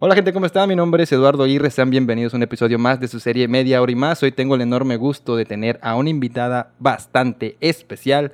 Hola 0.00 0.14
gente, 0.14 0.32
¿cómo 0.32 0.46
están? 0.46 0.68
Mi 0.68 0.76
nombre 0.76 1.02
es 1.02 1.10
Eduardo 1.12 1.42
Aguirre, 1.42 1.70
sean 1.70 1.90
bienvenidos 1.90 2.32
a 2.32 2.36
un 2.36 2.42
episodio 2.44 2.78
más 2.78 3.00
de 3.00 3.08
su 3.08 3.18
serie 3.18 3.48
Media 3.48 3.82
Hora 3.82 3.90
y 3.90 3.96
Más. 3.96 4.22
Hoy 4.22 4.30
tengo 4.30 4.54
el 4.54 4.60
enorme 4.60 4.96
gusto 4.96 5.34
de 5.34 5.44
tener 5.44 5.78
a 5.82 5.96
una 5.96 6.08
invitada 6.08 6.70
bastante 6.78 7.56
especial, 7.60 8.30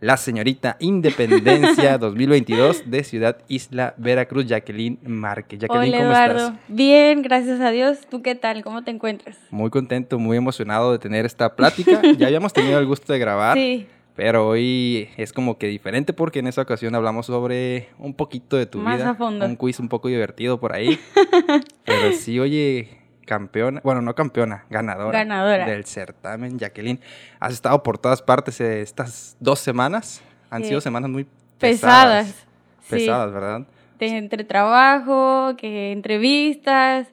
la 0.00 0.18
señorita 0.18 0.76
Independencia 0.78 1.96
2022 1.98 2.90
de 2.90 3.02
Ciudad 3.02 3.38
Isla 3.48 3.94
Veracruz, 3.96 4.46
Jacqueline 4.46 4.98
Márquez. 5.06 5.60
Jacqueline, 5.60 5.94
Hola 5.94 5.98
¿cómo 5.98 6.10
Eduardo, 6.10 6.46
estás? 6.48 6.60
bien, 6.68 7.22
gracias 7.22 7.60
a 7.62 7.70
Dios. 7.70 8.00
¿Tú 8.10 8.20
qué 8.20 8.34
tal? 8.34 8.62
¿Cómo 8.62 8.84
te 8.84 8.90
encuentras? 8.90 9.38
Muy 9.50 9.70
contento, 9.70 10.18
muy 10.18 10.36
emocionado 10.36 10.92
de 10.92 10.98
tener 10.98 11.24
esta 11.24 11.56
plática. 11.56 12.02
Ya 12.18 12.26
habíamos 12.26 12.52
tenido 12.52 12.78
el 12.78 12.84
gusto 12.84 13.10
de 13.14 13.18
grabar. 13.18 13.56
Sí, 13.56 13.86
Pero 14.20 14.46
hoy 14.48 15.08
es 15.16 15.32
como 15.32 15.56
que 15.56 15.66
diferente 15.66 16.12
porque 16.12 16.40
en 16.40 16.46
esa 16.46 16.60
ocasión 16.60 16.94
hablamos 16.94 17.24
sobre 17.24 17.88
un 17.98 18.12
poquito 18.12 18.58
de 18.58 18.66
tu 18.66 18.76
Más 18.76 18.98
vida. 18.98 19.08
a 19.08 19.14
fondo. 19.14 19.46
Un 19.46 19.56
quiz 19.56 19.80
un 19.80 19.88
poco 19.88 20.08
divertido 20.08 20.60
por 20.60 20.74
ahí. 20.74 21.00
Pero 21.86 22.12
sí, 22.12 22.38
oye, 22.38 22.98
campeona, 23.24 23.80
bueno, 23.82 24.02
no 24.02 24.14
campeona, 24.14 24.66
ganadora. 24.68 25.20
Ganadora. 25.20 25.64
Del 25.64 25.86
certamen, 25.86 26.58
Jacqueline. 26.58 27.00
Has 27.38 27.54
estado 27.54 27.82
por 27.82 27.96
todas 27.96 28.20
partes 28.20 28.60
eh, 28.60 28.82
estas 28.82 29.38
dos 29.40 29.58
semanas. 29.58 30.20
Han 30.50 30.64
Sí. 30.64 30.68
sido 30.68 30.82
semanas 30.82 31.08
muy 31.08 31.26
pesadas. 31.58 32.26
pesadas. 32.26 32.46
Sí. 32.82 32.90
Pesadas, 32.96 33.32
¿verdad? 33.32 33.62
De 33.98 34.06
entre 34.18 34.44
trabajo, 34.44 35.54
que 35.56 35.92
entrevistas, 35.92 37.08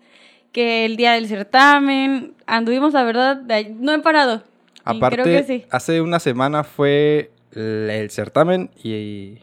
que 0.51 0.83
el 0.83 0.97
día 0.97 1.13
del 1.13 1.27
certamen. 1.29 2.33
Anduvimos, 2.47 2.91
la 2.91 3.03
verdad, 3.03 3.37
de 3.37 3.69
no 3.79 3.93
he 3.93 3.99
parado. 3.99 4.43
Aparte, 4.89 5.21
creo 5.21 5.25
que 5.25 5.43
sí. 5.43 5.65
hace 5.71 6.01
una 6.01 6.19
semana 6.19 6.63
fue 6.63 7.31
el, 7.53 7.89
el 7.89 8.09
certamen 8.09 8.69
y... 8.83 9.39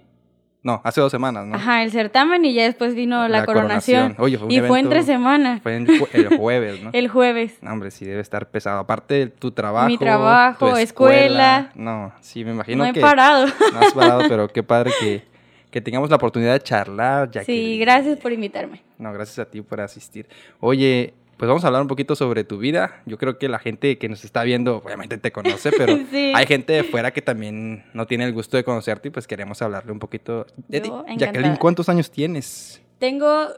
No, 0.63 0.81
hace 0.83 1.03
dos 1.03 1.11
semanas, 1.11 1.45
¿no? 1.47 1.57
Ajá, 1.57 1.83
el 1.83 1.91
certamen 1.91 2.43
y 2.47 2.55
ya 2.55 2.63
después 2.65 2.95
vino 2.95 3.29
la, 3.29 3.41
La 3.41 3.45
coronación. 3.45 4.15
coronación. 4.15 4.25
Oye, 4.25 4.39
fue 4.39 4.47
un 4.47 4.51
y 4.53 4.61
fue 4.67 4.81
entre 4.81 5.03
semana, 5.03 5.61
Fue 5.63 5.77
el, 5.77 5.87
jue- 5.87 6.09
el 6.15 6.29
jueves, 6.39 6.83
¿no? 6.83 6.89
el 6.95 7.09
jueves. 7.09 7.59
No, 7.61 7.71
hombre, 7.75 7.91
sí 7.91 8.07
debe 8.07 8.23
estar 8.23 8.51
pesado. 8.51 8.79
Aparte 8.79 9.13
de 9.15 9.27
tu 9.27 9.51
trabajo. 9.51 9.89
Mi 9.89 9.99
trabajo, 9.99 10.71
tu 10.71 10.77
escuela. 10.77 11.71
No, 11.75 12.15
sí, 12.23 12.47
me 12.47 12.53
imagino 12.53 12.83
No 12.83 12.89
he 12.89 12.95
que 12.95 13.01
parado. 13.03 13.47
no 13.75 13.79
has 13.79 13.93
parado, 13.93 14.23
pero 14.27 14.49
qué 14.49 14.63
padre 14.63 14.91
que, 15.01 15.23
que 15.71 15.83
tengamos 15.83 16.09
la 16.09 16.17
oportunidad 16.17 16.55
de 16.55 16.61
charlar. 16.61 17.31
Ya 17.31 17.45
Sí, 17.45 17.79
gracias 17.79 18.17
por 18.19 18.33
invitarme. 18.33 18.81
No, 18.97 19.13
gracias 19.13 19.41
a 19.41 19.45
ti 19.51 19.61
por 19.61 19.83
asistir. 19.83 20.27
Oye, 20.61 21.13
pues 21.45 21.49
vamos 21.51 21.65
a 21.65 21.67
hablar 21.67 21.83
un 21.83 21.89
poquito 21.89 22.17
sobre 22.17 22.43
tu 22.43 22.57
vida. 22.57 23.03
Yo 23.05 23.19
creo 23.19 23.39
que 23.39 23.51
la 23.51 23.59
gente 23.59 23.99
que 23.99 24.09
nos 24.09 24.25
está 24.25 24.45
viendo, 24.45 24.79
obviamente 24.79 25.19
te 25.19 25.31
conoce, 25.31 25.73
pero 25.77 25.95
Sí. 26.11 26.33
hay 26.35 26.47
gente 26.47 26.73
de 26.73 26.85
fuera 26.85 27.11
que 27.13 27.21
también 27.21 27.85
no 27.93 28.07
tiene 28.07 28.25
el 28.25 28.33
gusto 28.33 28.57
de 28.57 28.65
conocerte 28.65 29.09
y 29.09 29.11
pues 29.11 29.27
queremos 29.27 29.61
hablarle 29.61 29.93
un 29.93 29.99
poquito 29.99 30.47
de 30.69 30.81
ti. 30.81 30.91
Jacqueline. 31.19 31.57
¿cuántos 31.57 31.91
años 31.91 32.11
tienes? 32.11 32.81
Tengo 32.99 33.49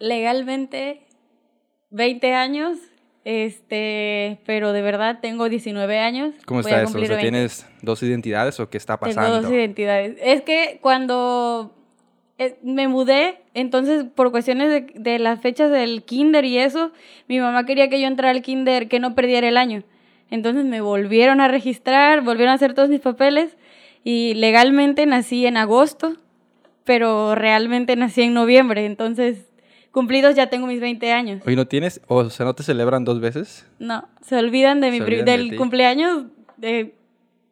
legalmente 0.00 1.06
20 1.90 2.34
años, 2.34 2.76
este, 3.22 4.40
pero 4.44 4.72
de 4.72 4.82
verdad 4.82 5.20
tengo 5.22 5.48
19 5.48 5.98
años. 6.00 6.34
¿Cómo 6.44 6.58
está 6.58 6.78
eso? 6.82 6.90
O 6.90 6.92
cumplir 6.92 7.06
sea, 7.06 7.16
20. 7.18 7.30
¿Tienes 7.30 7.66
dos 7.82 8.02
identidades 8.02 8.58
o 8.58 8.68
qué 8.68 8.78
está 8.78 8.96
Tengo 8.98 9.14
pasando? 9.14 9.42
dos 9.42 9.52
identidades. 9.52 10.16
Es 10.20 10.42
que 10.42 10.80
cuando 10.82 11.72
eh, 12.38 12.58
me 12.64 12.88
mudé, 12.88 13.42
entonces 13.60 14.04
por 14.14 14.30
cuestiones 14.30 14.70
de, 14.70 14.92
de 14.94 15.18
las 15.18 15.40
fechas 15.40 15.70
del 15.70 16.02
kinder 16.02 16.44
y 16.44 16.58
eso, 16.58 16.92
mi 17.28 17.40
mamá 17.40 17.66
quería 17.66 17.88
que 17.88 18.00
yo 18.00 18.06
entrara 18.06 18.30
al 18.30 18.42
kinder, 18.42 18.88
que 18.88 19.00
no 19.00 19.14
perdiera 19.14 19.48
el 19.48 19.56
año. 19.56 19.82
Entonces 20.30 20.64
me 20.64 20.80
volvieron 20.80 21.40
a 21.40 21.48
registrar, 21.48 22.22
volvieron 22.22 22.52
a 22.52 22.54
hacer 22.54 22.74
todos 22.74 22.88
mis 22.88 23.00
papeles 23.00 23.56
y 24.04 24.34
legalmente 24.34 25.06
nací 25.06 25.46
en 25.46 25.56
agosto, 25.56 26.16
pero 26.84 27.34
realmente 27.34 27.96
nací 27.96 28.22
en 28.22 28.34
noviembre. 28.34 28.84
Entonces, 28.86 29.46
cumplidos 29.90 30.34
ya 30.34 30.48
tengo 30.48 30.66
mis 30.66 30.80
20 30.80 31.12
años. 31.12 31.42
Oye, 31.46 31.56
¿no 31.56 31.66
tienes? 31.66 32.00
O 32.06 32.28
sea, 32.30 32.46
¿no 32.46 32.54
te 32.54 32.62
celebran 32.62 33.04
dos 33.04 33.20
veces? 33.20 33.66
No, 33.78 34.06
se 34.22 34.36
olvidan 34.36 34.80
de 34.80 34.90
mi 34.90 34.98
Se 34.98 35.04
olvidan 35.04 35.24
del 35.24 35.56
cumpleaños 35.56 36.26
de 36.56 36.94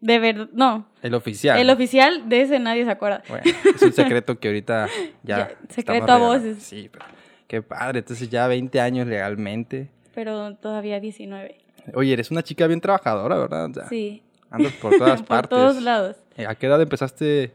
de 0.01 0.19
verdad, 0.19 0.49
no, 0.53 0.87
El 1.03 1.15
oficial. 1.15 1.59
el 1.59 1.71
oficial 1.71 2.29
de 2.29 2.43
ese 2.43 2.59
nadie 2.59 2.85
se 2.85 2.91
acuerda. 2.91 3.23
Bueno, 3.29 3.45
es 3.75 3.83
un 3.83 3.93
secreto 3.93 4.39
que 4.39 4.49
ahorita 4.49 4.89
ya. 5.23 5.39
Ya, 5.49 5.51
secreto 5.69 6.13
a 6.13 6.19
voces. 6.19 6.63
Sí, 6.63 6.89
pero 6.93 7.05
qué 7.47 7.63
padre. 7.63 8.01
Entonces 8.01 8.29
ya 8.29 8.47
20 8.47 8.81
años 8.81 9.07
legalmente. 9.07 9.89
pero 10.15 10.55
todavía 10.57 11.01
19. 11.01 11.59
Oye, 11.95 12.13
eres 12.13 12.31
una 12.31 12.43
chica 12.43 12.67
bien 12.67 12.81
trabajadora, 12.81 13.37
¿verdad? 13.39 13.71
O 13.71 13.75
sea, 13.75 13.89
Sí, 13.89 14.23
Andas 14.51 14.73
por 14.75 14.97
todas 14.97 15.21
por 15.23 15.29
partes. 15.29 15.51
todos 15.51 15.83
lados. 15.83 16.17
Eh, 16.37 16.47
¿A 16.47 16.55
qué 16.55 16.67
edad 16.67 16.81
empezaste 16.83 17.53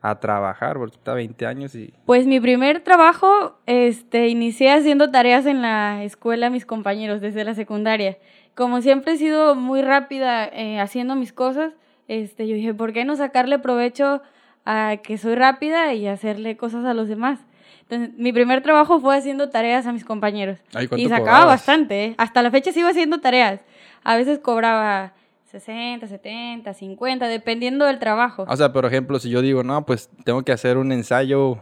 a 0.00 0.18
trabajar? 0.20 0.76
Porque 0.76 0.96
está 0.96 1.14
20 1.14 1.46
años 1.46 1.74
y... 1.74 1.92
Pues 2.06 2.26
mi 2.26 2.38
primer 2.40 2.80
trabajo, 2.80 3.58
este, 3.66 4.28
inicié 4.28 4.70
haciendo 4.72 5.10
tareas 5.10 5.46
en 5.46 5.62
la 5.62 6.02
escuela 6.04 6.46
a 6.48 6.50
mis 6.50 6.66
compañeros 6.66 7.20
desde 7.20 7.44
la 7.44 7.54
secundaria. 7.54 8.18
Como 8.54 8.80
siempre 8.82 9.14
he 9.14 9.16
sido 9.16 9.54
muy 9.54 9.82
rápida 9.82 10.46
eh, 10.46 10.78
haciendo 10.80 11.16
mis 11.16 11.32
cosas, 11.32 11.72
este, 12.08 12.46
yo 12.46 12.54
dije, 12.54 12.74
¿por 12.74 12.92
qué 12.92 13.04
no 13.04 13.16
sacarle 13.16 13.58
provecho 13.58 14.22
a 14.64 14.96
que 15.02 15.18
soy 15.18 15.34
rápida 15.34 15.92
y 15.94 16.06
hacerle 16.06 16.56
cosas 16.56 16.84
a 16.84 16.94
los 16.94 17.08
demás? 17.08 17.40
Entonces, 17.82 18.10
mi 18.18 18.32
primer 18.32 18.62
trabajo 18.62 18.98
fue 19.00 19.16
haciendo 19.16 19.50
tareas 19.50 19.86
a 19.86 19.92
mis 19.92 20.04
compañeros. 20.04 20.58
Ay, 20.74 20.86
Y 20.86 20.88
¿cuánto 20.88 21.08
sacaba 21.08 21.24
cobrabas? 21.24 21.46
bastante, 21.46 22.04
¿eh? 22.04 22.14
Hasta 22.16 22.42
la 22.42 22.50
fecha 22.50 22.72
sigo 22.72 22.88
haciendo 22.88 23.20
tareas. 23.20 23.60
A 24.04 24.16
veces 24.16 24.38
cobraba 24.38 25.12
60, 25.50 26.06
70, 26.08 26.72
50, 26.74 27.28
dependiendo 27.28 27.84
del 27.84 27.98
trabajo. 27.98 28.44
O 28.48 28.56
sea, 28.56 28.72
por 28.72 28.86
ejemplo, 28.86 29.18
si 29.18 29.28
yo 29.30 29.42
digo, 29.42 29.62
no, 29.62 29.84
pues 29.84 30.08
tengo 30.24 30.42
que 30.42 30.52
hacer 30.52 30.78
un 30.78 30.92
ensayo... 30.92 31.58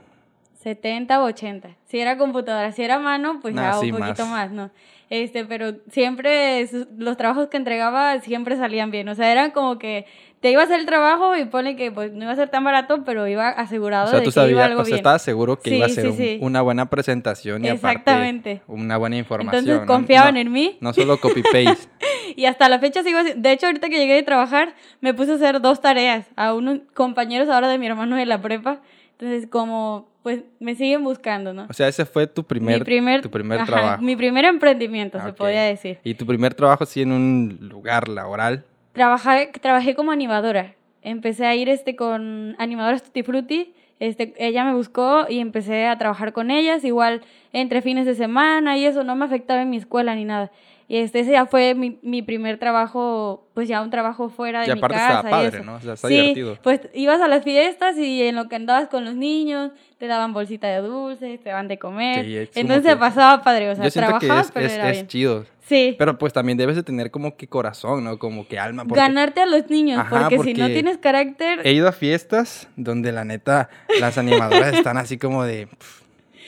70 0.63 1.21
o 1.23 1.25
80. 1.27 1.71
Si 1.85 1.99
era 2.01 2.17
computadora, 2.19 2.73
si 2.73 2.83
era 2.83 2.99
mano, 2.99 3.39
pues 3.43 3.55
Nah, 3.55 3.73
ya 3.73 3.79
sí, 3.79 3.91
un 3.91 3.99
poquito 3.99 4.27
más. 4.27 4.51
más. 4.51 4.51
¿no? 4.53 4.71
Este, 5.11 5.45
pero 5.45 5.75
siempre 5.91 6.67
los 6.97 7.17
trabajos 7.19 7.49
que 7.49 7.57
entregaba 7.59 8.19
siempre 8.21 8.57
salían 8.57 8.91
bien. 8.91 9.09
O 9.09 9.15
sea, 9.15 9.31
eran 9.31 9.51
como 9.51 9.79
que 9.79 10.07
te 10.41 10.51
iba 10.51 10.63
a 10.63 10.65
hacer 10.65 10.81
el 10.81 10.87
trabajo 10.87 11.37
y 11.37 11.45
pone 11.45 11.77
que 11.77 11.93
pues 11.93 12.13
no 12.13 12.23
iba 12.25 12.33
a 12.33 12.37
ser 12.37 12.49
tan 12.49 12.65
barato, 12.65 13.05
pero 13.05 13.29
iba 13.29 13.49
asegurado 13.49 14.07
O 14.07 14.11
sea, 14.11 14.21
de 14.21 14.25
tú 14.25 14.31
que 14.33 14.39
iba 14.41 14.43
sabías, 14.47 14.65
algo 14.71 14.83
o 14.83 14.85
sea, 14.87 14.97
estabas 14.97 15.23
seguro 15.23 15.59
que 15.61 15.77
iba 15.77 15.87
a 15.87 15.89
Sí, 15.89 15.95
ser 15.97 16.05
sí, 16.05 16.11
un- 16.11 16.17
sí. 16.17 16.39
una 16.41 16.63
buena 16.63 16.89
presentación 16.89 17.65
y 17.65 17.69
Exactamente. 17.69 18.53
aparte 18.65 18.73
una 18.73 18.97
buena 18.97 19.17
información. 19.19 19.61
Entonces 19.65 19.81
¿no? 19.83 19.87
confiaban 19.87 20.35
No- 20.35 20.41
en 20.41 20.51
mí 20.53 20.79
No 20.81 20.93
solo 20.95 21.21
copy-paste. 21.21 21.89
y 22.37 22.47
hasta 22.47 22.69
la 22.71 22.79
fecha 22.79 23.03
sigo 23.03 23.19
haciendo. 23.19 23.43
De 23.43 23.53
hecho, 23.53 23.67
ahorita 23.67 23.89
que 23.91 23.99
llegué 23.99 24.15
de 24.15 24.23
trabajar, 24.23 24.75
me 25.01 25.13
puse 25.15 25.33
a 25.33 25.35
hacer 25.35 25.61
dos 25.61 25.81
tareas 25.83 26.27
a 26.37 26.55
unos 26.55 26.81
compañeros 26.95 27.49
ahora 27.51 27.69
de 27.69 27.79
mi 27.79 27.87
hermano 27.87 28.17
de 28.17 28.25
la 28.27 28.41
prepa. 28.41 28.81
Entonces, 29.19 29.47
como 29.49 30.09
pues 30.23 30.43
me 30.61 30.75
siguen 30.75 31.03
buscando, 31.05 31.53
¿no? 31.53 31.67
o 31.69 31.73
sea, 31.73 31.89
ese 31.89 32.05
fue 32.05 32.27
tu 32.27 32.45
primer, 32.45 32.79
mi 32.81 32.85
primer, 32.85 33.23
tu 33.23 33.31
primer 33.31 33.61
ajá, 33.61 33.67
trabajo. 33.67 34.03
Mi 34.03 34.15
primer 34.17 34.45
emprendimiento, 34.45 35.19
Ah, 35.19 35.25
se 35.25 35.31
ok. 35.31 35.37
podría 35.37 35.63
decir. 35.63 35.99
Y 36.05 36.15
tu 36.15 36.27
primer 36.27 36.55
trabajo 36.55 36.87
sí 36.87 37.03
en 37.03 37.13
un 37.13 37.59
lugar 37.63 38.09
laboral. 38.09 38.65
Trabajé, 38.93 39.51
trabajé 39.61 39.95
como 39.95 40.13
animadora. 40.13 40.75
Empecé 41.03 41.47
a 41.47 41.55
ir 41.57 41.69
este, 41.69 41.97
con 41.97 42.55
animadoras 42.59 43.03
Tutti 43.03 43.23
Frutti. 43.23 43.75
Este, 43.99 44.35
ella 44.37 44.65
me 44.65 44.75
buscó 44.75 45.27
y 45.29 45.39
empecé 45.39 45.87
a 45.87 45.97
trabajar 45.97 46.33
con 46.33 46.51
ellas, 46.51 46.85
igual 46.85 47.23
entre 47.53 47.83
fines 47.83 48.05
de 48.07 48.15
semana 48.15 48.77
y 48.77 48.85
eso 48.85 49.05
no 49.05 49.15
me 49.17 49.25
afectaba 49.25 49.63
en 49.63 49.71
mi 49.71 49.77
escuela 49.77 50.15
ni 50.15 50.25
nada. 50.25 50.51
Y 50.89 50.99
este 50.99 51.21
ese 51.21 51.33
ya 51.33 51.47
fue 51.47 51.75
mi, 51.75 51.99
mi 52.03 52.23
primer 52.23 52.59
trabajo, 52.59 53.49
pues 53.55 53.69
ya 53.69 53.81
un 53.81 53.91
trabajo 53.91 54.29
fuera 54.29 54.61
de 54.63 54.67
Y 54.71 54.73
mi 54.73 54.79
aparte 54.79 54.97
casa. 54.99 55.17
estaba 55.17 55.29
y 55.29 55.33
padre, 55.45 55.57
eso. 55.59 55.65
¿no? 55.65 55.75
O 55.77 55.81
sea, 55.81 55.93
está 55.95 56.09
sí, 56.09 56.15
divertido. 56.15 56.59
pues 56.63 56.81
ibas 56.95 57.21
a 57.21 57.29
las 57.29 57.45
fiestas 57.45 57.97
y 57.99 58.23
en 58.23 58.35
lo 58.35 58.49
que 58.49 58.57
andabas 58.57 58.89
con 58.89 59.05
los 59.05 59.15
niños, 59.15 59.71
te 59.99 60.07
daban 60.07 60.33
bolsita 60.33 60.69
de 60.69 60.79
dulces, 60.79 61.41
te 61.43 61.49
daban 61.51 61.69
de 61.69 61.79
comer. 61.79 62.25
Sí, 62.53 62.61
Entonces 62.61 62.91
se 62.91 62.97
pasaba 62.97 63.43
padre, 63.43 63.71
o 63.71 63.77
sea, 63.77 63.91
trabajabas, 63.91 64.51
pero 64.53 64.67
es- 64.67 64.73
era 64.73 64.89
es 64.91 64.97
bien. 64.97 65.07
chido. 65.07 65.47
Sí. 65.65 65.95
Pero 65.97 66.19
pues 66.19 66.33
también 66.33 66.59
debes 66.59 66.77
de 66.77 66.83
tener 66.83 67.11
como 67.11 67.37
que 67.37 67.47
corazón, 67.47 68.03
¿no? 68.05 68.19
Como 68.19 68.47
que 68.47 68.59
alma. 68.59 68.85
Porque 68.85 69.01
Ganarte 69.01 69.41
a 69.41 69.47
los 69.47 69.71
niños, 69.71 70.01
Ajá, 70.01 70.29
porque, 70.29 70.39
si 70.43 70.55
no 70.55 70.65
porque 70.65 70.75
tienes 70.75 70.99
carácter, 70.99 71.61
he 71.65 71.73
ido 71.73 71.89
a 71.89 71.93
fiestas 71.93 72.69
donde 72.77 73.13
la 73.13 73.25
neta 73.25 73.71
las 74.01 74.19
animadoras 74.19 74.75
están 74.87 74.97
así 74.99 75.17
como 75.19 75.45
de... 75.45 75.69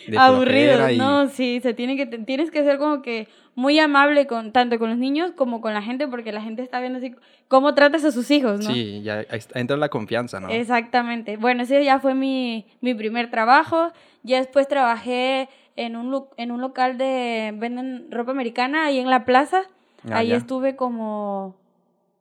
de 0.07 0.19
aburridos, 0.19 0.91
y- 0.93 0.99
no, 0.99 1.29
sí, 1.29 1.61
se 1.61 1.75
tiene 1.75 1.97
que, 1.97 2.07
tienes 2.07 2.51
que 2.51 2.63
ser 2.65 2.79
como 2.79 3.03
que 3.03 3.29
muy 3.55 3.79
amable 3.79 4.27
con, 4.27 4.53
tanto 4.53 4.79
con 4.79 4.91
los 4.91 4.99
niños 4.99 5.33
como 5.33 5.61
con 5.61 5.75
la 5.75 5.83
gente, 5.83 6.09
porque 6.09 6.33
la 6.33 6.43
gente 6.43 6.63
está 6.63 6.81
viendo 6.81 6.99
así 6.99 7.15
cómo 7.49 7.75
tratas 7.75 8.05
a 8.05 8.11
sus 8.13 8.31
hijos, 8.31 8.61
¿no? 8.61 8.73
Sí, 8.73 9.03
ya 9.03 9.25
entra 9.55 9.77
la 9.77 9.89
confianza, 9.89 10.41
¿no? 10.41 10.49
Exactamente. 10.49 11.37
Bueno, 11.37 11.63
ese 11.63 11.85
ya 11.85 12.01
fue 12.01 12.15
mi, 12.15 12.67
mi 12.81 12.95
primer 12.95 13.31
trabajo. 13.31 13.93
Ya 14.23 14.39
después 14.39 14.67
trabajé 14.69 15.49
en 15.77 15.97
un, 15.97 16.25
en 16.37 16.51
un 16.51 16.61
local 16.61 16.99
de 16.99 17.55
venden 17.57 18.09
ropa 18.11 18.33
americana 18.33 18.87
ahí 18.87 18.99
en 18.99 19.11
la 19.11 19.25
plaza. 19.25 19.63
Ah, 20.11 20.19
ahí 20.19 20.29
ya. 20.29 20.37
estuve 20.37 20.77
como, 20.77 21.57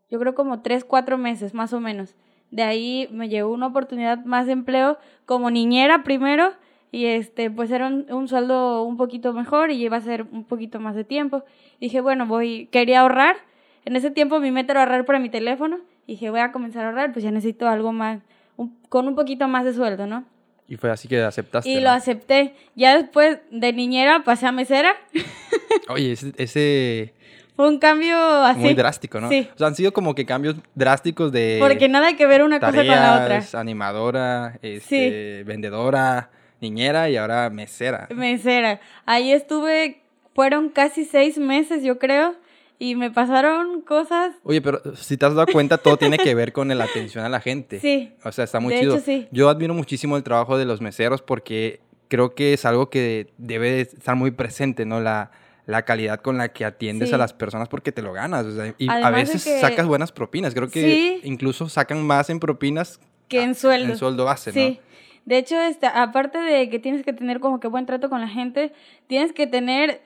yo 0.10 0.20
creo 0.20 0.36
como 0.36 0.62
tres, 0.62 0.86
cuatro 0.86 1.18
meses 1.18 1.54
más 1.54 1.74
o 1.74 1.80
menos. 1.80 2.16
De 2.52 2.62
ahí 2.64 3.10
me 3.12 3.30
llegó 3.30 3.52
una 3.52 3.68
oportunidad 3.68 4.24
más 4.26 4.46
de 4.46 4.52
empleo 4.54 5.00
como 5.26 5.50
niñera 5.50 6.04
primero 6.04 6.54
y 6.94 7.08
este 7.08 7.52
pues 7.52 7.70
era 7.72 7.88
un, 7.88 8.06
un 8.10 8.28
sueldo 8.30 8.84
un 8.84 8.96
poquito 8.96 9.34
mejor 9.34 9.70
y 9.72 9.84
iba 9.84 9.98
a 9.98 10.02
ser 10.02 10.24
un 10.32 10.46
poquito 10.46 10.80
más 10.80 10.96
de 10.96 11.04
tiempo. 11.04 11.44
Dije, 11.82 12.00
bueno, 12.00 12.26
voy, 12.26 12.68
quería 12.72 13.02
ahorrar. 13.02 13.36
En 13.84 13.98
ese 13.98 14.12
tiempo 14.12 14.40
mi 14.40 14.52
meta 14.52 14.72
era 14.72 14.84
ahorrar 14.84 15.04
para 15.04 15.20
mi 15.20 15.30
teléfono. 15.30 15.80
Dije, 16.08 16.30
voy 16.30 16.40
a 16.40 16.52
comenzar 16.54 16.86
a 16.86 16.90
ahorrar, 16.90 17.12
pues 17.12 17.26
ya 17.26 17.32
necesito 17.32 17.68
algo 17.68 17.92
más, 17.92 18.22
un- 18.56 18.78
con 18.90 19.08
un 19.10 19.16
poquito 19.16 19.48
más 19.50 19.66
de 19.66 19.74
sueldo, 19.74 20.06
¿no? 20.08 20.24
Y 20.68 20.78
fue 20.78 20.90
así 20.92 21.08
que 21.10 21.22
aceptaste. 21.22 21.70
Y 21.70 21.76
¿no? 21.76 21.82
lo 21.82 21.90
acepté. 21.90 22.54
Ya 22.76 22.96
después 22.98 23.40
de 23.52 23.74
niñera 23.74 24.24
pasé 24.24 24.46
a 24.48 24.52
mesera. 24.54 24.96
Oye, 25.90 26.14
ese, 26.14 26.32
ese 26.38 27.14
Fue 27.56 27.68
un 27.68 27.80
cambio 27.80 28.18
así. 28.18 28.60
muy 28.62 28.74
drástico, 28.74 29.20
¿no? 29.20 29.30
Sí. 29.30 29.50
O 29.54 29.58
sea, 29.58 29.68
han 29.68 29.76
sido 29.76 29.92
como 29.92 30.16
que 30.16 30.26
cambios 30.26 30.56
drásticos 30.76 31.32
de 31.32 31.58
Porque 31.60 31.90
nada 31.90 32.16
que 32.16 32.26
ver 32.26 32.44
una 32.44 32.60
cosa 32.60 32.72
con 32.78 32.88
la 32.88 32.94
otra. 33.14 33.24
tareas, 33.24 33.56
animadora, 33.56 34.58
este, 34.62 35.44
vendedora, 35.46 36.30
niñera 36.64 37.10
y 37.10 37.18
ahora 37.18 37.50
mesera. 37.52 38.08
Mesera. 38.16 38.80
Ahí 39.06 39.32
estuve, 39.32 40.02
fueron 40.34 40.70
casi 40.70 41.06
seis 41.06 41.38
meses, 41.38 41.84
yo 41.84 42.00
creo. 42.00 42.36
Y 42.80 42.96
me 42.96 43.12
pasaron 43.12 43.82
cosas. 43.82 44.34
Oye, 44.44 44.60
pero 44.62 44.82
si 44.96 45.16
te 45.16 45.26
has 45.26 45.36
dado 45.36 45.48
cuenta, 45.52 45.78
todo 45.78 45.96
tiene 45.96 46.18
que 46.18 46.34
ver 46.36 46.52
con 46.52 46.68
la 46.76 46.84
atención 46.84 47.24
a 47.24 47.30
la 47.30 47.40
gente. 47.40 47.80
Sí. 47.80 48.12
O 48.26 48.32
sea, 48.32 48.44
está 48.46 48.60
muy 48.60 48.74
De 48.74 48.80
chido. 48.82 48.96
hecho, 48.96 49.06
sí. 49.06 49.28
Yo 49.32 49.48
admiro 49.48 49.74
muchísimo 49.74 50.18
el 50.18 50.24
trabajo 50.24 50.58
de 50.58 50.66
los 50.66 50.82
meseros 50.82 51.22
porque 51.22 51.80
creo 52.10 52.34
que 52.36 52.54
es 52.54 52.66
algo 52.66 52.90
que 52.90 53.32
debe 53.38 53.72
de 53.72 53.82
estar 53.82 54.16
muy 54.16 54.32
presente, 54.32 54.86
¿no? 54.86 55.00
La, 55.00 55.32
la 55.66 55.84
calidad 55.86 56.20
con 56.20 56.38
la 56.38 56.50
que 56.52 56.66
atiendes 56.66 57.10
Sí. 57.10 57.16
a 57.16 57.18
las 57.18 57.32
personas 57.32 57.70
porque 57.70 57.92
te 57.94 58.02
lo 58.02 58.12
ganas. 58.12 58.46
o 58.46 58.56
sea, 58.56 58.74
y 58.78 58.90
a 58.90 58.94
Además 58.94 59.14
veces 59.14 59.44
que- 59.46 59.62
sacas 59.62 59.86
buenas 59.86 60.12
propinas. 60.12 60.54
Creo 60.54 60.68
que 60.68 60.82
Sí. 60.82 61.22
incluso 61.24 61.70
sacan 61.70 62.06
más 62.06 62.30
en 62.30 62.40
propinas 62.42 63.00
Que 63.30 63.44
en 63.44 63.56
sueldo. 63.56 63.94
En 63.94 63.98
sueldo 63.98 64.26
base, 64.26 64.52
Sí. 64.52 64.80
De 65.26 65.38
hecho, 65.38 65.62
este, 65.62 65.88
aparte 65.88 66.38
de 66.38 66.70
que 66.70 66.80
tienes 66.80 67.04
que 67.04 67.14
tener 67.14 67.40
como 67.40 67.60
que 67.60 67.68
buen 67.68 67.86
trato 67.86 68.10
con 68.10 68.20
la 68.22 68.28
gente, 68.28 68.74
tienes 69.08 69.32
que 69.32 69.48
tener 69.48 70.02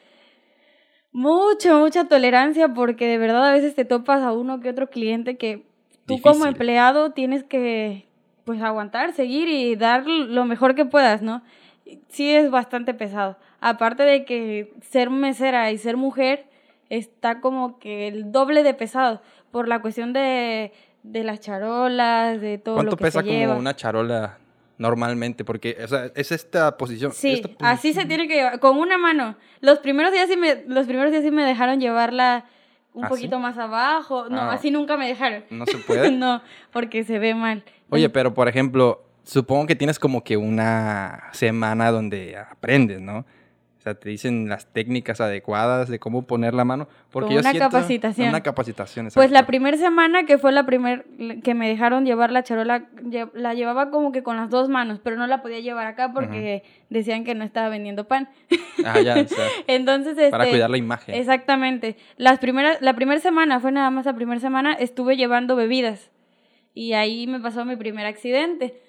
mucha, 1.11 1.75
mucha 1.75 2.07
tolerancia 2.07 2.73
porque 2.73 3.07
de 3.07 3.17
verdad 3.17 3.49
a 3.49 3.53
veces 3.53 3.73
te 3.73 3.85
topas 3.85 4.21
a 4.21 4.33
uno 4.33 4.59
que 4.59 4.69
otro 4.69 4.89
cliente 4.89 5.37
que 5.37 5.65
tú 6.05 6.21
como 6.21 6.45
empleado 6.45 7.11
tienes 7.11 7.43
que 7.43 8.07
pues 8.45 8.61
aguantar, 8.61 9.13
seguir 9.13 9.49
y 9.49 9.75
dar 9.75 10.07
lo 10.07 10.45
mejor 10.45 10.75
que 10.75 10.85
puedas, 10.85 11.21
¿no? 11.21 11.41
Sí 12.07 12.33
es 12.33 12.49
bastante 12.49 12.93
pesado. 12.93 13.37
Aparte 13.59 14.03
de 14.03 14.23
que 14.23 14.73
ser 14.81 15.09
mesera 15.09 15.71
y 15.71 15.77
ser 15.77 15.97
mujer 15.97 16.45
está 16.89 17.41
como 17.41 17.79
que 17.79 18.07
el 18.07 18.31
doble 18.31 18.63
de 18.63 18.73
pesado 18.73 19.21
por 19.51 19.67
la 19.67 19.81
cuestión 19.81 20.13
de, 20.13 20.71
de 21.03 21.23
las 21.23 21.39
charolas, 21.39 22.39
de 22.39 22.57
todo 22.57 22.75
¿Cuánto 22.75 22.91
lo 22.91 22.97
que 22.97 23.03
pesa 23.03 23.19
se 23.19 23.25
como 23.25 23.37
lleva. 23.37 23.55
una 23.55 23.75
charola 23.75 24.37
normalmente? 24.77 25.43
Porque, 25.43 25.77
o 25.83 25.87
sea, 25.87 26.11
es 26.15 26.31
esta 26.31 26.77
posición. 26.77 27.11
Sí, 27.13 27.33
esta 27.33 27.49
así 27.69 27.93
se 27.93 28.05
tiene 28.05 28.27
que 28.27 28.35
llevar, 28.35 28.59
con 28.59 28.77
una 28.77 28.97
mano. 28.97 29.35
Los 29.61 29.79
primeros 29.79 30.11
días 30.11 30.27
sí 30.29 30.37
me, 30.37 30.63
los 30.67 30.85
primeros 30.87 31.11
días 31.11 31.23
sí 31.23 31.31
me 31.31 31.43
dejaron 31.43 31.79
llevarla 31.79 32.45
un 32.93 33.05
¿Ah, 33.05 33.07
sí? 33.07 33.13
poquito 33.15 33.39
más 33.39 33.57
abajo. 33.57 34.27
No, 34.29 34.41
Ah. 34.41 34.53
así 34.53 34.71
nunca 34.71 34.97
me 34.97 35.07
dejaron. 35.07 35.43
No 35.49 35.65
se 35.65 35.77
puede. 35.77 36.11
no, 36.11 36.41
porque 36.71 37.03
se 37.03 37.19
ve 37.19 37.33
mal. 37.35 37.63
Oye, 37.89 38.09
pero 38.09 38.33
por 38.33 38.47
ejemplo, 38.47 39.03
supongo 39.23 39.65
que 39.67 39.75
tienes 39.75 39.99
como 39.99 40.23
que 40.23 40.37
una 40.37 41.23
semana 41.31 41.91
donde 41.91 42.37
aprendes, 42.37 42.99
¿no? 42.99 43.25
Sea, 43.87 43.95
te 43.97 44.09
dicen 44.09 44.49
las 44.49 44.65
técnicas 44.73 45.21
adecuadas 45.21 45.87
de 45.87 45.97
cómo 45.97 46.23
poner 46.27 46.53
la 46.53 46.65
mano. 46.65 46.89
Porque 47.09 47.33
yo 47.35 47.39
una 47.39 47.51
siento- 47.51 47.69
capacitación. 47.69 48.27
Una 48.29 48.41
capacitación, 48.43 49.05
Pues 49.13 49.15
la 49.31 49.39
exacto. 49.39 49.47
primera 49.47 49.77
semana 49.77 50.25
que 50.25 50.37
fue 50.37 50.51
la 50.51 50.65
primer 50.65 51.05
que 51.43 51.53
me 51.53 51.69
dejaron 51.69 52.05
llevar 52.05 52.31
la 52.31 52.43
charola, 52.43 52.85
la 53.33 53.53
llevaba 53.53 53.89
como 53.89 54.11
que 54.11 54.23
con 54.23 54.35
las 54.35 54.49
dos 54.49 54.67
manos, 54.67 54.99
pero 55.01 55.15
no 55.15 55.25
la 55.25 55.41
podía 55.41 55.59
llevar 55.61 55.87
acá 55.87 56.11
porque 56.11 56.63
decían 56.89 57.23
que 57.23 57.33
no 57.33 57.45
estaba 57.45 57.69
vendiendo 57.69 58.07
pan. 58.09 58.27
Ah, 58.85 58.99
ya, 58.99 59.19
o 59.21 59.27
sea, 59.27 59.45
Entonces, 59.67 60.15
para 60.31 60.43
este, 60.43 60.55
cuidar 60.55 60.69
la 60.69 60.77
imagen. 60.77 61.15
Exactamente. 61.15 61.95
Las 62.17 62.39
primeras, 62.39 62.81
la 62.81 62.93
primera 62.93 63.21
semana, 63.21 63.59
fue 63.61 63.71
nada 63.71 63.89
más 63.89 64.05
la 64.05 64.13
primera 64.15 64.41
semana, 64.41 64.73
estuve 64.73 65.15
llevando 65.15 65.55
bebidas. 65.55 66.11
Y 66.73 66.93
ahí 66.93 67.25
me 67.25 67.39
pasó 67.39 67.63
mi 67.65 67.75
primer 67.77 68.05
accidente. 68.05 68.81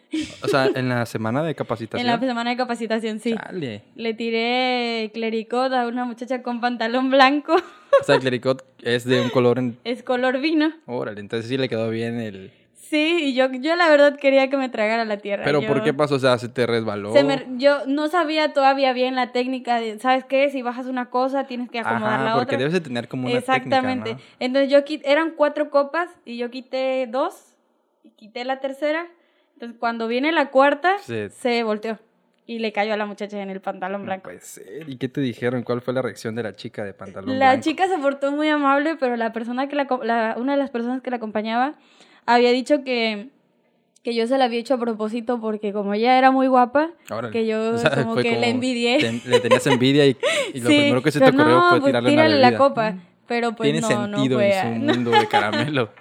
O 0.43 0.49
sea, 0.49 0.71
en 0.75 0.89
la 0.89 1.05
semana 1.07 1.43
de 1.43 1.55
capacitación. 1.55 2.01
En 2.01 2.07
la 2.13 2.19
semana 2.27 2.51
de 2.51 2.57
capacitación, 2.57 3.21
sí. 3.21 3.35
Chale. 3.35 3.83
Le 3.95 4.15
tiré 4.15 5.11
clericot 5.13 5.73
a 5.73 5.87
una 5.87 6.05
muchacha 6.05 6.43
con 6.43 6.61
pantalón 6.61 7.11
blanco. 7.11 7.55
O 8.01 8.05
sea, 8.05 8.15
el 8.17 8.21
clericot 8.23 8.65
es 8.83 9.05
de 9.05 9.21
un 9.21 9.31
color 9.31 9.59
en... 9.59 9.79
es 9.85 10.03
color 10.03 10.39
vino. 10.41 10.73
Órale, 10.87 11.21
entonces 11.21 11.49
sí 11.49 11.57
le 11.59 11.69
quedó 11.69 11.91
bien 11.91 12.21
el... 12.21 12.53
Sí, 12.75 13.19
y 13.21 13.35
yo, 13.35 13.53
yo 13.53 13.77
la 13.77 13.91
verdad 13.91 14.17
quería 14.19 14.49
que 14.49 14.57
me 14.57 14.71
tragara 14.71 15.05
la 15.05 15.19
tierra. 15.19 15.45
Pero 15.45 15.61
Yo- 15.61 15.69
¿por 15.69 15.83
qué 15.83 15.93
pasó? 15.93 16.15
O 16.15 16.19
sea, 16.19 16.39
¿se 16.39 16.49
te 16.49 16.67
resbaló? 16.67 17.13
se 17.13 17.23
me- 17.23 17.45
yo 17.59 17.81
no 17.87 18.09
sabía 18.09 18.55
todavía 18.55 18.95
bien 18.95 19.15
la 19.15 19.31
técnica 19.33 19.79
de, 19.79 19.99
¿sabes 19.99 20.25
qué? 20.25 20.49
Si 20.49 20.63
bajas 20.63 20.87
una 20.87 21.11
cosa, 21.11 21.45
tienes 21.47 21.69
que 21.71 21.81
acomodar 21.81 22.15
Ajá, 22.15 22.25
la 22.25 22.33
porque 22.35 22.55
otra. 22.55 22.59
debes 22.59 22.73
de 22.73 22.81
tener 22.81 23.07
como 23.09 23.27
una 23.29 23.37
Exactamente. 23.37 24.11
técnica, 24.11 24.29
Entonces 24.41 24.71
yo 24.71 24.85
quité, 24.85 25.11
eran 25.13 25.33
cuatro 25.33 25.69
copas 25.69 26.09
y 26.25 26.39
yo 26.39 26.51
quité 26.51 27.07
dos 27.11 27.35
y 28.05 28.11
quité 28.11 28.45
la 28.47 28.61
tercera. 28.61 29.07
Entonces 29.59 29.77
cuando 29.81 30.07
viene 30.07 30.31
la 30.31 30.51
cuarta, 30.51 30.93
Sí. 31.01 31.29
se 31.31 31.65
volteó 31.65 31.99
y 32.47 32.61
le 32.61 32.71
cayó 32.73 32.95
a 32.95 32.97
la 32.97 33.07
muchacha 33.07 33.43
en 33.43 33.51
el 33.51 33.61
pantalón 33.61 34.03
¿no? 34.03 34.07
blanco. 34.07 34.31
No 34.31 34.35
puede 34.37 34.41
ser. 34.41 34.89
¿Y 34.89 34.97
qué 34.99 35.09
te 35.09 35.21
dijeron? 35.21 35.65
¿Cuál 35.65 35.81
fue 35.83 35.93
la 35.95 36.01
reacción 36.01 36.37
de 36.37 36.45
la 36.45 36.53
chica 36.55 36.85
de 36.85 36.95
pantalón 36.95 37.39
la 37.41 37.51
blanco? 37.51 37.65
chica 37.65 37.89
se 37.89 37.99
portó 37.99 38.31
muy 38.31 38.49
amable, 38.49 38.95
pero 39.01 39.17
la 39.17 39.33
persona 39.33 39.69
que 39.69 39.75
la, 39.75 39.89
la- 40.05 40.37
una 40.39 40.53
de 40.53 40.59
las 40.59 40.71
personas 40.71 41.03
que 41.03 41.11
la 41.11 41.17
acompañaba 41.17 41.75
había 42.25 42.53
dicho 42.53 42.85
que 42.85 43.31
que 44.05 44.15
yo 44.15 44.29
se 44.29 44.39
la 44.39 44.45
había 44.45 44.61
hecho 44.61 44.75
a 44.75 44.79
propósito 44.79 45.41
porque 45.41 45.73
como 45.73 45.93
ella 45.93 46.17
era 46.17 46.31
muy 46.31 46.47
guapa, 46.47 46.91
Órale. 47.11 47.33
que 47.33 47.47
yo 47.47 47.73
O 47.75 47.79
sea, 47.79 47.91
como 48.05 48.15
que 48.15 48.39
le 48.39 48.49
envidié. 48.49 48.99
te- 48.99 49.29
le 49.29 49.41
tenías 49.41 49.67
envidia 49.67 50.07
y, 50.07 50.17
y 50.55 50.61
lo 50.61 50.69
Sí, 50.71 50.77
primero 50.79 51.03
que 51.03 51.11
se 51.11 51.19
te 51.19 51.29
ocurrió 51.31 51.49
no, 51.49 51.69
fue 51.71 51.81
pues 51.81 51.91
tirarle 51.91 52.13
una 52.13 52.29
la 52.29 52.57
copa. 52.57 52.95
Pero 53.27 53.53
pues 53.57 53.67
Tiene 53.73 53.81
no, 53.81 54.07
no 54.07 54.17
sentido 54.19 54.39
fue. 54.39 54.57
en 54.57 54.63
su 54.81 54.87
no. 54.87 54.95
mundo 54.95 55.11
de 55.11 55.27
caramelo. 55.27 55.91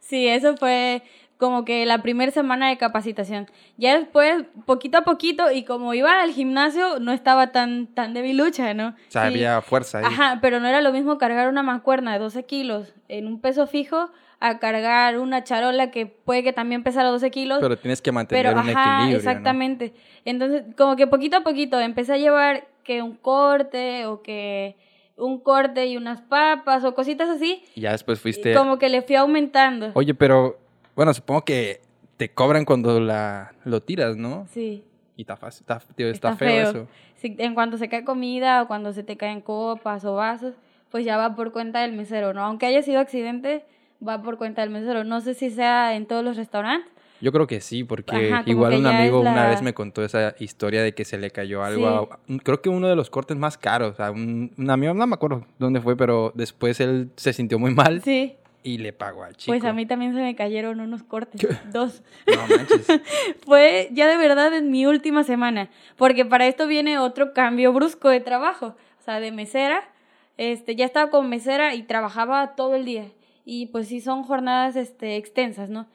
Sí, 0.00 0.26
eso 0.26 0.56
fue 0.56 1.02
como 1.38 1.64
que 1.64 1.86
la 1.86 2.02
primera 2.02 2.30
semana 2.32 2.68
de 2.68 2.76
capacitación. 2.76 3.46
Ya 3.76 3.96
después, 3.98 4.44
poquito 4.66 4.98
a 4.98 5.02
poquito, 5.02 5.50
y 5.52 5.62
como 5.62 5.94
iba 5.94 6.20
al 6.20 6.32
gimnasio, 6.32 6.98
no 6.98 7.12
estaba 7.12 7.52
tan, 7.52 7.86
tan 7.86 8.12
debilucha, 8.12 8.74
¿no? 8.74 8.88
O 8.88 8.94
sea, 9.08 9.22
Sí. 9.22 9.28
había 9.28 9.60
fuerza 9.62 9.98
ahí. 9.98 10.04
Ajá, 10.06 10.38
pero 10.42 10.58
no 10.60 10.66
era 10.66 10.80
lo 10.80 10.92
mismo 10.92 11.16
cargar 11.16 11.48
una 11.48 11.62
mancuerna 11.62 12.12
de 12.12 12.18
12 12.18 12.44
kilos 12.44 12.92
en 13.08 13.26
un 13.28 13.40
peso 13.40 13.66
fijo 13.68 14.10
a 14.40 14.58
cargar 14.58 15.18
una 15.18 15.42
charola 15.44 15.90
que 15.90 16.06
puede 16.06 16.42
que 16.42 16.52
también 16.52 16.82
pesara 16.82 17.08
12 17.08 17.30
kilos. 17.30 17.58
Pero 17.60 17.78
tienes 17.78 18.02
que 18.02 18.10
mantener 18.12 18.46
Pero, 18.46 18.60
un 18.60 18.68
ajá, 18.68 18.70
equilibrio. 18.96 19.12
¿no? 19.12 19.16
exactamente. 19.18 19.94
Entonces, 20.24 20.62
como 20.76 20.96
que 20.96 21.06
poquito 21.06 21.36
a 21.38 21.40
poquito 21.42 21.78
empecé 21.80 22.14
a 22.14 22.18
llevar 22.18 22.66
que 22.84 23.00
un 23.02 23.14
corte 23.16 24.06
o 24.06 24.22
que 24.22 24.76
un 25.16 25.40
corte 25.40 25.86
y 25.86 25.96
unas 25.96 26.20
papas 26.20 26.84
o 26.84 26.94
cositas 26.94 27.28
así. 27.28 27.62
Y 27.74 27.82
ya 27.82 27.92
después 27.92 28.20
fuiste. 28.20 28.52
Y 28.52 28.54
como 28.54 28.78
que 28.78 28.88
le 28.88 29.02
fui 29.02 29.16
aumentando. 29.16 29.90
Oye, 29.94 30.14
pero 30.14 30.58
bueno, 30.98 31.14
supongo 31.14 31.44
que 31.44 31.80
te 32.16 32.28
cobran 32.30 32.64
cuando 32.64 32.98
la 32.98 33.52
lo 33.64 33.80
tiras, 33.80 34.16
¿no? 34.16 34.48
Sí. 34.50 34.82
Y 35.16 35.22
está 35.22 35.36
fácil, 35.36 35.60
está, 35.62 35.78
tío, 35.94 36.08
está 36.08 36.36
feo, 36.36 36.70
eso. 36.70 36.86
Si- 37.14 37.36
en 37.38 37.54
cuanto 37.54 37.78
se 37.78 37.88
cae 37.88 38.02
comida 38.04 38.62
o 38.62 38.66
cuando 38.66 38.92
se 38.92 39.04
te 39.04 39.16
caen 39.16 39.40
copas 39.40 40.04
o 40.04 40.16
vasos, 40.16 40.54
pues 40.90 41.04
ya 41.04 41.16
va 41.16 41.36
por 41.36 41.52
cuenta 41.52 41.82
del 41.82 41.92
mesero, 41.92 42.34
¿no? 42.34 42.42
Aunque 42.42 42.66
haya 42.66 42.82
sido 42.82 42.98
accidente, 42.98 43.64
va 44.06 44.20
por 44.22 44.38
cuenta 44.38 44.62
del 44.62 44.70
mesero. 44.70 45.04
No 45.04 45.20
sé 45.20 45.34
si 45.34 45.50
sea 45.50 45.94
en 45.94 46.06
todos 46.06 46.24
los 46.24 46.36
restaurantes. 46.36 46.90
Yo 47.20 47.30
creo 47.30 47.46
que 47.46 47.60
sí, 47.60 47.84
porque 47.84 48.32
Ajá, 48.34 48.42
igual 48.46 48.74
un 48.74 48.86
amigo 48.86 49.20
una 49.20 49.34
la- 49.44 49.48
vez 49.50 49.62
me 49.62 49.74
contó 49.74 50.04
esa 50.04 50.34
historia 50.40 50.82
de 50.82 50.94
que 50.94 51.04
se 51.04 51.16
le 51.16 51.30
cayó 51.30 51.62
algo. 51.62 51.86
a- 51.88 52.18
creo 52.42 52.60
que 52.60 52.68
uno 52.70 52.88
de 52.88 52.96
los 52.96 53.08
cortes 53.08 53.36
más 53.36 53.56
caros. 53.56 53.96
Sea, 53.96 54.10
un, 54.10 54.52
un 54.58 54.70
amigo, 54.70 54.94
no 54.94 55.06
me 55.06 55.14
acuerdo 55.14 55.44
dónde 55.60 55.80
fue, 55.80 55.96
pero 55.96 56.32
después 56.34 56.80
él 56.80 57.10
se 57.16 57.32
sintió 57.32 57.58
muy 57.60 57.72
mal 57.72 58.02
Sí. 58.02 58.34
Y 58.68 58.76
le 58.76 58.92
pagó 58.92 59.24
al 59.24 59.34
chico. 59.34 59.50
Pues 59.50 59.64
a 59.64 59.72
mí 59.72 59.86
también 59.86 60.12
se 60.12 60.20
me 60.20 60.34
cayeron 60.36 60.80
unos 60.80 61.02
cortes. 61.02 61.40
Dos. 61.72 62.02
No 62.26 62.46
manches. 62.54 62.86
Fue 63.46 63.88
ya 63.92 64.06
de 64.06 64.18
verdad 64.18 64.52
en 64.52 64.70
mi 64.70 64.84
última 64.84 65.24
semana, 65.24 65.70
porque 65.96 66.26
para 66.26 66.46
esto 66.46 66.66
viene 66.66 66.98
otro 66.98 67.32
cambio 67.32 67.72
brusco 67.72 68.10
de 68.10 68.20
trabajo, 68.20 68.76
o 69.00 69.02
sea, 69.02 69.20
de 69.20 69.32
mesera, 69.32 69.88
este, 70.36 70.76
ya 70.76 70.84
estaba 70.84 71.10
como 71.10 71.26
mesera 71.26 71.74
y 71.74 71.82
trabajaba 71.82 72.56
todo 72.56 72.74
el 72.74 72.84
día, 72.84 73.06
y 73.46 73.66
pues 73.66 73.88
sí 73.88 74.02
son 74.02 74.22
jornadas, 74.22 74.76
este, 74.76 75.16
extensas, 75.16 75.70
¿no? 75.70 75.86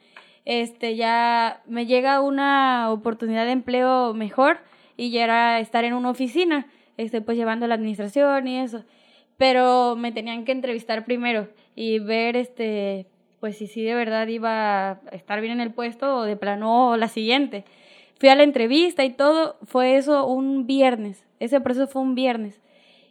Este, 0.44 0.96
ya 0.96 1.62
me 1.66 1.86
llega 1.86 2.20
una 2.20 2.90
oportunidad 2.90 3.46
de 3.46 3.52
empleo 3.52 4.14
mejor 4.14 4.58
y 4.96 5.10
ya 5.10 5.22
era 5.22 5.60
estar 5.60 5.84
en 5.84 5.94
una 5.94 6.10
oficina, 6.10 6.66
este, 6.96 7.20
pues 7.20 7.38
llevando 7.38 7.68
la 7.68 7.76
administración 7.76 8.48
y 8.48 8.58
eso, 8.58 8.84
pero 9.36 9.94
me 9.94 10.10
tenían 10.10 10.44
que 10.44 10.50
entrevistar 10.50 11.04
primero 11.04 11.48
y 11.74 11.98
ver, 11.98 12.36
este, 12.36 13.06
pues 13.40 13.56
si 13.58 13.66
sí 13.66 13.82
de 13.82 13.94
verdad 13.94 14.26
iba 14.28 14.90
a 14.90 15.00
estar 15.12 15.40
bien 15.40 15.54
en 15.54 15.60
el 15.60 15.72
puesto 15.72 16.16
o 16.16 16.22
de 16.22 16.36
plano 16.36 16.96
la 16.96 17.08
siguiente. 17.08 17.64
Fui 18.18 18.28
a 18.28 18.34
la 18.34 18.42
entrevista 18.42 19.04
y 19.04 19.10
todo, 19.10 19.56
fue 19.64 19.96
eso 19.96 20.26
un 20.26 20.66
viernes, 20.66 21.24
ese 21.40 21.60
proceso 21.60 21.86
fue 21.86 22.02
un 22.02 22.14
viernes. 22.14 22.60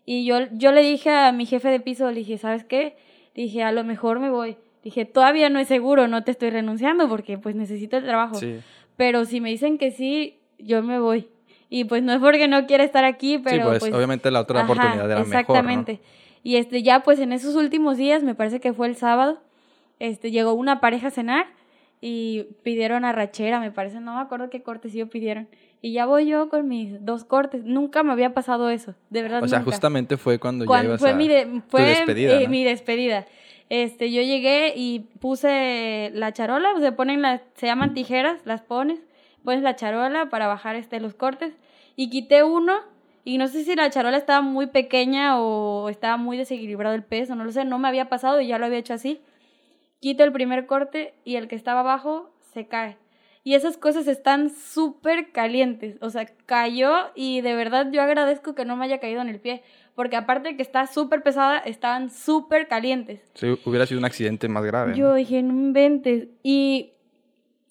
Y 0.06 0.26
yo, 0.26 0.40
yo 0.52 0.72
le 0.72 0.82
dije 0.82 1.10
a 1.10 1.32
mi 1.32 1.46
jefe 1.46 1.70
de 1.70 1.80
piso, 1.80 2.10
le 2.10 2.20
dije, 2.20 2.38
¿sabes 2.38 2.64
qué? 2.64 2.96
Dije, 3.36 3.64
a 3.64 3.72
lo 3.72 3.84
mejor 3.84 4.20
me 4.20 4.30
voy. 4.30 4.58
Dije, 4.84 5.06
todavía 5.06 5.50
no 5.50 5.60
es 5.60 5.68
seguro, 5.68 6.08
no 6.08 6.24
te 6.24 6.32
estoy 6.32 6.50
renunciando 6.50 7.08
porque 7.08 7.38
pues 7.38 7.56
necesito 7.56 7.98
el 7.98 8.04
trabajo. 8.04 8.36
Sí. 8.36 8.60
Pero 8.98 9.26
si 9.26 9.40
me 9.40 9.50
dicen 9.50 9.78
que 9.78 9.92
sí, 9.92 10.40
yo 10.60 10.84
me 10.84 11.00
voy. 11.00 11.28
Y 11.70 11.86
pues 11.86 12.04
no 12.04 12.14
es 12.14 12.20
porque 12.20 12.48
no 12.48 12.68
quiera 12.68 12.84
estar 12.84 13.06
aquí, 13.06 13.40
pero 13.40 13.64
sí, 13.64 13.70
pues, 13.70 13.80
pues 13.80 13.94
obviamente 13.94 14.30
la 14.30 14.42
otra 14.42 14.62
Ajá, 14.62 14.72
oportunidad 14.72 15.10
era 15.10 15.22
exactamente. 15.22 16.02
Y 16.44 16.58
este, 16.58 16.84
ya 16.84 17.04
pues 17.04 17.20
en 17.20 17.32
esos 17.34 17.56
últimos 17.56 17.98
días, 17.98 18.22
me 18.22 18.36
parece 18.36 18.60
que 18.60 18.74
fue 18.74 18.88
el 18.88 18.96
sábado, 18.96 19.42
este, 20.00 20.30
llegó 20.32 20.54
una 20.54 20.82
pareja 20.82 21.08
a 21.08 21.12
cenar 21.12 21.48
y 22.02 22.44
pidieron 22.64 23.06
arrachera, 23.06 23.62
me 23.62 23.72
parece, 23.72 24.02
no 24.02 24.16
me 24.16 24.22
acuerdo 24.22 24.50
qué 24.50 24.62
cortecillo 24.62 25.10
pidieron. 25.10 25.48
Y 25.82 25.94
ya 25.94 26.06
voy 26.06 26.28
yo 26.28 26.50
con 26.50 26.68
mis 26.68 27.04
dos 27.06 27.24
cortes. 27.24 27.64
Nunca 27.64 28.04
me 28.04 28.12
había 28.12 28.34
pasado 28.34 28.70
eso, 28.70 28.94
de 29.10 29.22
verdad. 29.22 29.42
O 29.44 29.48
sea, 29.48 29.60
nunca. 29.60 29.72
justamente 29.72 30.18
fue 30.18 30.40
cuando, 30.40 30.66
Cuando 30.66 30.84
ya 30.84 30.90
ibas 30.90 31.00
fue 31.00 31.12
a... 31.12 31.16
mi, 31.16 31.28
de- 31.28 31.62
fue, 31.70 31.82
despedida, 31.84 32.40
eh, 32.40 32.44
¿no? 32.44 32.50
mi 32.50 32.64
despedida. 32.64 33.26
Este, 33.70 34.12
yo 34.12 34.22
llegué 34.22 34.74
y 34.76 35.00
puse 35.20 36.12
la 36.14 36.32
charola, 36.34 36.74
se 36.80 36.92
ponen 36.92 37.22
las, 37.22 37.42
se 37.56 37.66
llaman 37.66 37.94
tijeras, 37.94 38.42
las 38.46 38.62
pones, 38.62 39.00
pones 39.44 39.62
la 39.64 39.76
charola 39.76 40.30
para 40.30 40.48
bajar 40.48 40.76
este, 40.76 41.00
los 41.00 41.14
cortes 41.16 41.54
y 41.96 42.10
quité 42.10 42.44
uno 42.44 42.80
y 43.24 43.38
no 43.38 43.48
sé 43.48 43.64
si 43.64 43.76
la 43.76 43.90
charola 43.90 44.18
estaba 44.18 44.42
muy 44.42 44.68
pequeña 44.68 45.40
o 45.40 45.90
estaba 45.90 46.18
muy 46.18 46.38
desequilibrado 46.38 46.96
el 46.96 47.04
peso, 47.04 47.36
no 47.36 47.46
lo 47.46 47.52
sé, 47.52 47.64
no 47.66 47.80
me 47.80 47.88
había 47.88 48.10
pasado 48.10 48.42
y 48.42 48.48
ya 48.48 48.58
lo 48.58 48.66
había 48.66 48.80
hecho 48.80 48.94
así. 48.94 49.22
Quito 50.00 50.24
el 50.24 50.34
primer 50.34 50.66
corte 50.66 51.14
y 51.24 51.38
el 51.38 51.48
que 51.48 51.56
estaba 51.56 51.80
abajo 51.80 52.32
se 52.54 52.68
cae. 52.68 52.98
Y 53.46 53.56
esas 53.56 53.78
cosas 53.78 54.08
están 54.08 54.50
súper 54.50 55.32
calientes. 55.32 55.98
O 56.02 56.10
sea, 56.10 56.26
cayó 56.46 56.94
y 57.14 57.42
de 57.42 57.56
verdad 57.56 57.90
yo 57.92 58.02
agradezco 58.02 58.56
que 58.56 58.64
no 58.64 58.78
me 58.78 58.86
haya 58.86 59.00
caído 59.00 59.22
en 59.22 59.28
el 59.28 59.40
pie. 59.40 59.64
Porque 59.96 60.16
aparte 60.16 60.50
de 60.50 60.56
que 60.56 60.64
está 60.64 60.88
súper 60.88 61.24
pesada, 61.24 61.58
estaban 61.60 62.10
súper 62.10 62.68
calientes. 62.68 63.22
Sí, 63.36 63.48
hubiera 63.66 63.86
sido 63.86 64.00
un 64.00 64.06
accidente 64.06 64.48
más 64.48 64.64
grave. 64.64 64.96
Yo 64.96 65.10
¿no? 65.10 65.16
dije, 65.16 65.44
no 65.44 65.54
inventes. 65.54 66.30
Y 66.42 66.94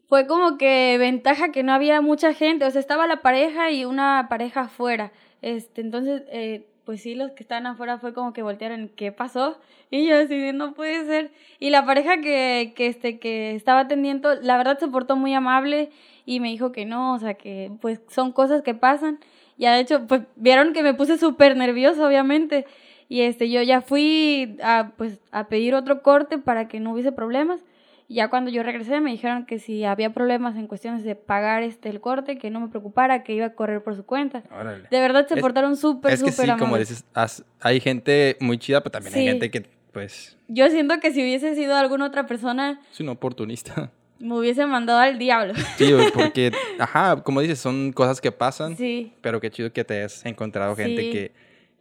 fue 0.09 0.27
como 0.27 0.59
que 0.59 0.97
ventaja 0.99 1.53
que 1.53 1.63
no 1.63 1.73
había 1.73 2.01
mucha 2.03 2.35
gente. 2.35 2.67
O 2.67 2.71
sea, 2.71 2.81
estaba 2.81 3.07
la 3.07 3.23
pareja 3.23 3.71
y 3.71 3.87
una 3.87 4.27
pareja 4.29 4.63
afuera. 4.63 5.11
Este, 5.43 5.81
entonces, 5.81 6.23
eh, 6.29 6.67
pues 6.85 7.03
sí, 7.03 7.15
los 7.15 7.33
que 7.33 7.43
estaban 7.43 7.67
afuera 7.67 7.99
fue 7.99 8.15
como 8.15 8.33
que 8.33 8.43
voltearon, 8.43 8.91
¿qué 8.97 9.13
pasó? 9.13 9.59
Y 9.91 10.07
yo 10.09 10.17
así, 10.17 10.37
de, 10.39 10.53
no 10.53 10.75
puede 10.75 11.05
ser. 11.05 11.31
Y 11.61 11.71
la 11.71 11.85
pareja 11.85 12.21
que, 12.21 12.73
que, 12.75 12.87
este, 12.87 13.19
que 13.19 13.55
estaba 13.55 13.81
atendiendo, 13.81 14.35
la 14.37 14.57
verdad 14.57 14.79
se 14.79 14.89
portó 14.89 15.17
muy 15.17 15.35
amable 15.35 15.91
y 16.25 16.41
me 16.41 16.49
dijo 16.49 16.73
que 16.73 16.85
no, 16.87 17.15
o 17.15 17.19
sea, 17.19 17.35
que 17.35 17.71
pues 17.81 18.01
son 18.09 18.33
cosas 18.33 18.63
que 18.63 18.75
pasan. 18.75 19.19
Ya 19.59 19.75
de 19.75 19.81
hecho, 19.81 20.07
pues 20.07 20.23
vieron 20.37 20.73
que 20.73 20.83
me 20.83 20.95
puse 20.95 21.19
súper 21.19 21.57
nerviosa, 21.57 22.07
obviamente. 22.07 22.67
Y 23.09 23.23
este, 23.23 23.51
yo 23.51 23.63
ya 23.63 23.83
fui 23.83 24.57
a, 24.63 24.93
pues, 24.97 25.21
a 25.33 25.49
pedir 25.49 25.75
otro 25.75 26.03
corte 26.03 26.39
para 26.39 26.69
que 26.69 26.81
no 26.81 26.93
hubiese 26.93 27.13
problemas. 27.13 27.61
Y 28.09 28.17
ya 28.17 28.29
cuando 28.29 28.51
yo 28.51 28.63
regresé 28.63 29.01
me 29.01 29.11
dijeron 29.11 29.47
que 29.47 29.59
si 29.59 29.85
había 29.85 30.13
problemas 30.13 30.57
en 30.57 30.67
cuestiones 30.67 31.03
de 31.05 31.15
pagar 31.15 31.63
este 31.63 31.89
el 31.89 32.01
corte, 32.01 32.37
que 32.37 32.51
no 32.51 32.61
me 32.61 32.69
preocupara, 32.69 33.23
que 33.23 33.33
iba 33.35 33.47
a 33.47 33.55
correr 33.55 33.83
por 33.83 33.97
su 33.97 34.05
cuenta. 34.05 34.43
Órale. 34.51 34.89
De 34.91 35.01
verdad 35.01 35.27
se 35.27 35.35
Es- 35.35 35.41
portaron 35.41 35.77
súper, 35.77 36.13
Es 36.13 36.23
que 36.23 36.31
súper 36.33 36.51
sí, 36.51 36.57
como 36.59 36.77
dices, 36.77 37.05
has- 37.15 37.45
hay 37.61 37.81
gente 37.81 38.37
muy 38.41 38.59
chida, 38.59 38.81
pero 38.83 38.91
también 38.93 39.15
hay 39.15 39.25
gente 39.27 39.51
que, 39.51 39.67
pues, 39.93 40.37
Yo 40.49 40.69
siento 40.69 40.99
que 41.01 41.13
si 41.13 41.23
hubiese 41.23 41.55
sido 41.55 41.75
alguna 41.77 42.07
otra 42.07 42.27
persona, 42.27 42.81
es 42.93 43.01
un 43.01 43.09
oportunista. 43.09 43.91
me 44.19 44.39
hubiese 44.39 44.67
mandado 44.67 45.01
al 45.01 45.19
diablo. 45.19 45.55
Sí, 45.79 45.93
porque, 46.15 46.53
ajá, 46.79 47.23
como 47.23 47.41
dices, 47.41 47.59
son 47.59 47.93
cosas 47.93 48.21
que 48.21 48.31
pasan, 48.31 48.77
Sí. 48.77 49.13
pero 49.23 49.41
qué 49.41 49.51
chido 49.51 49.73
que 49.73 49.85
te 49.85 49.95
hayas 49.99 50.25
encontrado 50.27 50.77
gente 50.77 51.01
Sí. 51.03 51.11
que, 51.11 51.33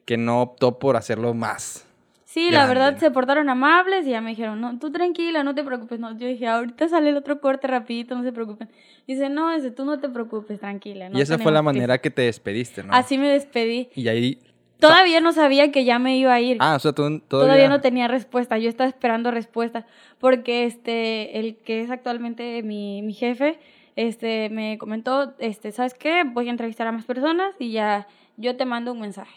que 0.05 0.17
no 0.17 0.41
optó 0.41 0.79
por 0.79 0.95
hacerlo 0.95 1.33
más. 1.33 1.85
Sí, 2.31 2.49
la 2.49 2.65
verdad 2.65 2.93
¿no? 2.93 2.99
se 2.99 3.11
portaron 3.11 3.49
amables 3.49 4.07
y 4.07 4.11
ya 4.11 4.21
me 4.21 4.29
dijeron, 4.29 4.61
no, 4.61 4.79
tú 4.79 4.89
tranquila, 4.89 5.43
no 5.43 5.53
te 5.53 5.65
preocupes. 5.65 5.99
No, 5.99 6.17
yo 6.17 6.27
dije, 6.27 6.47
ahorita 6.47 6.87
sale 6.87 7.09
el 7.09 7.17
otro 7.17 7.41
corte 7.41 7.67
rapidito, 7.67 8.15
no 8.15 8.23
se 8.23 8.31
preocupen. 8.31 8.69
Dice, 9.05 9.27
no, 9.27 9.51
ese, 9.51 9.69
tú 9.69 9.83
no 9.83 9.99
te 9.99 10.07
preocupes, 10.07 10.61
tranquila. 10.61 11.09
no 11.09 11.19
y 11.19 11.21
esa 11.21 11.37
fue 11.37 11.51
la 11.51 11.57
tenemos 11.57 11.73
prisa". 11.73 11.81
manera 11.81 11.97
que 11.97 12.09
te 12.09 12.21
despediste, 12.21 12.83
¿no? 12.83 12.93
Así 12.93 13.17
me 13.17 13.27
despedí. 13.27 13.89
Y 13.95 14.07
ahí... 14.07 14.39
Todavía 14.79 15.19
no 15.19 15.33
sabía 15.33 15.73
que 15.73 15.83
ya 15.83 15.99
me 15.99 16.15
iba 16.15 16.33
a 16.33 16.39
ir. 16.39 16.55
Ah, 16.61 16.75
o 16.77 16.79
sea, 16.79 16.93
tú 16.93 17.01
todavía... 17.19 17.27
Todavía 17.27 17.67
no 17.67 17.81
tenía 17.81 18.07
respuesta, 18.07 18.57
yo 18.57 18.69
estaba 18.69 18.87
esperando 18.87 19.29
respuesta, 19.31 19.85
porque 20.17 20.63
este, 20.63 21.37
el 21.37 21.57
que 21.57 21.81
es 21.81 21.91
actualmente 21.91 22.63
mi, 22.63 23.01
mi 23.01 23.13
jefe, 23.13 23.59
este, 23.97 24.49
me 24.49 24.77
comentó, 24.77 25.33
este, 25.39 25.73
¿sabes 25.73 25.95
qué? 25.95 26.23
Voy 26.23 26.47
a 26.47 26.51
entrevistar 26.51 26.87
a 26.87 26.93
más 26.93 27.03
personas 27.03 27.53
y 27.59 27.73
ya 27.73 28.07
yo 28.37 28.55
te 28.55 28.63
mando 28.63 28.93
un 28.93 29.01
mensaje. 29.01 29.35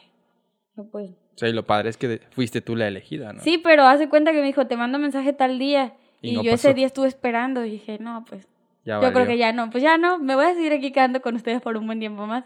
Yo, 0.77 0.85
pues, 0.85 1.11
O 1.35 1.39
sea, 1.39 1.49
y 1.49 1.53
lo 1.53 1.65
padre 1.65 1.91
es 1.91 1.97
que 1.97 2.21
fuiste 2.31 2.61
tú 2.61 2.77
la 2.77 2.87
elegida, 2.89 3.33
¿no? 3.33 3.41
Sí, 3.41 3.59
pero 3.59 3.85
hace 3.85 4.09
cuenta 4.09 4.33
que 4.33 4.41
me 4.41 4.47
dijo, 4.47 4.67
te 4.67 4.77
mando 4.77 4.99
mensaje 4.99 5.33
tal 5.33 5.59
día. 5.59 5.95
Y 6.23 6.31
Y, 6.31 6.33
no 6.35 6.43
yo 6.43 6.53
pasó. 6.53 6.69
ese 6.69 6.75
día 6.75 6.87
estuve 6.87 7.09
esperando 7.09 7.65
y 7.65 7.71
dije, 7.71 7.99
no, 8.01 8.25
pues 8.29 8.47
Ya 8.85 8.95
yo 8.95 9.01
creo 9.01 9.13
valió. 9.13 9.27
que 9.27 9.39
ya 9.39 9.53
no, 9.53 9.71
pues 9.71 9.83
ya 9.83 9.99
no, 9.99 10.19
me 10.19 10.35
voy 10.37 10.45
a 10.47 10.55
seguir 10.55 10.73
aquí 10.73 10.93
quedando 10.93 11.21
con 11.21 11.35
ustedes 11.35 11.61
por 11.61 11.77
un 11.77 11.87
buen 11.87 11.99
tiempo 11.99 12.27
más. 12.27 12.45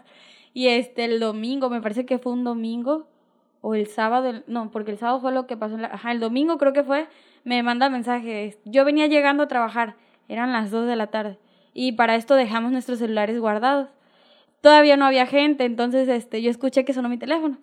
Y 0.53 0.67
este, 0.69 1.05
el 1.05 1.19
domingo, 1.19 1.69
me 1.69 1.81
parece 1.81 2.05
que 2.05 2.17
fue 2.17 2.33
un 2.33 2.43
domingo, 2.43 3.07
o 3.61 3.75
el 3.75 3.87
sábado, 3.87 4.29
el- 4.29 4.43
no, 4.47 4.71
porque 4.71 4.91
el 4.91 4.97
sábado 4.97 5.19
fue 5.21 5.31
lo 5.31 5.45
que 5.45 5.55
pasó, 5.55 5.75
en 5.75 5.83
la- 5.83 5.89
ajá, 5.89 6.11
el 6.11 6.19
domingo 6.19 6.57
creo 6.57 6.73
que 6.73 6.83
fue, 6.83 7.07
me 7.43 7.61
manda 7.61 7.89
mensaje, 7.89 8.57
yo 8.65 8.83
venía 8.85 9.05
llegando 9.07 9.43
a 9.43 9.47
trabajar, 9.47 9.95
eran 10.27 10.51
las 10.51 10.71
2 10.71 10.87
de 10.87 10.95
la 10.95 11.07
tarde, 11.07 11.37
y 11.73 11.91
para 11.91 12.15
esto 12.15 12.33
dejamos 12.35 12.71
nuestros 12.71 12.97
celulares 12.99 13.39
guardados. 13.39 13.89
Todavía 14.61 14.97
no 14.97 15.05
había 15.05 15.25
gente, 15.27 15.63
entonces 15.65 16.07
este, 16.09 16.41
yo 16.41 16.49
escuché 16.49 16.83
que 16.83 16.93
sonó 16.93 17.07
mi 17.09 17.17
teléfono, 17.17 17.59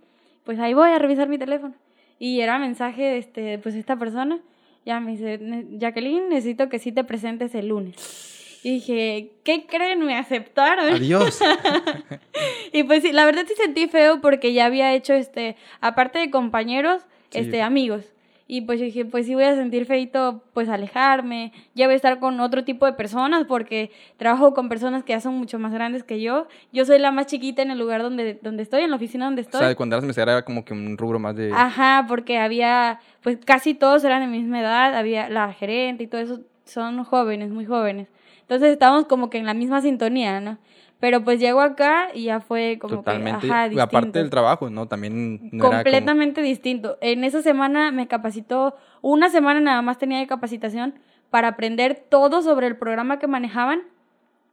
pues 0.46 0.58
ahí 0.58 0.72
voy 0.72 0.88
a 0.88 0.98
revisar 0.98 1.28
mi 1.28 1.36
teléfono. 1.36 1.74
Y 2.18 2.40
era 2.40 2.58
mensaje, 2.58 3.18
este, 3.18 3.58
pues 3.58 3.74
esta 3.74 3.96
persona, 3.96 4.38
ya 4.86 4.98
me 5.00 5.10
dice, 5.10 5.36
"Ne- 5.38 5.66
Jacqueline, 5.72 6.30
necesito 6.30 6.70
que 6.70 6.78
sí 6.78 6.92
te 6.92 7.04
presentes 7.04 7.54
el 7.54 7.68
lunes. 7.68 8.60
Y 8.62 8.70
dije, 8.74 9.32
¿qué 9.44 9.66
creen? 9.66 10.00
Me 10.04 10.16
aceptaron. 10.16 10.88
Adiós. 10.94 11.38
Y 12.72 12.82
pues 12.84 13.02
sí, 13.02 13.12
la 13.12 13.24
verdad 13.24 13.44
sí 13.46 13.54
sentí 13.56 13.86
feo 13.86 14.20
porque 14.20 14.52
ya 14.52 14.66
había 14.66 14.94
hecho, 14.94 15.14
este, 15.14 15.56
aparte 15.80 16.18
de 16.18 16.30
compañeros, 16.30 17.02
Sí. 17.30 17.38
este, 17.40 17.62
amigos. 17.62 18.04
Y 18.48 18.60
pues 18.60 18.78
yo 18.78 18.84
dije, 18.84 19.04
pues 19.04 19.26
sí 19.26 19.34
voy 19.34 19.42
a 19.42 19.56
sentir 19.56 19.86
feito, 19.86 20.42
pues 20.52 20.68
alejarme, 20.68 21.52
ya 21.74 21.86
voy 21.86 21.94
a 21.94 21.96
estar 21.96 22.20
con 22.20 22.38
otro 22.38 22.62
tipo 22.62 22.86
de 22.86 22.92
personas 22.92 23.44
porque 23.44 23.90
trabajo 24.18 24.54
con 24.54 24.68
personas 24.68 25.02
que 25.02 25.14
ya 25.14 25.20
son 25.20 25.34
mucho 25.34 25.58
más 25.58 25.72
grandes 25.72 26.04
que 26.04 26.20
yo. 26.20 26.46
Yo 26.72 26.84
soy 26.84 27.00
la 27.00 27.10
más 27.10 27.26
chiquita 27.26 27.62
en 27.62 27.72
el 27.72 27.78
lugar 27.78 28.02
donde, 28.02 28.38
donde 28.40 28.62
estoy, 28.62 28.82
en 28.82 28.90
la 28.90 28.96
oficina 28.96 29.24
donde 29.24 29.42
o 29.42 29.44
estoy. 29.44 29.60
sea, 29.60 29.74
cuando 29.74 29.96
eras 29.96 30.06
mesera 30.06 30.32
era 30.32 30.44
como 30.44 30.64
que 30.64 30.74
un 30.74 30.96
rubro 30.96 31.18
más 31.18 31.34
de... 31.34 31.52
Ajá, 31.52 32.04
porque 32.06 32.38
había, 32.38 33.00
pues 33.20 33.36
casi 33.44 33.74
todos 33.74 34.04
eran 34.04 34.20
de 34.20 34.28
mi 34.28 34.38
misma 34.38 34.60
edad, 34.60 34.94
había 34.94 35.28
la 35.28 35.52
gerente 35.52 36.04
y 36.04 36.06
todo 36.06 36.20
eso, 36.20 36.40
son 36.64 37.02
jóvenes, 37.02 37.50
muy 37.50 37.66
jóvenes. 37.66 38.06
Entonces 38.42 38.70
estábamos 38.70 39.06
como 39.06 39.28
que 39.28 39.38
en 39.38 39.46
la 39.46 39.54
misma 39.54 39.80
sintonía, 39.80 40.40
¿no? 40.40 40.58
Pero 40.98 41.22
pues 41.22 41.38
llego 41.40 41.60
acá 41.60 42.08
y 42.14 42.24
ya 42.24 42.40
fue 42.40 42.78
como 42.80 42.96
Totalmente. 42.96 43.46
que, 43.46 43.52
ajá, 43.52 43.82
aparte 43.82 44.18
del 44.18 44.30
trabajo, 44.30 44.70
¿no? 44.70 44.86
También 44.88 45.50
no 45.52 45.58
era 45.58 45.58
como- 45.58 45.72
completamente 45.72 46.40
distinto. 46.42 46.96
En 47.02 47.22
esa 47.22 47.42
semana 47.42 47.90
me 47.92 48.06
capacitó, 48.08 48.76
una 49.02 49.28
semana 49.28 49.60
nada 49.60 49.82
más 49.82 49.98
tenía 49.98 50.18
de 50.18 50.26
capacitación 50.26 50.94
para 51.30 51.48
aprender 51.48 52.06
todo 52.08 52.40
sobre 52.40 52.66
el 52.66 52.76
programa 52.76 53.18
que 53.18 53.26
manejaban, 53.26 53.80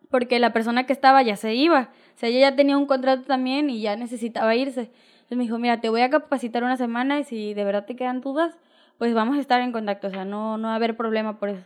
porque 0.10 0.38
la 0.40 0.52
persona 0.54 0.86
que 0.86 0.94
estaba 0.94 1.22
ya 1.24 1.38
se 1.38 1.56
iba. 1.56 1.90
O 2.16 2.20
sea, 2.20 2.30
ella 2.30 2.50
ya 2.50 2.56
tenía 2.56 2.78
un 2.78 2.86
contrato 2.88 3.24
también 3.24 3.70
y 3.70 3.82
ya 3.82 3.96
necesitaba 3.96 4.54
irse. 4.56 4.92
Entonces 5.14 5.38
me 5.38 5.44
dijo, 5.46 5.58
mira, 5.60 5.80
te 5.80 5.90
voy 5.90 6.02
a 6.02 6.10
capacitar 6.10 6.64
una 6.64 6.76
semana 6.78 7.20
y 7.20 7.24
si 7.24 7.54
de 7.54 7.64
verdad 7.64 7.86
te 7.86 7.96
quedan 7.96 8.20
dudas, 8.22 8.54
pues 8.98 9.14
vamos 9.14 9.38
a 9.38 9.40
estar 9.40 9.62
en 9.62 9.72
contacto. 9.72 10.08
O 10.08 10.12
sea, 10.12 10.26
no, 10.26 10.58
no 10.58 10.68
va 10.68 10.74
a 10.74 10.76
haber 10.76 10.96
problema 10.98 11.40
por 11.40 11.50
eso. 11.50 11.64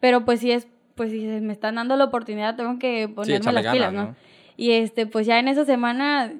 Pero 0.00 0.24
pues 0.24 0.40
si 0.40 0.50
es, 0.50 0.66
pues 0.96 1.10
si 1.12 1.18
me 1.20 1.52
están 1.52 1.76
dando 1.76 1.94
la 1.96 2.04
oportunidad, 2.04 2.56
tengo 2.56 2.78
que 2.80 3.06
Sí, 3.06 3.12
ponerme 3.12 3.36
echarle 3.36 3.62
las 3.62 3.72
pilas, 3.72 3.92
ganas, 3.92 4.08
¿no? 4.10 4.16
Y 4.56 4.72
este, 4.72 5.06
pues 5.06 5.26
ya 5.26 5.38
en 5.38 5.46
esa 5.48 5.64
semana 5.64 6.32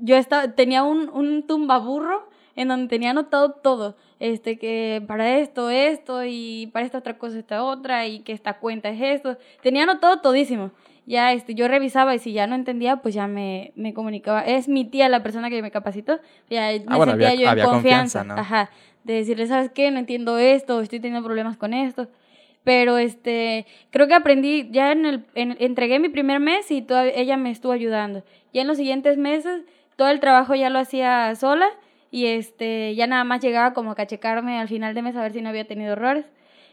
yo 0.00 0.16
estaba, 0.16 0.48
tenía 0.52 0.82
un, 0.84 1.08
un 1.08 1.44
tumbaburro 1.46 2.28
en 2.54 2.68
donde 2.68 2.88
tenía 2.88 3.10
anotado 3.10 3.52
todo. 3.52 3.96
Este, 4.20 4.58
que 4.58 5.02
para 5.08 5.38
esto, 5.38 5.70
esto, 5.70 6.24
y 6.24 6.68
para 6.72 6.84
esta 6.86 6.98
otra 6.98 7.18
cosa, 7.18 7.38
esta 7.38 7.64
otra, 7.64 8.06
y 8.06 8.20
que 8.20 8.32
esta 8.32 8.58
cuenta 8.58 8.88
es 8.90 9.00
esto. 9.00 9.36
Tenía 9.62 9.82
anotado 9.82 10.20
todísimo. 10.20 10.70
Ya 11.06 11.32
este, 11.32 11.54
yo 11.54 11.68
revisaba 11.68 12.14
y 12.14 12.18
si 12.18 12.32
ya 12.32 12.46
no 12.46 12.54
entendía, 12.54 12.96
pues 12.98 13.14
ya 13.14 13.26
me, 13.26 13.72
me 13.76 13.92
comunicaba. 13.92 14.40
Es 14.42 14.68
mi 14.68 14.84
tía 14.84 15.08
la 15.08 15.22
persona 15.22 15.50
que 15.50 15.60
me 15.62 15.70
capacitó. 15.70 16.20
Ya 16.48 16.68
me 16.68 16.84
Ah, 16.86 16.96
bueno, 16.96 17.12
sentía 17.12 17.28
había- 17.30 17.54
yo 17.54 17.60
en 17.60 17.66
confianza. 17.66 17.70
confianza, 18.20 18.24
¿no? 18.24 18.34
Ajá. 18.40 18.70
De 19.04 19.14
decirle, 19.14 19.46
¿sabes 19.46 19.70
qué? 19.70 19.90
No 19.90 19.98
entiendo 19.98 20.38
esto, 20.38 20.80
estoy 20.80 21.00
teniendo 21.00 21.26
problemas 21.26 21.56
con 21.56 21.74
esto 21.74 22.08
pero 22.64 22.98
este 22.98 23.66
creo 23.90 24.08
que 24.08 24.14
aprendí 24.14 24.68
ya 24.70 24.92
en 24.92 25.06
el 25.06 25.24
en- 25.34 25.56
entregué 25.60 25.98
mi 25.98 26.08
primer 26.08 26.40
mes 26.40 26.70
y 26.70 26.82
toda, 26.82 27.06
ella 27.06 27.36
me 27.36 27.50
estuvo 27.50 27.72
ayudando. 27.72 28.24
Ya 28.52 28.62
en 28.62 28.66
los 28.68 28.76
siguientes 28.78 29.18
meses 29.18 29.62
todo 29.96 30.08
el 30.08 30.20
trabajo 30.20 30.54
ya 30.54 30.70
lo 30.70 30.78
hacía 30.78 31.34
sola 31.36 31.68
y 32.10 32.26
este 32.26 32.94
ya 32.94 33.06
nada 33.06 33.24
más 33.24 33.42
llegaba 33.42 33.74
como 33.74 33.90
a 33.92 33.94
cachecarme 33.94 34.58
al 34.58 34.68
final 34.68 34.94
de 34.94 35.02
mes 35.02 35.16
a 35.16 35.22
ver 35.22 35.32
si 35.32 35.40
no 35.42 35.50
había 35.50 35.66
tenido 35.66 35.92
errores. 35.92 36.24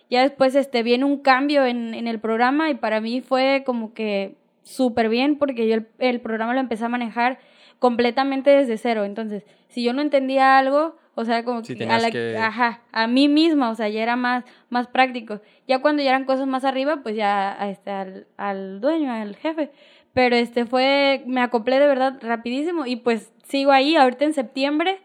Ya 0.10 0.22
después 0.24 0.56
este 0.56 0.84
viene 0.84 1.06
un 1.06 1.20
cambio 1.20 1.66
en, 1.66 1.94
en 1.94 2.08
el 2.08 2.20
programa 2.20 2.70
y 2.70 2.76
para 2.76 3.00
mí 3.02 3.22
fue 3.22 3.64
como 3.66 3.94
que 3.94 4.36
súper 4.64 5.10
bien 5.10 5.38
porque 5.38 5.68
yo 5.68 5.76
el, 5.76 5.88
el 6.00 6.20
programa 6.22 6.54
lo 6.54 6.60
empecé 6.60 6.86
a 6.86 6.90
manejar 6.90 7.40
completamente 7.82 8.52
desde 8.52 8.78
cero 8.78 9.04
entonces 9.06 9.44
si 9.70 9.84
yo 9.84 9.92
no 9.92 10.02
entendía 10.04 10.60
algo 10.60 10.96
o 11.16 11.26
sea 11.26 11.44
como 11.44 11.64
Sí, 11.64 11.76
que 11.76 11.84
a 11.84 11.88
tenías 11.88 12.02
la 12.04 12.12
que- 12.12 12.38
ajá 12.38 12.82
a 12.92 13.08
mí 13.08 13.28
misma 13.28 13.72
o 13.72 13.76
sea 13.76 13.90
ya 13.90 14.04
era 14.04 14.16
más 14.16 14.46
más 14.70 14.86
práctico 14.88 15.42
ya 15.68 15.80
cuando 15.82 16.04
ya 16.04 16.12
eran 16.12 16.26
cosas 16.26 16.46
más 16.46 16.64
arriba 16.64 17.00
pues 17.02 17.16
ya 17.16 17.60
a 17.60 17.70
este 17.72 17.90
al, 17.90 18.28
al 18.38 18.82
dueño 18.82 19.12
al 19.12 19.36
jefe 19.36 19.72
pero 20.14 20.36
este 20.36 20.66
fue 20.68 21.24
me 21.26 21.42
acoplé 21.42 21.80
de 21.80 21.88
verdad 21.88 22.20
rapidísimo 22.22 22.86
y 22.86 22.98
pues 22.98 23.34
sigo 23.48 23.72
ahí 23.72 23.96
ahorita 23.96 24.26
en 24.26 24.34
septiembre 24.34 25.00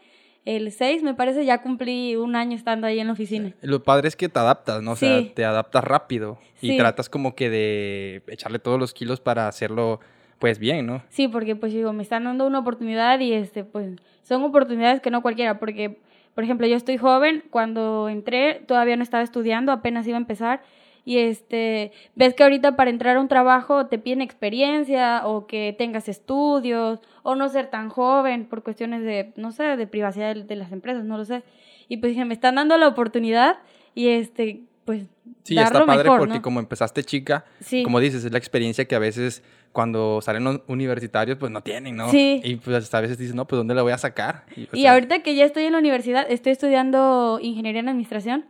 el 0.45 0.71
6 0.71 1.01
me 1.01 1.15
parece 1.15 1.45
ya 1.45 1.63
cumplí 1.63 2.15
un 2.15 2.35
año 2.35 2.55
estando 2.55 2.85
ahí 2.85 2.99
en 2.99 3.07
la 3.07 3.13
oficina 3.13 3.53
Lo 3.61 3.81
padre 3.83 4.07
es 4.07 4.15
que 4.15 4.29
te 4.29 4.37
adaptas, 4.39 4.81
¿no? 4.83 4.91
O 4.91 4.95
sea, 4.95 5.19
Sí. 5.21 5.31
te 5.35 5.43
adaptas 5.45 5.83
rápido 5.83 6.37
y 6.61 6.69
Sí. 6.69 6.77
tratas 6.77 7.09
como 7.09 7.33
que 7.35 7.49
de 7.49 8.21
echarle 8.27 8.59
todos 8.59 8.79
los 8.79 8.93
kilos 8.93 9.19
para 9.19 9.47
hacerlo 9.49 9.99
pues 10.39 10.59
bien, 10.59 10.85
¿no? 10.85 11.03
Sí, 11.09 11.27
porque 11.27 11.55
pues 11.55 11.73
digo, 11.73 11.93
me 11.93 12.03
están 12.03 12.23
dando 12.25 12.45
una 12.45 12.59
oportunidad 12.59 13.19
y 13.19 13.33
este, 13.33 13.63
pues 13.63 13.95
son 14.23 14.43
oportunidades 14.43 15.01
que 15.01 15.09
no 15.11 15.21
cualquiera, 15.21 15.59
porque, 15.59 15.99
por 16.35 16.43
ejemplo, 16.43 16.67
yo 16.67 16.75
estoy 16.75 16.97
joven, 16.97 17.43
cuando 17.49 18.09
entré 18.09 18.61
todavía 18.67 18.95
no 18.95 19.03
estaba 19.03 19.23
estudiando, 19.23 19.71
apenas 19.71 20.05
iba 20.07 20.17
a 20.17 20.21
empezar 20.21 20.61
y 21.05 21.19
este, 21.19 21.93
ves 22.15 22.33
que 22.33 22.43
ahorita 22.43 22.75
para 22.75 22.89
entrar 22.89 23.15
a 23.15 23.21
un 23.21 23.29
trabajo 23.29 23.85
te 23.87 23.97
piden 23.97 24.21
experiencia 24.21 25.25
o 25.25 25.47
que 25.47 25.73
tengas 25.77 26.09
estudios 26.09 26.99
o 27.23 27.35
no 27.35 27.47
ser 27.47 27.67
tan 27.69 27.89
joven 27.89 28.45
por 28.45 28.61
cuestiones 28.61 29.03
de, 29.03 29.31
no 29.37 29.51
sé, 29.51 29.63
de 29.77 29.87
privacidad 29.87 30.35
de, 30.35 30.43
de 30.43 30.55
las 30.57 30.71
empresas, 30.73 31.05
no 31.05 31.17
lo 31.17 31.23
sé. 31.25 31.43
Y 31.87 31.97
pues 31.97 32.11
dije, 32.11 32.25
me 32.25 32.33
están 32.33 32.55
dando 32.55 32.77
la 32.77 32.89
oportunidad 32.89 33.59
y 33.95 34.09
este, 34.09 34.63
pues 34.83 35.05
Sí, 35.43 35.55
dar 35.55 35.67
está 35.67 35.85
padre 35.85 36.03
mejor, 36.03 36.19
porque 36.19 36.35
¿no? 36.35 36.41
como 36.41 36.59
empezaste 36.59 37.03
chica, 37.03 37.45
Sí. 37.61 37.83
como 37.83 38.01
dices, 38.01 38.25
es 38.25 38.31
la 38.31 38.37
experiencia 38.37 38.83
que 38.85 38.95
a 38.95 38.99
veces 38.99 39.43
cuando 39.77 40.21
salen 40.23 40.43
los 40.43 40.61
universitarios 40.65 41.37
pues 41.37 41.51
no 41.51 41.61
tienen, 41.61 41.95
¿no? 41.95 42.09
Sí. 42.09 42.41
Y 42.43 42.55
pues 42.55 42.91
a 42.91 42.99
veces 42.99 43.19
dices, 43.19 43.35
no, 43.35 43.45
pues 43.45 43.59
¿dónde 43.59 43.75
la 43.75 43.83
voy 43.83 43.91
a 43.91 43.99
sacar? 43.99 44.43
Y, 44.55 44.63
o 44.63 44.69
Y 44.73 44.81
sea, 44.81 44.93
ahorita 44.93 45.19
que 45.21 45.35
ya 45.35 45.45
estoy 45.45 45.65
en 45.65 45.73
la 45.73 45.77
universidad, 45.77 46.25
estoy 46.31 46.53
estudiando 46.53 47.37
ingeniería 47.43 47.81
en 47.81 47.89
administración. 47.89 48.45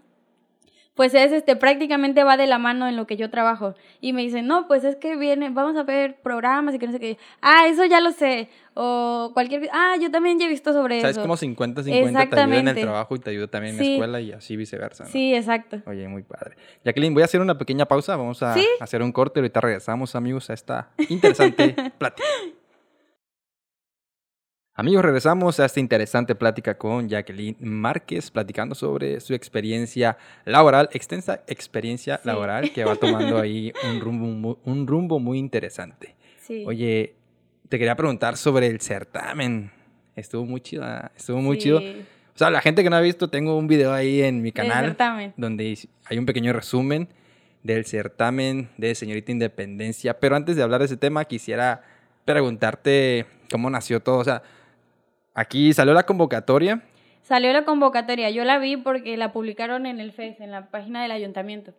Pues 0.97 1.13
es 1.13 1.31
este 1.31 1.55
prácticamente 1.55 2.23
va 2.25 2.35
de 2.35 2.47
la 2.47 2.57
mano 2.57 2.87
en 2.87 2.97
lo 2.97 3.07
que 3.07 3.15
yo 3.15 3.29
trabajo. 3.29 3.75
Y 4.01 4.11
me 4.11 4.23
dicen, 4.23 4.47
"No, 4.47 4.67
pues 4.67 4.83
es 4.83 4.97
que 4.97 5.15
viene, 5.15 5.49
vamos 5.51 5.77
a 5.77 5.83
ver 5.83 6.17
programas 6.21 6.75
y 6.75 6.79
que 6.79 6.87
no 6.87 6.91
sé 6.91 6.99
qué." 6.99 7.17
Ah, 7.41 7.67
eso 7.67 7.85
ya 7.85 8.01
lo 8.01 8.11
sé. 8.11 8.49
O 8.73 9.31
cualquier 9.33 9.69
Ah, 9.71 9.95
yo 10.01 10.11
también 10.11 10.37
ya 10.39 10.45
he 10.47 10.49
visto 10.49 10.73
sobre 10.73 10.97
eso. 10.99 11.21
como 11.21 11.37
50-50, 11.37 12.29
te 12.29 12.39
ayuda 12.41 12.57
en 12.59 12.67
el 12.67 12.75
trabajo 12.81 13.15
y 13.15 13.19
te 13.19 13.29
ayuda 13.29 13.47
también 13.47 13.75
en 13.75 13.77
la 13.77 13.83
Sí. 13.83 13.93
escuela 13.93 14.19
y 14.21 14.31
así 14.33 14.55
viceversa. 14.57 15.03
¿no? 15.05 15.09
Sí, 15.09 15.33
exacto. 15.33 15.81
Oye, 15.85 16.07
muy 16.07 16.23
padre. 16.23 16.57
Jacqueline, 16.83 17.13
voy 17.13 17.21
a 17.21 17.25
hacer 17.25 17.41
una 17.41 17.57
pequeña 17.57 17.85
pausa. 17.85 18.15
Vamos 18.17 18.41
a 18.43 18.53
¿Sí? 18.55 18.67
hacer 18.79 19.01
un 19.03 19.11
corte. 19.11 19.39
Ahorita 19.39 19.61
regresamos, 19.61 20.15
amigos, 20.15 20.49
a 20.49 20.53
esta 20.53 20.89
interesante 21.09 21.75
plática. 21.97 22.27
Amigos, 24.79 25.03
regresamos 25.03 25.59
a 25.59 25.65
esta 25.65 25.79
interesante 25.79 26.35
plática 26.35 26.77
con 26.77 27.09
Jacqueline 27.09 27.57
Márquez, 27.59 28.29
platicando 28.29 28.75
sobre 28.75 29.19
su 29.21 29.33
experiencia 29.33 30.19
laboral, 30.45 30.87
extensa 30.93 31.41
experiencia 31.47 32.17
Sí. 32.17 32.27
laboral 32.27 32.71
que 32.71 32.85
va 32.85 32.95
tomando 32.95 33.39
ahí 33.39 33.73
un 33.91 33.99
rumbo, 33.99 34.59
un 34.65 34.85
rumbo 34.85 35.19
muy 35.19 35.39
interesante. 35.39 36.15
Sí. 36.41 36.63
Oye, 36.67 37.15
te 37.69 37.79
quería 37.79 37.95
preguntar 37.95 38.37
sobre 38.37 38.67
el 38.67 38.79
certamen. 38.79 39.71
Estuvo 40.15 40.45
muy 40.45 40.61
chido, 40.61 40.85
estuvo 41.15 41.41
muy 41.41 41.57
chido. 41.57 41.79
Sí, 41.79 42.05
O 42.35 42.37
sea, 42.37 42.51
la 42.51 42.61
gente 42.61 42.83
que 42.83 42.91
no 42.91 42.97
ha 42.97 43.01
visto, 43.01 43.31
tengo 43.31 43.57
un 43.57 43.67
video 43.67 43.93
ahí 43.93 44.21
en 44.21 44.43
mi 44.43 44.51
canal 44.51 44.95
donde 45.37 45.75
hay 46.05 46.17
un 46.19 46.27
pequeño 46.27 46.53
resumen 46.53 47.09
del 47.63 47.83
certamen 47.87 48.69
de 48.77 48.93
Señorita 48.93 49.31
Independencia. 49.31 50.19
Pero 50.19 50.35
antes 50.35 50.55
de 50.55 50.61
hablar 50.61 50.81
de 50.81 50.85
ese 50.85 50.97
tema, 50.97 51.25
quisiera 51.25 51.81
preguntarte 52.25 53.25
cómo 53.51 53.71
nació 53.71 54.01
todo. 54.01 54.17
O 54.19 54.23
sea, 54.23 54.43
aquí 55.37 55.71
salió 55.73 55.93
la 55.93 56.03
convocatoria. 56.03 56.81
Salió 57.21 57.51
la 57.53 57.63
convocatoria, 57.65 58.29
yo 58.29 58.43
la 58.43 58.57
vi 58.57 58.77
porque 58.77 59.17
la 59.17 59.31
publicaron 59.31 59.85
en 59.85 59.99
el 59.99 60.11
Face, 60.11 60.37
en 60.39 60.51
la 60.51 60.69
página 60.69 61.01
del 61.01 61.11
ayuntamiento. 61.11 61.73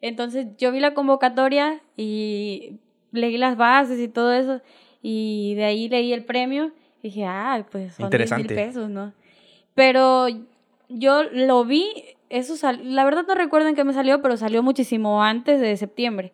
Entonces 0.00 0.46
yo 0.58 0.70
vi 0.72 0.80
la 0.80 0.94
convocatoria 0.94 1.80
y 1.96 2.78
leí 3.12 3.38
las 3.38 3.56
bases 3.56 3.98
y 4.00 4.08
todo 4.08 4.32
eso, 4.32 4.60
y 5.02 5.54
de 5.54 5.64
ahí 5.64 5.88
leí 5.88 6.12
el 6.12 6.24
premio 6.24 6.72
y 7.02 7.08
dije, 7.08 7.24
ah, 7.24 7.64
pues 7.70 7.94
son 7.94 8.10
10 8.10 8.30
mil 8.32 8.46
pesos, 8.56 8.90
¿no? 8.90 9.12
Pero 9.74 10.26
yo 10.88 11.22
lo 11.32 11.64
vi, 11.64 11.86
eso 12.28 12.56
sal- 12.56 12.94
la 12.94 13.04
verdad 13.04 13.24
no 13.26 13.34
recuerdo 13.34 13.68
en 13.68 13.74
qué 13.76 13.84
me 13.84 13.92
salió, 13.92 14.20
pero 14.22 14.36
salió 14.36 14.62
muchísimo 14.62 15.22
antes 15.22 15.60
de 15.60 15.76
septiembre. 15.76 16.32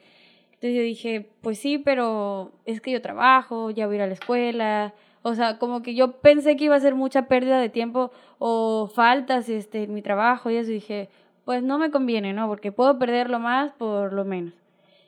Entonces 0.55 0.75
yo 0.77 0.83
dije, 0.83 1.29
pues 1.43 1.59
sí, 1.59 1.77
pero 1.79 2.53
es 2.65 2.81
que 2.81 2.91
yo 2.91 3.03
trabajo, 3.03 3.71
ya 3.71 3.87
voy 3.87 3.97
a 3.97 3.99
ir 3.99 4.03
a 4.03 4.07
la 4.07 4.15
escuela. 4.15 4.95
O 5.27 5.35
sea, 5.35 5.59
como 5.59 5.81
que 5.83 5.95
yo 5.95 6.21
pensé 6.21 6.55
que 6.55 6.65
iba 6.65 6.77
a 6.77 6.81
ser 6.81 6.95
mucha 6.95 7.29
pérdida 7.29 7.59
de 7.59 7.71
tiempo 7.71 8.13
o 8.39 8.91
faltas 8.95 9.49
este, 9.49 9.85
en 9.85 9.95
mi 9.95 10.03
trabajo 10.03 10.51
y 10.51 10.57
eso. 10.57 10.71
Y 10.71 10.75
dije, 10.75 11.09
pues 11.47 11.63
no 11.63 11.79
me 11.79 11.91
conviene, 11.91 12.35
¿no? 12.35 12.47
Porque 12.47 12.73
puedo 12.73 12.99
perderlo 12.99 13.39
más 13.41 13.73
por 13.73 14.13
lo 14.13 14.27
menos. 14.27 14.53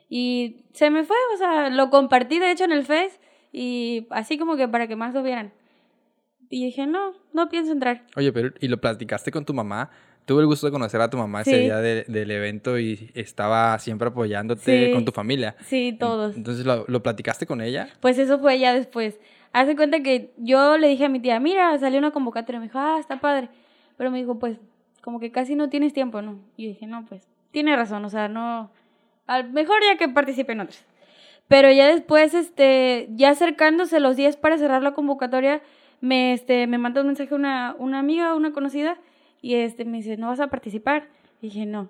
Y 0.09 0.65
se 0.73 0.89
me 0.89 1.03
fue, 1.03 1.15
o 1.35 1.37
sea, 1.37 1.69
lo 1.69 1.89
compartí 1.91 2.39
de 2.39 2.49
hecho 2.51 2.63
en 2.63 2.71
el 2.71 2.83
Face 2.85 3.19
y 3.51 4.07
así 4.09 4.37
como 4.39 4.55
que 4.55 4.67
para 4.67 4.87
que 4.87 4.95
más 4.95 5.13
lo 5.13 5.21
vieran. 5.21 5.53
Y 6.49 6.65
dije, 6.65 6.87
no, 6.87 7.13
no 7.33 7.49
pienso 7.49 7.71
entrar. 7.73 8.03
Oye, 8.15 8.31
pero 8.31 8.49
¿y 8.59 8.69
lo 8.69 8.77
platicaste 8.79 9.31
con 9.31 9.45
tu 9.45 9.53
mamá? 9.53 9.91
Tuve 10.25 10.41
el 10.41 10.47
gusto 10.47 10.65
de 10.65 10.71
conocer 10.71 10.99
a 11.01 11.09
tu 11.09 11.17
mamá 11.17 11.41
ese 11.41 11.51
Sí. 11.51 11.57
día 11.59 11.77
de- 11.77 12.05
del 12.07 12.31
evento 12.31 12.79
y 12.79 13.11
estaba 13.13 13.77
siempre 13.79 14.07
apoyándote 14.09 14.87
Sí. 14.87 14.93
con 14.93 15.05
tu 15.05 15.11
familia. 15.11 15.55
Sí, 15.65 15.95
todos. 15.97 16.35
Entonces, 16.35 16.65
¿lo, 16.65 16.85
lo 16.87 17.03
platicaste 17.03 17.45
con 17.45 17.61
ella? 17.61 17.89
Pues 18.01 18.17
eso 18.17 18.39
fue 18.39 18.57
ya 18.59 18.73
después. 18.73 19.19
Hace 19.53 19.75
cuenta 19.75 20.01
que 20.01 20.33
yo 20.37 20.77
le 20.77 20.87
dije 20.87 21.05
a 21.05 21.09
mi 21.09 21.19
tía, 21.19 21.39
mira, 21.39 21.77
salió 21.79 21.99
una 21.99 22.11
convocatoria. 22.11 22.59
Me 22.59 22.67
dijo, 22.67 22.79
ah, 22.79 22.97
está 22.99 23.19
padre. 23.19 23.49
Pero 23.97 24.11
me 24.11 24.19
dijo, 24.19 24.37
pues, 24.39 24.59
como 25.01 25.19
que 25.19 25.31
casi 25.31 25.55
no 25.55 25.69
tienes 25.69 25.93
tiempo, 25.93 26.21
¿no? 26.21 26.39
Y 26.55 26.63
yo 26.63 26.69
dije, 26.69 26.85
no, 26.85 27.05
pues, 27.05 27.27
tiene 27.51 27.75
razón, 27.75 28.05
o 28.05 28.09
sea, 28.09 28.27
no. 28.27 28.71
Al 29.25 29.51
mejor 29.51 29.77
ya 29.83 29.97
que 29.97 30.09
participe 30.09 30.51
en 30.51 30.61
otras. 30.61 30.85
Pero 31.47 31.71
ya 31.71 31.87
después, 31.87 32.33
este, 32.33 33.07
ya 33.11 33.29
acercándose 33.29 33.99
los 33.99 34.15
días 34.17 34.35
para 34.35 34.57
cerrar 34.57 34.83
la 34.83 34.93
convocatoria, 34.93 35.61
me, 36.01 36.33
este, 36.33 36.67
me 36.67 36.77
mandó 36.77 37.01
un 37.01 37.07
mensaje 37.07 37.33
una, 37.33 37.75
una 37.79 37.99
amiga, 37.99 38.35
una 38.35 38.51
conocida, 38.51 38.97
y 39.41 39.55
este, 39.55 39.85
me 39.85 39.97
dice, 39.97 40.17
¿no 40.17 40.27
vas 40.27 40.39
a 40.39 40.47
participar? 40.47 41.07
Y 41.41 41.47
dije, 41.47 41.65
no, 41.65 41.89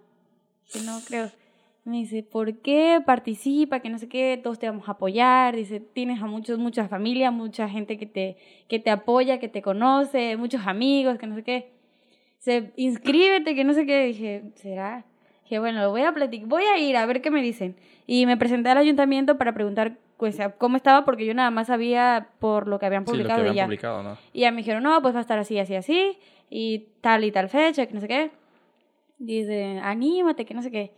no 0.85 0.99
creo. 1.07 1.31
Me 1.87 1.97
dice, 1.99 2.21
¿por 2.21 2.57
qué 2.57 3.01
participa? 3.05 3.79
Que 3.79 3.89
no 3.89 3.97
sé 3.97 4.09
qué, 4.09 4.37
todos 4.43 4.59
te 4.59 4.67
vamos 4.67 4.89
a 4.89 4.91
apoyar. 4.91 5.55
Dice, 5.55 5.79
tienes 5.79 6.21
a 6.21 6.25
muchos, 6.25 6.59
mucha 6.59 6.87
familia, 6.89 7.31
mucha 7.31 7.69
gente 7.69 7.97
que 7.97 8.05
te, 8.05 8.35
que 8.67 8.77
te 8.77 8.89
apoya, 8.89 9.39
que 9.39 9.47
te 9.47 9.61
conoce, 9.61 10.35
muchos 10.35 10.67
amigos, 10.67 11.17
que 11.17 11.27
no 11.27 11.35
sé 11.35 11.43
qué. 11.43 11.71
Dice, 12.39 12.73
inscríbete, 12.75 13.55
que 13.55 13.63
no 13.63 13.73
sé 13.73 13.85
qué. 13.85 14.05
Dije, 14.07 14.51
¿será? 14.55 15.05
Dije, 15.43 15.59
bueno, 15.59 15.81
lo 15.81 15.91
voy 15.91 16.01
a 16.01 16.11
platicar, 16.13 16.49
voy 16.49 16.63
a 16.63 16.77
ir 16.77 16.97
a 16.97 17.05
ver 17.05 17.21
qué 17.21 17.31
me 17.31 17.41
dicen. 17.41 17.77
Y 18.05 18.25
me 18.25 18.35
presenté 18.35 18.69
al 18.69 18.79
ayuntamiento 18.79 19.37
para 19.37 19.53
preguntar 19.53 19.97
pues, 20.17 20.37
cómo 20.57 20.75
estaba, 20.75 21.05
porque 21.05 21.25
yo 21.25 21.33
nada 21.33 21.51
más 21.51 21.67
sabía 21.67 22.31
por 22.39 22.67
lo 22.67 22.79
que 22.79 22.85
habían 22.85 23.05
Sí, 23.07 23.11
lo 23.11 23.17
que 23.19 23.29
publicado 23.29 23.39
y 23.39 23.41
habían 23.49 23.55
ya. 23.55 23.65
publicado, 23.65 24.03
¿no? 24.03 24.17
Y 24.33 24.41
ya 24.41 24.51
me 24.51 24.57
dijeron, 24.57 24.83
no, 24.83 25.01
pues 25.01 25.15
va 25.15 25.19
a 25.19 25.21
estar 25.21 25.39
así, 25.39 25.57
así, 25.57 25.75
así, 25.75 26.17
y 26.49 26.87
tal 26.99 27.23
y 27.23 27.31
tal 27.31 27.47
fecha, 27.47 27.85
que 27.85 27.93
no 27.93 28.01
sé 28.01 28.09
qué. 28.09 28.31
Dice, 29.19 29.79
anímate, 29.81 30.43
que 30.45 30.53
no 30.53 30.61
sé 30.61 30.69
qué. 30.69 30.91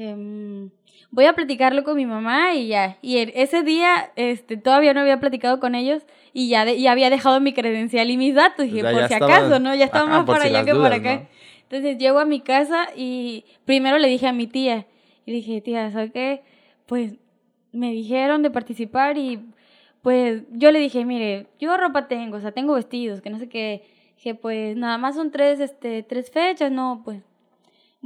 Dije, 0.00 0.16
"Mm, 0.16 0.70
voy 1.10 1.26
a 1.26 1.34
platicarlo 1.34 1.84
con 1.84 1.94
mi 1.94 2.06
mamá 2.06 2.54
y 2.54 2.68
ya. 2.68 2.96
Y 3.02 3.18
ese 3.18 3.62
día 3.62 4.10
este, 4.16 4.56
todavía 4.56 4.94
no 4.94 5.00
había 5.00 5.20
platicado 5.20 5.60
con 5.60 5.74
ellos 5.74 6.02
y 6.32 6.48
ya, 6.48 6.64
de- 6.64 6.74
y 6.76 6.86
había 6.86 7.10
dejado 7.10 7.38
mi 7.40 7.52
credencial 7.52 8.08
y 8.10 8.16
mis 8.16 8.34
datos. 8.34 8.64
Dije, 8.64 8.78
Ya- 8.82 8.92
por 8.92 9.06
si 9.08 9.12
estaba- 9.12 9.36
acaso, 9.36 9.58
¿no? 9.60 9.74
Ya 9.74 9.84
estaba 9.84 10.06
Ajá, 10.06 10.16
más 10.18 10.24
por 10.26 10.36
para 10.36 10.48
si 10.48 10.54
allá 10.54 10.64
que 10.64 10.70
por 10.70 10.78
dudas, 10.78 10.92
acá. 11.00 11.14
¿no? 11.16 11.26
Entonces 11.64 11.98
llego 11.98 12.18
a 12.18 12.24
mi 12.24 12.40
casa 12.40 12.88
y 12.96 13.44
primero 13.66 13.98
le 13.98 14.08
dije 14.08 14.26
a 14.26 14.32
mi 14.32 14.46
tía. 14.46 14.86
Y 15.26 15.32
dije, 15.32 15.60
tía, 15.60 15.90
¿sabes 15.90 16.12
qué? 16.12 16.42
Pues 16.86 17.16
me 17.72 17.92
dijeron 17.92 18.42
de 18.42 18.50
participar 18.50 19.18
y 19.18 19.38
pues 20.02 20.44
yo 20.50 20.72
le 20.72 20.78
dije, 20.78 21.04
mire, 21.04 21.46
yo 21.60 21.76
ropa 21.76 22.08
tengo, 22.08 22.38
o 22.38 22.40
sea, 22.40 22.52
tengo 22.52 22.72
vestidos, 22.72 23.20
que 23.20 23.28
no 23.28 23.38
sé 23.38 23.50
qué. 23.50 23.82
Dije, 24.16 24.34
pues 24.34 24.76
nada 24.78 24.96
más 24.96 25.14
son 25.14 25.30
tres, 25.30 25.60
este, 25.60 26.02
tres 26.02 26.30
fechas, 26.30 26.72
no, 26.72 27.02
pues 27.04 27.20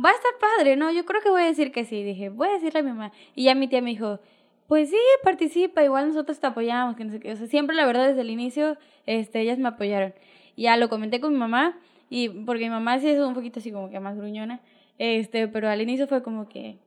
va 0.02 0.10
a 0.10 0.12
estar 0.12 0.32
padre, 0.40 0.76
¿no? 0.76 0.90
Yo 0.92 1.04
creo 1.04 1.20
que 1.22 1.30
voy 1.30 1.42
a 1.42 1.46
decir 1.46 1.72
que 1.72 1.84
sí. 1.84 2.02
Dije, 2.02 2.28
voy 2.28 2.48
a 2.48 2.52
decirle 2.52 2.80
a 2.80 2.82
mi 2.82 2.90
mamá. 2.90 3.12
Y 3.34 3.44
ya 3.44 3.54
mi 3.54 3.68
tía 3.68 3.80
me 3.80 3.90
dijo, 3.90 4.20
pues 4.66 4.90
sí, 4.90 4.96
participa, 5.22 5.84
igual 5.84 6.08
nosotros 6.08 6.40
te 6.40 6.46
apoyamos, 6.46 6.96
que 6.96 7.04
no 7.04 7.12
sé 7.12 7.20
qué. 7.20 7.32
O 7.32 7.36
sea, 7.36 7.46
siempre 7.46 7.76
la 7.76 7.86
verdad 7.86 8.08
desde 8.08 8.22
el 8.22 8.30
inicio, 8.30 8.78
este, 9.06 9.40
ellas 9.40 9.58
me 9.58 9.68
apoyaron. 9.68 10.14
Ya 10.56 10.76
lo 10.76 10.88
comenté 10.88 11.20
con 11.20 11.32
mi 11.32 11.38
mamá, 11.38 11.78
y 12.08 12.28
porque 12.28 12.64
mi 12.64 12.70
mamá 12.70 12.98
sí 12.98 13.08
es 13.08 13.20
un 13.20 13.34
poquito 13.34 13.60
así 13.60 13.72
como 13.72 13.90
que 13.90 14.00
más 14.00 14.16
gruñona, 14.16 14.60
este, 14.98 15.48
pero 15.48 15.68
al 15.68 15.80
inicio 15.80 16.06
fue 16.06 16.22
como 16.22 16.48
que, 16.48 16.78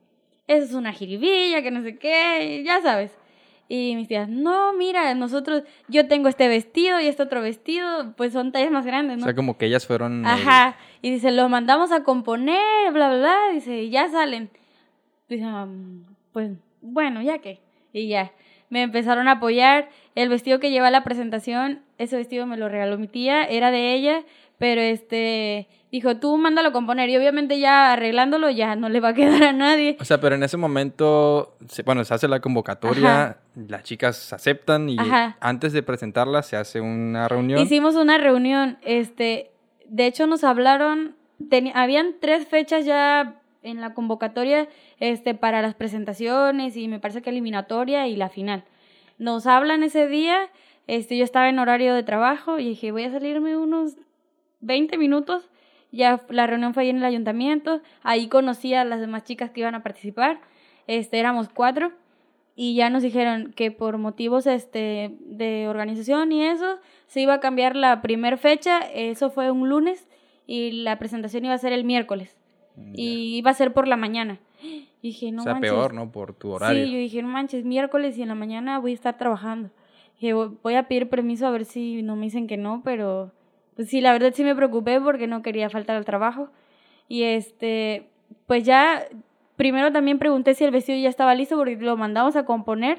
eso 0.46 0.64
es 0.64 0.72
una 0.72 0.92
jiribilla, 0.92 1.62
que 1.62 1.70
no 1.70 1.82
sé 1.82 1.98
qué, 1.98 2.62
ya 2.64 2.80
sabes. 2.80 3.16
Y 3.70 3.94
mis 3.96 4.08
tías, 4.08 4.28
no, 4.30 4.72
mira, 4.72 5.14
nosotros, 5.14 5.62
yo 5.88 6.08
tengo 6.08 6.28
este 6.28 6.48
vestido 6.48 7.00
y 7.00 7.06
este 7.06 7.22
otro 7.22 7.42
vestido, 7.42 8.14
pues 8.16 8.32
son 8.32 8.50
tallas 8.50 8.70
más 8.70 8.86
grandes, 8.86 9.18
¿no? 9.18 9.24
O 9.24 9.26
sea, 9.26 9.34
como 9.34 9.58
que 9.58 9.66
ellas 9.66 9.86
fueron... 9.86 10.20
el- 10.20 10.26
Ajá. 10.26 10.76
Y 11.02 11.10
dice, 11.10 11.30
lo 11.32 11.48
mandamos 11.50 11.92
a 11.92 12.02
componer, 12.02 12.90
bla, 12.92 13.08
bla, 13.10 13.18
bla. 13.18 13.36
Dice, 13.52 13.82
y 13.82 13.90
ya 13.90 14.08
salen. 14.08 14.48
Dice, 15.28 15.44
"Mm, 15.44 16.04
pues, 16.32 16.52
bueno, 16.80 17.20
ya 17.20 17.38
que. 17.40 17.60
Y 17.92 18.08
ya. 18.08 18.32
Me 18.70 18.80
empezaron 18.82 19.28
a 19.28 19.32
apoyar. 19.32 19.90
El 20.14 20.30
vestido 20.30 20.60
que 20.60 20.70
lleva 20.70 20.88
a 20.88 20.90
la 20.90 21.04
presentación, 21.04 21.82
ese 21.98 22.16
vestido 22.16 22.46
me 22.46 22.56
lo 22.56 22.68
regaló 22.70 22.96
mi 22.98 23.06
tía, 23.08 23.44
era 23.44 23.70
de 23.70 23.92
ella, 23.94 24.22
pero 24.56 24.80
este, 24.80 25.68
dijo, 25.90 26.16
tú 26.18 26.36
mándalo 26.36 26.68
a 26.68 26.72
componer. 26.72 27.08
Y 27.10 27.16
obviamente 27.16 27.58
ya 27.60 27.92
arreglándolo 27.92 28.50
ya 28.50 28.76
no 28.76 28.88
le 28.88 29.00
va 29.00 29.08
a 29.10 29.14
quedar 29.14 29.42
a 29.44 29.52
nadie. 29.52 29.96
O 30.00 30.04
sea, 30.04 30.20
pero 30.20 30.34
en 30.34 30.42
ese 30.42 30.56
momento, 30.56 31.56
bueno, 31.84 32.04
se 32.04 32.14
hace 32.14 32.28
la 32.28 32.40
convocatoria, 32.40 33.38
las 33.54 33.82
chicas 33.84 34.32
aceptan 34.32 34.88
y 34.88 34.96
Ajá. 34.98 35.36
antes 35.40 35.72
de 35.72 35.82
presentarla 35.82 36.42
se 36.42 36.56
hace 36.56 36.80
una 36.80 37.28
reunión. 37.28 37.60
Hicimos 37.60 37.94
una 37.96 38.18
reunión, 38.18 38.78
este, 38.82 39.50
de 39.86 40.06
hecho 40.06 40.26
nos 40.26 40.44
hablaron, 40.44 41.16
teni- 41.40 41.72
habían 41.74 42.14
tres 42.20 42.46
fechas 42.46 42.84
ya 42.84 43.34
en 43.62 43.80
la 43.80 43.92
convocatoria, 43.94 44.68
este, 45.00 45.34
para 45.34 45.62
las 45.62 45.74
presentaciones 45.74 46.76
y 46.76 46.86
me 46.88 47.00
parece 47.00 47.22
que 47.22 47.30
eliminatoria 47.30 48.06
y 48.06 48.16
la 48.16 48.28
final. 48.28 48.64
nos 49.18 49.46
hablan 49.48 49.82
ese 49.82 50.06
día, 50.06 50.38
este, 50.86 51.16
yo 51.18 51.24
estaba 51.24 51.48
en 51.48 51.58
horario 51.58 51.92
de 51.94 52.02
trabajo 52.04 52.58
y 52.60 52.68
dije, 52.68 52.92
voy 52.92 53.02
a 53.04 53.10
salirme 53.10 53.56
unos 53.56 53.94
20 54.60 54.96
minutos. 54.96 55.48
Ya 55.90 56.22
la 56.28 56.46
reunión 56.46 56.74
fue 56.74 56.82
ahí 56.84 56.90
en 56.90 56.98
el 56.98 57.04
ayuntamiento, 57.04 57.80
ahí 58.02 58.28
conocí 58.28 58.74
a 58.74 58.84
las 58.84 59.00
demás 59.00 59.24
chicas 59.24 59.50
que 59.50 59.60
iban 59.60 59.74
a 59.74 59.82
participar, 59.82 60.40
este, 60.86 61.18
éramos 61.18 61.48
cuatro 61.48 61.92
y 62.54 62.74
ya 62.74 62.90
nos 62.90 63.02
dijeron 63.02 63.52
que 63.54 63.70
por 63.70 63.98
motivos 63.98 64.46
este, 64.46 65.14
de 65.20 65.66
organización 65.68 66.32
y 66.32 66.44
eso, 66.44 66.78
se 67.06 67.20
iba 67.20 67.34
a 67.34 67.40
cambiar 67.40 67.74
la 67.76 68.02
primer 68.02 68.36
fecha, 68.36 68.80
eso 68.80 69.30
fue 69.30 69.50
un 69.50 69.68
lunes 69.68 70.06
y 70.46 70.72
la 70.72 70.98
presentación 70.98 71.44
iba 71.44 71.54
a 71.54 71.58
ser 71.58 71.72
el 71.72 71.84
miércoles 71.84 72.36
Mm, 72.76 72.92
y 72.94 73.36
iba 73.38 73.50
a 73.50 73.54
ser 73.54 73.72
por 73.72 73.88
la 73.88 73.96
mañana. 73.96 74.38
Y 74.62 74.86
dije, 75.02 75.32
no 75.32 75.40
o 75.40 75.44
sea, 75.44 75.54
manches. 75.54 75.72
peor, 75.72 75.94
¿no? 75.94 76.12
Por 76.12 76.32
tu 76.32 76.50
horario. 76.52 76.84
Sí, 76.84 76.92
yo 76.92 76.98
dije, 76.98 77.22
no 77.22 77.28
manches, 77.28 77.64
miércoles 77.64 78.16
y 78.16 78.22
en 78.22 78.28
la 78.28 78.36
mañana 78.36 78.78
voy 78.78 78.92
a 78.92 78.94
estar 78.94 79.18
trabajando. 79.18 79.70
Dije, 80.20 80.32
"Voy- 80.32 80.56
voy 80.62 80.74
a 80.76 80.86
pedir 80.86 81.08
permiso 81.08 81.46
a 81.48 81.50
ver 81.50 81.64
si 81.64 82.02
no 82.02 82.14
me 82.14 82.26
dicen 82.26 82.46
que 82.46 82.56
no, 82.56 82.82
pero 82.84 83.32
pues 83.78 83.90
sí, 83.90 84.00
la 84.00 84.10
verdad 84.10 84.32
sí 84.34 84.42
me 84.42 84.56
preocupé 84.56 85.00
porque 85.00 85.28
no 85.28 85.40
quería 85.40 85.70
faltar 85.70 85.94
al 85.94 86.04
trabajo. 86.04 86.48
Y 87.06 87.22
este, 87.22 88.08
pues 88.44 88.64
ya, 88.64 89.04
primero 89.54 89.92
también 89.92 90.18
pregunté 90.18 90.54
si 90.54 90.64
el 90.64 90.72
vestido 90.72 90.98
ya 90.98 91.08
estaba 91.08 91.32
listo 91.36 91.56
porque 91.56 91.76
lo 91.76 91.96
mandamos 91.96 92.34
a 92.34 92.44
componer. 92.44 92.98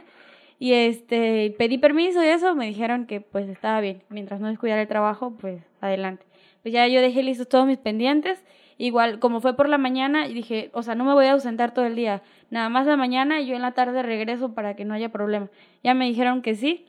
Y 0.57 0.71
este, 0.71 1.53
pedí 1.57 1.79
permiso 1.79 2.23
y 2.23 2.27
eso, 2.27 2.55
me 2.55 2.65
dijeron 2.65 3.07
que 3.07 3.19
pues 3.19 3.49
estaba 3.49 3.81
bien. 3.81 4.03
Mientras 4.07 4.39
no 4.39 4.47
descuidara 4.47 4.81
el 4.81 4.87
trabajo, 4.87 5.35
pues 5.37 5.61
adelante. 5.81 6.25
Pues 6.61 6.73
ya 6.73 6.87
yo 6.87 7.01
dejé 7.01 7.23
listos 7.23 7.49
todos 7.49 7.67
mis 7.67 7.77
pendientes. 7.77 8.41
Igual, 8.77 9.19
como 9.19 9.41
fue 9.41 9.57
por 9.57 9.67
la 9.67 9.77
mañana, 9.77 10.29
dije, 10.29 10.69
o 10.71 10.81
sea, 10.81 10.95
no 10.95 11.03
me 11.03 11.11
voy 11.11 11.25
a 11.25 11.33
ausentar 11.33 11.73
todo 11.73 11.87
el 11.87 11.97
día. 11.97 12.21
Nada 12.51 12.69
más 12.69 12.87
la 12.87 12.95
mañana 12.95 13.41
y 13.41 13.47
yo 13.47 13.55
en 13.57 13.63
la 13.63 13.73
tarde 13.73 14.01
regreso 14.01 14.53
para 14.53 14.77
que 14.77 14.85
no 14.85 14.93
haya 14.93 15.09
problema. 15.09 15.49
Ya 15.83 15.93
me 15.93 16.05
dijeron 16.05 16.41
que 16.41 16.55
sí. 16.55 16.85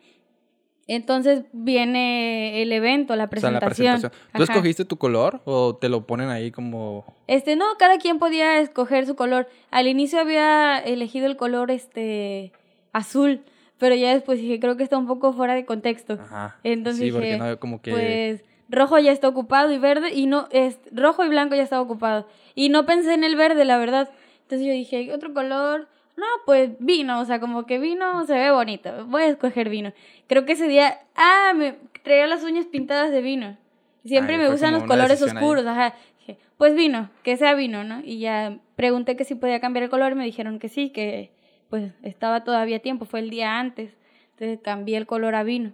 Entonces 0.93 1.45
viene 1.53 2.63
el 2.63 2.73
evento, 2.73 3.15
la 3.15 3.27
O 3.27 3.29
sea, 3.29 3.51
la 3.53 3.61
presentación. 3.61 3.95
presentación. 3.95 4.11
¿Tú 4.35 4.43
Ajá. 4.43 4.53
escogiste 4.53 4.85
tu 4.85 4.97
color 4.97 5.41
o 5.45 5.77
te 5.77 5.89
lo 5.89 6.05
ponen 6.05 6.31
ahí 6.31 6.51
como... 6.51 7.15
Este, 7.29 7.55
no, 7.55 7.65
cada 7.79 7.99
quien 7.99 8.19
podía 8.19 8.59
escoger 8.59 9.07
su 9.07 9.15
color. 9.15 9.49
Al 9.71 9.87
inicio 9.87 10.19
había 10.19 10.81
elegido 10.81 11.27
el 11.27 11.37
color 11.37 11.71
este 11.71 12.51
azul, 12.93 13.43
pero 13.79 13.95
ya 13.95 14.13
después 14.13 14.41
dije, 14.41 14.59
creo 14.59 14.77
que 14.77 14.83
está 14.83 14.99
un 14.99 15.07
poco 15.07 15.33
fuera 15.33 15.55
de 15.55 15.65
contexto. 15.65 16.15
Ajá. 16.15 16.59
Entonces 16.65 17.05
sí, 17.05 17.13
porque 17.13 17.35
dije, 17.35 17.39
no, 17.39 17.61
como 17.61 17.81
que... 17.81 17.93
Pues 17.93 18.45
rojo 18.69 18.99
ya 18.99 19.13
está 19.13 19.29
ocupado 19.29 19.71
y 19.71 19.79
verde 19.79 20.13
y 20.13 20.27
no 20.27 20.49
es 20.51 20.81
rojo 20.91 21.25
y 21.25 21.29
blanco 21.29 21.55
ya 21.55 21.63
estaba 21.63 21.83
ocupado 21.83 22.27
y 22.57 22.69
no 22.69 22.85
pensé 22.85 23.15
en 23.15 23.23
el 23.23 23.37
verde, 23.37 23.65
la 23.65 23.79
verdad. 23.79 24.11
Entonces 24.43 24.67
yo 24.67 24.73
dije, 24.73 25.13
otro 25.15 25.33
color, 25.35 25.87
no, 26.17 26.27
pues 26.45 26.71
vino, 26.79 27.21
o 27.21 27.25
sea, 27.25 27.41
como 27.41 27.65
que 27.67 27.79
vino 27.79 28.27
se 28.27 28.35
ve 28.35 28.51
bonito, 28.51 29.07
voy 29.07 29.23
a 29.23 29.29
escoger 29.29 29.69
vino. 29.69 29.93
Creo 30.27 30.45
que 30.45 30.53
ese 30.53 30.69
día, 30.69 31.01
ah, 31.15 31.53
me 31.55 31.77
traía 32.03 32.27
las 32.27 32.43
uñas 32.45 32.67
pintadas 32.67 33.11
de 33.11 33.23
vino. 33.23 33.57
Siempre 34.05 34.39
me 34.39 34.49
gustan 34.49 34.73
los 34.73 34.85
colores 34.85 35.11
decisión 35.11 35.37
ahí. 35.37 35.43
oscuros, 35.45 35.67
ajá. 35.67 35.95
Dije, 36.19 36.39
pues 36.57 36.75
vino, 36.75 37.11
que 37.23 37.37
sea 37.37 37.55
vino, 37.55 37.85
¿no? 37.85 38.01
Y 38.05 38.19
ya 38.19 38.59
pregunté 38.77 39.17
que 39.17 39.25
si 39.25 39.35
podía 39.35 39.61
cambiar 39.61 39.85
el 39.85 39.91
color 39.91 40.15
me 40.15 40.25
dijeron 40.25 40.59
que 40.59 40.69
sí, 40.69 40.91
que 40.91 41.33
pues 41.69 41.93
estaba 42.03 42.45
todavía 42.45 42.81
tiempo, 42.81 43.05
fue 43.05 43.21
el 43.21 43.31
día 43.31 43.59
antes. 43.59 43.97
Entonces 44.33 44.59
cambié 44.63 44.97
el 44.97 45.07
color 45.07 45.35
a 45.35 45.43
vino. 45.43 45.73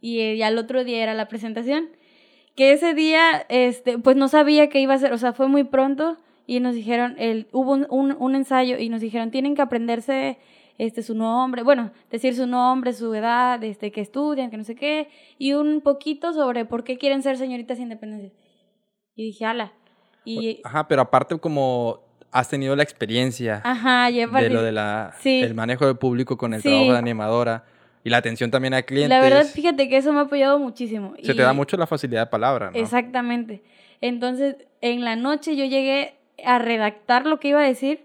Y 0.00 0.20
eh, 0.20 0.36
ya 0.36 0.48
el 0.48 0.58
otro 0.58 0.84
día 0.84 1.02
era 1.02 1.14
la 1.14 1.28
presentación. 1.28 1.88
Que 2.56 2.72
ese 2.72 2.94
día, 2.94 3.46
este, 3.48 3.98
pues 3.98 4.16
no 4.16 4.28
sabía 4.28 4.68
qué 4.68 4.80
iba 4.80 4.94
a 4.94 4.98
ser, 4.98 5.12
o 5.12 5.18
sea, 5.18 5.32
fue 5.32 5.48
muy 5.48 5.64
pronto 5.64 6.18
y 6.50 6.58
nos 6.58 6.74
dijeron, 6.74 7.14
el, 7.18 7.46
hubo 7.52 7.70
un, 7.74 7.86
un, 7.90 8.16
un 8.18 8.34
ensayo 8.34 8.76
y 8.76 8.88
nos 8.88 9.00
dijeron, 9.00 9.30
tienen 9.30 9.54
que 9.54 9.62
aprenderse 9.62 10.36
este, 10.78 11.00
su 11.04 11.14
nombre, 11.14 11.62
bueno, 11.62 11.92
decir 12.10 12.34
su 12.34 12.44
nombre, 12.48 12.92
su 12.92 13.14
edad, 13.14 13.62
este, 13.62 13.92
que 13.92 14.00
estudian, 14.00 14.50
que 14.50 14.56
no 14.56 14.64
sé 14.64 14.74
qué, 14.74 15.06
y 15.38 15.52
un 15.52 15.80
poquito 15.80 16.32
sobre 16.32 16.64
por 16.64 16.82
qué 16.82 16.98
quieren 16.98 17.22
ser 17.22 17.36
señoritas 17.36 17.78
independientes. 17.78 18.32
Y 19.14 19.26
dije, 19.26 19.44
ala. 19.44 19.72
Y, 20.24 20.60
Ajá, 20.64 20.88
pero 20.88 21.02
aparte 21.02 21.38
como 21.38 22.00
has 22.32 22.48
tenido 22.48 22.74
la 22.74 22.82
experiencia 22.82 23.60
ajá, 23.64 24.10
de 24.10 24.50
lo 24.50 24.62
de 24.64 24.72
la, 24.72 25.14
Sí. 25.20 25.44
manejo 25.54 25.86
de 25.86 25.94
público 25.94 26.36
con 26.36 26.52
el 26.52 26.62
Sí. 26.62 26.68
trabajo 26.68 26.92
de 26.94 26.98
animadora 26.98 27.64
y 28.02 28.10
la 28.10 28.16
atención 28.16 28.50
también 28.50 28.74
a 28.74 28.82
clientes. 28.82 29.10
La 29.10 29.20
verdad, 29.22 29.46
fíjate 29.46 29.88
que 29.88 29.98
eso 29.98 30.12
me 30.12 30.18
ha 30.18 30.22
apoyado 30.22 30.58
muchísimo. 30.58 31.14
se 31.22 31.30
Y- 31.30 31.36
te 31.36 31.42
da 31.42 31.52
mucho 31.52 31.76
la 31.76 31.86
facilidad 31.86 32.22
de 32.22 32.30
palabra, 32.30 32.72
¿no? 32.72 32.76
Exactamente. 32.76 33.62
Entonces, 34.00 34.56
en 34.80 35.04
la 35.04 35.14
noche 35.14 35.54
yo 35.54 35.64
llegué 35.64 36.14
a 36.44 36.58
redactar 36.58 37.26
lo 37.26 37.40
que 37.40 37.48
iba 37.48 37.60
a 37.60 37.66
decir 37.66 38.04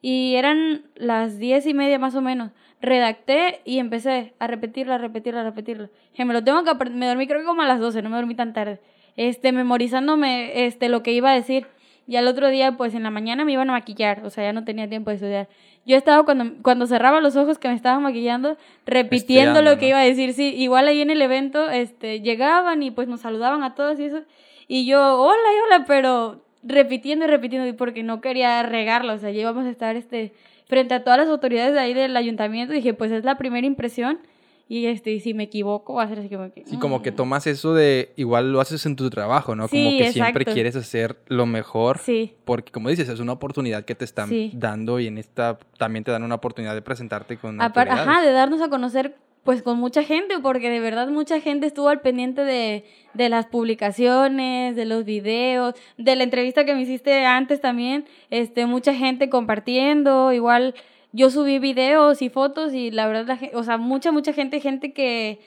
y 0.00 0.34
eran 0.36 0.82
las 0.96 1.38
diez 1.38 1.66
y 1.66 1.72
media 1.72 1.98
más 1.98 2.14
o 2.14 2.20
menos. 2.20 2.50
Redacté 2.82 3.60
y 3.64 3.78
empecé 3.78 4.34
a 4.38 4.46
repetirla, 4.46 4.96
a 4.96 4.98
repetirla, 4.98 5.40
a 5.40 5.44
repetirla. 5.44 5.88
Que 6.14 6.26
me 6.26 6.34
lo 6.34 6.44
tengo 6.44 6.62
que 6.62 6.90
me 6.90 7.06
dormí 7.06 7.26
creo 7.26 7.40
que 7.40 7.46
como 7.46 7.62
a 7.62 7.66
las 7.66 7.80
12, 7.80 8.02
no 8.02 8.10
me 8.10 8.16
dormí 8.16 8.34
tan 8.34 8.52
tarde. 8.52 8.80
Este, 9.16 9.52
memorizándome 9.52 10.66
este, 10.66 10.90
lo 10.90 11.02
que 11.02 11.12
iba 11.12 11.30
a 11.30 11.34
decir. 11.34 11.66
Y 12.06 12.16
al 12.16 12.28
otro 12.28 12.50
día, 12.50 12.72
pues 12.76 12.94
en 12.94 13.02
la 13.02 13.10
mañana 13.10 13.46
me 13.46 13.52
iban 13.52 13.70
a 13.70 13.72
maquillar, 13.72 14.26
o 14.26 14.28
sea, 14.28 14.44
ya 14.44 14.52
no 14.52 14.64
tenía 14.64 14.90
tiempo 14.90 15.08
de 15.08 15.16
estudiar. 15.16 15.48
Yo 15.86 15.96
estaba 15.96 16.22
cuando, 16.24 16.52
cuando 16.60 16.86
cerraba 16.86 17.22
los 17.22 17.34
ojos 17.36 17.56
que 17.58 17.68
me 17.68 17.74
estaban 17.74 18.02
maquillando, 18.02 18.58
repitiendo 18.84 19.52
Estudiando, 19.52 19.62
lo 19.62 19.78
que 19.78 19.86
¿no? 19.86 19.88
iba 19.90 20.00
a 20.00 20.04
decir. 20.04 20.34
Sí, 20.34 20.54
igual 20.54 20.86
ahí 20.86 21.00
en 21.00 21.08
el 21.08 21.22
evento, 21.22 21.70
este, 21.70 22.20
llegaban 22.20 22.82
y 22.82 22.90
pues 22.90 23.08
nos 23.08 23.22
saludaban 23.22 23.62
a 23.62 23.74
todos 23.74 23.98
y 24.00 24.04
eso. 24.04 24.20
Y 24.68 24.84
yo, 24.84 25.18
hola, 25.18 25.48
hola, 25.66 25.84
pero 25.86 26.44
repitiendo 26.64 27.26
y 27.26 27.28
repitiendo, 27.28 27.76
porque 27.76 28.02
no 28.02 28.20
quería 28.20 28.62
regarlo, 28.62 29.14
o 29.14 29.18
sea, 29.18 29.30
ya 29.30 29.40
íbamos 29.40 29.66
a 29.66 29.70
estar 29.70 29.96
este, 29.96 30.32
frente 30.66 30.94
a 30.94 31.04
todas 31.04 31.18
las 31.18 31.28
autoridades 31.28 31.74
de 31.74 31.80
ahí 31.80 31.94
del 31.94 32.16
ayuntamiento, 32.16 32.72
dije, 32.74 32.94
pues 32.94 33.12
es 33.12 33.24
la 33.24 33.36
primera 33.36 33.66
impresión, 33.66 34.18
y 34.66 34.86
este, 34.86 35.12
y 35.12 35.20
si 35.20 35.34
me 35.34 35.42
equivoco, 35.44 35.94
va 35.94 36.04
a 36.04 36.08
ser 36.08 36.20
así 36.20 36.30
como 36.30 36.50
que... 36.50 36.64
Sí, 36.64 36.78
como 36.78 37.02
que 37.02 37.12
mm. 37.12 37.16
tomas 37.16 37.46
eso 37.46 37.74
de, 37.74 38.12
igual 38.16 38.50
lo 38.50 38.60
haces 38.62 38.86
en 38.86 38.96
tu 38.96 39.10
trabajo, 39.10 39.54
¿no? 39.54 39.68
como 39.68 39.90
Sí, 39.90 39.98
que 39.98 40.10
siempre 40.10 40.42
exacto. 40.42 40.52
quieres 40.54 40.74
hacer 40.74 41.18
lo 41.26 41.44
mejor. 41.44 41.98
Sí, 41.98 42.34
Porque 42.46 42.72
como 42.72 42.88
dices, 42.88 43.10
es 43.10 43.20
una 43.20 43.32
oportunidad 43.32 43.84
que 43.84 43.94
te 43.94 44.06
están 44.06 44.30
Sí. 44.30 44.52
dando 44.54 44.98
y 45.00 45.06
en 45.06 45.18
esta 45.18 45.58
también 45.78 46.02
te 46.02 46.12
dan 46.12 46.22
una 46.22 46.36
oportunidad 46.36 46.74
de 46.74 46.80
presentarte 46.80 47.36
con 47.36 47.60
ajá, 47.60 48.22
de 48.22 48.32
darnos 48.32 48.62
a 48.62 48.70
conocer 48.70 49.16
pues 49.44 49.62
con 49.62 49.78
mucha 49.78 50.02
gente, 50.02 50.38
porque 50.40 50.70
de 50.70 50.80
verdad 50.80 51.08
mucha 51.08 51.38
gente 51.40 51.66
estuvo 51.66 51.88
al 51.90 52.00
pendiente 52.00 52.42
de, 52.44 52.84
de 53.12 53.28
las 53.28 53.46
publicaciones, 53.46 54.74
de 54.76 54.84
los 54.86 55.04
videos, 55.04 55.74
de 55.98 56.16
la 56.16 56.24
entrevista 56.24 56.64
que 56.64 56.74
me 56.74 56.80
hiciste 56.82 57.24
antes 57.24 57.60
también, 57.60 58.06
este, 58.30 58.66
mucha 58.66 58.94
gente 58.94 59.28
compartiendo, 59.28 60.32
igual 60.32 60.74
yo 61.12 61.30
subí 61.30 61.58
videos 61.58 62.22
y 62.22 62.28
fotos 62.30 62.72
y 62.74 62.90
la 62.90 63.06
verdad, 63.06 63.38
la 63.40 63.58
o 63.58 63.62
sea, 63.62 63.76
mucha, 63.76 64.10
mucha 64.12 64.32
gente, 64.32 64.60
gente 64.60 64.92
que 64.92 65.38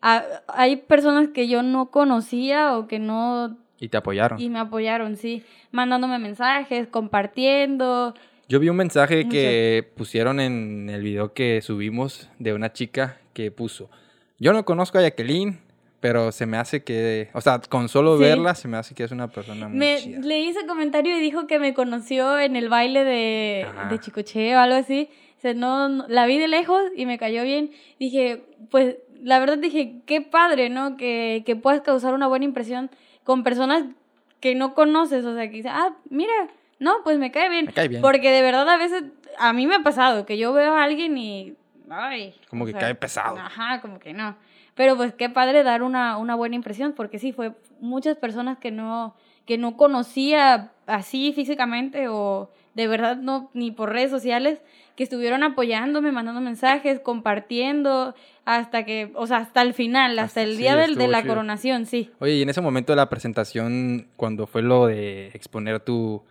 a- 0.00 0.24
hay 0.48 0.76
personas 0.76 1.28
que 1.28 1.46
yo 1.48 1.62
no 1.62 1.90
conocía 1.90 2.76
o 2.78 2.86
que 2.86 2.98
no, 2.98 3.56
Y 3.78 3.88
te 3.88 3.96
apoyaron. 3.98 4.40
y 4.40 4.48
me 4.48 4.60
apoyaron, 4.60 5.16
sí, 5.16 5.42
mandándome 5.72 6.18
mensajes, 6.18 6.86
compartiendo, 6.86 8.14
Yo 8.50 8.58
vi 8.60 8.68
un 8.68 8.76
mensaje 8.76 9.18
Mucho. 9.24 9.30
que 9.30 9.88
pusieron 9.96 10.40
en 10.40 10.90
el 10.90 11.02
video 11.02 11.32
que 11.32 11.62
subimos 11.62 12.28
de 12.38 12.52
una 12.52 12.72
chica 12.72 13.16
que 13.32 13.50
puso, 13.52 13.88
yo 14.40 14.52
no 14.52 14.64
conozco 14.64 14.98
a 14.98 15.02
Jacqueline, 15.02 15.60
pero 16.00 16.32
se 16.32 16.46
me 16.46 16.56
hace 16.56 16.82
que, 16.82 17.28
o 17.32 17.40
sea, 17.40 17.60
con 17.60 17.88
solo 17.88 18.16
Sí. 18.16 18.24
verla 18.24 18.54
se 18.56 18.66
me 18.66 18.76
hace 18.76 18.94
que 18.94 19.04
es 19.04 19.12
una 19.12 19.28
persona 19.28 19.68
muy 19.68 19.78
Me 19.78 19.96
chida. 19.98 20.18
leí 20.20 20.48
ese 20.48 20.66
comentario 20.66 21.16
y 21.16 21.20
dijo 21.20 21.46
que 21.46 21.58
me 21.60 21.74
conoció 21.74 22.38
en 22.40 22.56
el 22.56 22.68
baile 22.68 23.04
de, 23.04 23.66
de 23.88 23.98
Chicoche 24.00 24.56
o 24.56 24.58
algo 24.58 24.76
así. 24.76 25.08
O 25.38 25.40
sea, 25.40 25.54
no, 25.54 25.88
no- 25.88 26.06
la 26.08 26.26
vi 26.26 26.38
de 26.38 26.48
lejos 26.48 26.82
y 26.96 27.06
me 27.06 27.18
cayó 27.18 27.44
bien. 27.44 27.70
Dije, 28.00 28.42
pues, 28.70 28.96
la 29.22 29.38
verdad 29.38 29.58
dije, 29.58 30.00
qué 30.06 30.20
padre, 30.22 30.70
¿no? 30.70 30.96
Que, 30.96 31.42
que 31.46 31.54
puedas 31.54 31.82
causar 31.82 32.14
una 32.14 32.26
buena 32.26 32.44
impresión 32.46 32.90
con 33.24 33.42
personas 33.44 33.84
que 34.40 34.54
no 34.54 34.74
conoces. 34.74 35.24
O 35.24 35.34
sea, 35.34 35.48
que 35.48 35.56
dices, 35.56 35.72
ah, 35.74 35.94
mira, 36.10 36.32
no, 36.80 36.96
pues 37.04 37.18
me 37.18 37.30
cae 37.30 37.48
bien. 37.48 37.66
Me 37.66 37.72
cae 37.72 37.86
bien. 37.88 38.02
Porque 38.02 38.30
de 38.32 38.42
verdad 38.42 38.68
a 38.68 38.76
veces, 38.76 39.04
a 39.38 39.52
mí 39.52 39.66
me 39.68 39.76
ha 39.76 39.82
pasado 39.84 40.26
que 40.26 40.36
yo 40.36 40.52
veo 40.52 40.74
a 40.74 40.82
alguien 40.82 41.16
y, 41.16 41.54
ay. 41.88 42.34
Como 42.48 42.64
que 42.66 42.72
sea, 42.72 42.80
cae 42.80 42.94
pesado. 42.96 43.36
Ajá, 43.38 43.80
como 43.80 44.00
que 44.00 44.12
no. 44.12 44.36
Pero 44.74 44.96
pues 44.96 45.14
qué 45.14 45.28
padre 45.28 45.62
dar 45.62 45.82
una, 45.82 46.16
una 46.16 46.34
buena 46.34 46.56
impresión, 46.56 46.92
porque 46.96 47.18
sí, 47.18 47.32
fue 47.32 47.52
muchas 47.80 48.16
personas 48.16 48.58
que 48.58 48.70
no, 48.70 49.14
que 49.46 49.58
no 49.58 49.76
conocía 49.76 50.72
así 50.86 51.32
físicamente 51.34 52.08
o 52.08 52.50
de 52.74 52.86
verdad 52.86 53.16
no, 53.16 53.50
ni 53.52 53.70
por 53.72 53.90
redes 53.92 54.10
sociales, 54.10 54.60
que 54.96 55.02
estuvieron 55.02 55.42
apoyándome, 55.42 56.12
mandando 56.12 56.40
mensajes, 56.40 57.00
compartiendo, 57.00 58.14
hasta 58.44 58.84
que, 58.84 59.10
o 59.14 59.26
sea, 59.26 59.38
hasta 59.38 59.62
el 59.62 59.74
final, 59.74 60.12
hasta, 60.12 60.24
Hasta- 60.24 60.42
el 60.42 60.52
sí, 60.52 60.58
día 60.62 60.76
del, 60.76 60.94
de 60.96 61.08
la 61.08 61.22
chido. 61.22 61.34
coronación, 61.34 61.86
sí. 61.86 62.10
Oye, 62.20 62.34
y 62.34 62.42
en 62.42 62.48
ese 62.48 62.60
momento 62.60 62.92
de 62.92 62.96
la 62.96 63.08
presentación, 63.08 64.08
cuando 64.16 64.46
fue 64.46 64.62
lo 64.62 64.86
de 64.86 65.28
exponer 65.28 65.80
tu, 65.80 66.22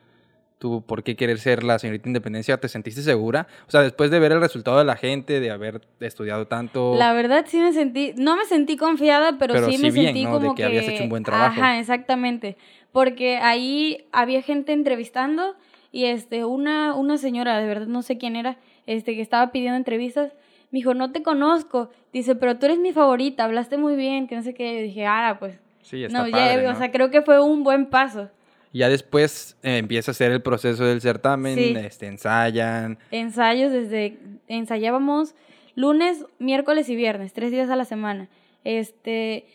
tu 0.59 0.83
por 0.85 1.03
qué 1.03 1.15
querer 1.15 1.39
ser 1.39 1.63
la 1.63 1.79
señorita 1.79 2.07
Independencia, 2.09 2.57
¿te 2.57 2.67
sentiste 2.67 3.01
segura? 3.01 3.47
O 3.67 3.71
sea, 3.71 3.81
después 3.81 4.11
de 4.11 4.19
ver 4.19 4.33
el 4.33 4.41
resultado 4.41 4.77
de 4.77 4.83
la 4.83 4.97
gente, 4.97 5.39
de 5.39 5.49
haber 5.49 5.81
estudiado 6.01 6.47
tanto... 6.47 6.95
La 6.97 7.13
verdad 7.13 7.45
sí 7.47 7.59
me 7.59 7.71
sentí, 7.71 8.13
no 8.17 8.35
me 8.35 8.45
sentí 8.45 8.75
confiada, 8.75 9.37
pero, 9.39 9.53
Pero 9.53 9.67
sí, 9.67 9.77
sí 9.77 9.81
me 9.81 9.91
bien, 9.91 10.07
sentí 10.07 10.25
¿no? 10.25 10.39
De 10.39 10.47
como 10.47 10.55
que 10.55 10.65
habías 10.65 10.87
hecho 10.87 11.03
un 11.03 11.09
buen 11.09 11.23
trabajo. 11.23 11.61
Ajá, 11.61 11.79
exactamente. 11.79 12.57
Porque 12.91 13.37
ahí 13.37 14.05
había 14.11 14.41
gente 14.41 14.73
entrevistando 14.73 15.55
y 15.91 16.05
este 16.05 16.43
una 16.45 16.93
una 16.93 17.17
señora, 17.17 17.57
de 17.57 17.65
verdad 17.65 17.87
no 17.87 18.01
sé 18.01 18.17
quién 18.17 18.35
era, 18.35 18.57
este 18.85 19.15
que 19.15 19.21
estaba 19.21 19.51
pidiendo 19.51 19.77
entrevistas, 19.77 20.33
Me 20.71 20.79
dijo, 20.79 20.93
no 20.93 21.11
te 21.11 21.23
conozco. 21.23 21.89
Dice, 22.11 22.35
pero 22.35 22.57
tú 22.59 22.65
eres 22.65 22.79
mi 22.79 22.91
favorita, 22.91 23.45
hablaste 23.45 23.77
muy 23.77 23.95
bien, 23.95 24.27
que 24.27 24.35
no 24.35 24.43
sé 24.43 24.53
qué. 24.53 24.75
Yo 24.75 24.81
dije, 24.81 25.05
ah, 25.05 25.37
pues. 25.39 25.59
Sí, 25.81 26.03
está 26.03 26.17
No, 26.17 26.29
padre, 26.29 26.61
ya, 26.61 26.69
¿no? 26.69 26.75
o 26.75 26.75
sea, 26.75 26.91
creo 26.91 27.09
que 27.09 27.21
fue 27.21 27.39
un 27.41 27.63
buen 27.63 27.87
paso. 27.87 28.29
Ya 28.73 28.89
después 28.89 29.57
eh, 29.63 29.77
empieza 29.77 30.11
a 30.11 30.13
hacer 30.13 30.31
el 30.31 30.41
proceso 30.41 30.83
del 30.85 31.01
certamen, 31.01 31.55
Sí. 31.55 31.73
este, 31.77 32.07
ensayan. 32.07 32.99
Ensayos 33.11 33.71
desde, 33.71 34.17
ensayábamos 34.47 35.35
lunes, 35.75 36.25
miércoles 36.39 36.89
y 36.89 36.95
viernes, 36.95 37.33
tres 37.33 37.51
días 37.51 37.69
a 37.69 37.75
la 37.75 37.85
semana. 37.85 38.29
Este, 38.63 39.45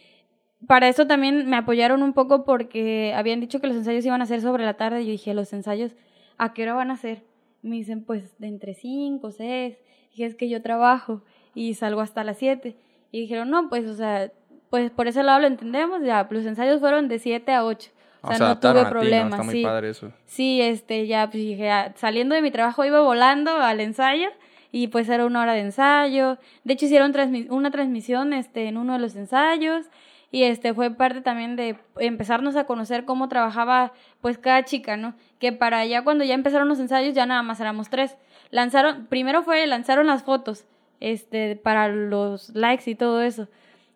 para 0.66 0.88
eso 0.88 1.06
también 1.06 1.48
me 1.48 1.56
apoyaron 1.56 2.02
un 2.02 2.12
poco 2.12 2.44
porque 2.44 3.12
habían 3.14 3.40
dicho 3.40 3.60
que 3.60 3.66
los 3.66 3.76
ensayos 3.76 4.04
iban 4.06 4.22
a 4.22 4.26
ser 4.26 4.40
sobre 4.40 4.64
la 4.64 4.74
tarde. 4.74 5.04
Yo 5.04 5.10
dije, 5.12 5.34
los 5.34 5.52
ensayos, 5.52 5.92
¿a 6.38 6.52
qué 6.54 6.62
hora 6.62 6.74
van 6.74 6.90
a 6.90 6.96
ser? 6.96 7.22
Me 7.62 7.76
dicen, 7.76 8.04
pues, 8.04 8.38
de 8.38 8.48
entre 8.48 8.74
cinco, 8.74 9.30
seis. 9.30 9.76
Dije, 10.10 10.26
es 10.26 10.34
que 10.34 10.48
yo 10.48 10.62
trabajo 10.62 11.22
y 11.54 11.74
salgo 11.74 12.00
hasta 12.00 12.24
las 12.24 12.38
siete. 12.38 12.76
Y 13.12 13.20
dijeron, 13.20 13.50
no, 13.50 13.68
pues, 13.68 13.86
o 13.86 13.94
sea, 13.94 14.32
pues 14.70 14.90
por 14.90 15.06
ese 15.06 15.22
lado 15.22 15.40
lo 15.40 15.46
entendemos, 15.46 16.02
ya, 16.02 16.26
los 16.30 16.44
ensayos 16.46 16.80
fueron 16.80 17.06
de 17.08 17.18
siete 17.20 17.52
a 17.52 17.64
ocho. 17.64 17.90
O 18.24 18.34
sea, 18.34 18.48
no 18.48 18.58
tuve 18.58 18.70
a 18.70 18.74
ti, 18.74 18.82
¿no? 18.84 18.90
problema, 18.90 19.28
Está 19.30 19.42
muy 19.42 19.54
sí. 19.54 19.62
padre 19.62 19.90
eso. 19.90 20.12
Sí, 20.26 20.60
este, 20.60 21.06
ya, 21.06 21.26
pues 21.26 21.42
dije, 21.42 21.70
ah, 21.70 21.92
saliendo 21.96 22.34
de 22.34 22.42
mi 22.42 22.50
trabajo 22.50 22.84
iba 22.84 23.00
volando 23.00 23.56
al 23.56 23.80
ensayo 23.80 24.28
y 24.72 24.88
pues 24.88 25.08
era 25.08 25.24
una 25.26 25.42
hora 25.42 25.52
de 25.52 25.60
ensayo. 25.60 26.38
De 26.64 26.72
hecho, 26.74 26.86
hicieron 26.86 27.12
transmi- 27.12 27.46
una 27.50 27.70
transmisión 27.70 28.32
este, 28.32 28.66
en 28.68 28.76
uno 28.78 28.94
de 28.94 28.98
los 28.98 29.14
ensayos 29.16 29.86
y 30.32 30.42
este 30.42 30.74
fue 30.74 30.90
parte 30.90 31.20
también 31.20 31.54
de 31.54 31.76
empezarnos 31.98 32.56
a 32.56 32.64
conocer 32.64 33.04
cómo 33.04 33.28
trabajaba 33.28 33.92
pues 34.20 34.36
cada 34.38 34.64
chica, 34.64 34.96
¿no? 34.96 35.14
Que 35.38 35.52
para 35.52 35.78
allá 35.78 36.02
cuando 36.02 36.24
ya 36.24 36.34
empezaron 36.34 36.68
los 36.68 36.80
ensayos 36.80 37.14
ya 37.14 37.24
nada 37.26 37.42
más 37.42 37.60
éramos 37.60 37.88
tres. 37.88 38.16
Lanzaron, 38.50 39.06
primero 39.06 39.42
fue, 39.42 39.64
lanzaron 39.66 40.06
las 40.08 40.22
fotos, 40.24 40.64
este, 41.00 41.56
para 41.56 41.88
los 41.88 42.48
likes 42.54 42.90
y 42.90 42.94
todo 42.94 43.20
eso. 43.22 43.48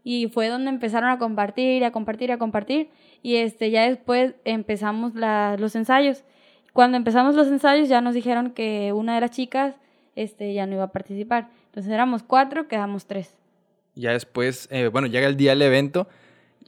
Y 0.05 0.29
fue 0.29 0.49
donde 0.49 0.71
empezaron 0.71 1.11
a 1.11 1.19
compartir, 1.19 1.85
a 1.85 1.91
compartir, 1.91 2.31
a 2.33 2.39
compartir. 2.39 2.89
Y 3.23 3.37
este, 3.37 3.71
ya 3.71 3.89
después 3.89 4.35
empezamos 4.45 5.15
la- 5.15 5.57
los 5.59 5.75
ensayos. 5.77 6.25
Cuando 6.73 6.97
empezamos 6.97 7.35
los 7.35 7.49
ensayos 7.49 7.89
ya 7.89 8.01
nos 8.01 8.15
dijeron 8.15 8.51
que 8.53 8.93
una 8.93 9.15
de 9.15 9.21
las 9.23 9.31
chicas 9.33 9.75
este, 10.17 10.53
ya 10.55 10.67
no 10.67 10.75
iba 10.75 10.85
a 10.85 10.93
participar. 10.93 11.49
Entonces 11.67 11.93
éramos 11.93 12.23
cuatro, 12.23 12.69
quedamos 12.69 13.07
tres. 13.07 13.35
Ya 13.95 14.13
después, 14.13 14.69
eh, 14.71 14.89
bueno, 14.89 15.07
llega 15.09 15.27
el 15.27 15.37
día 15.37 15.51
del 15.51 15.63
evento, 15.63 16.07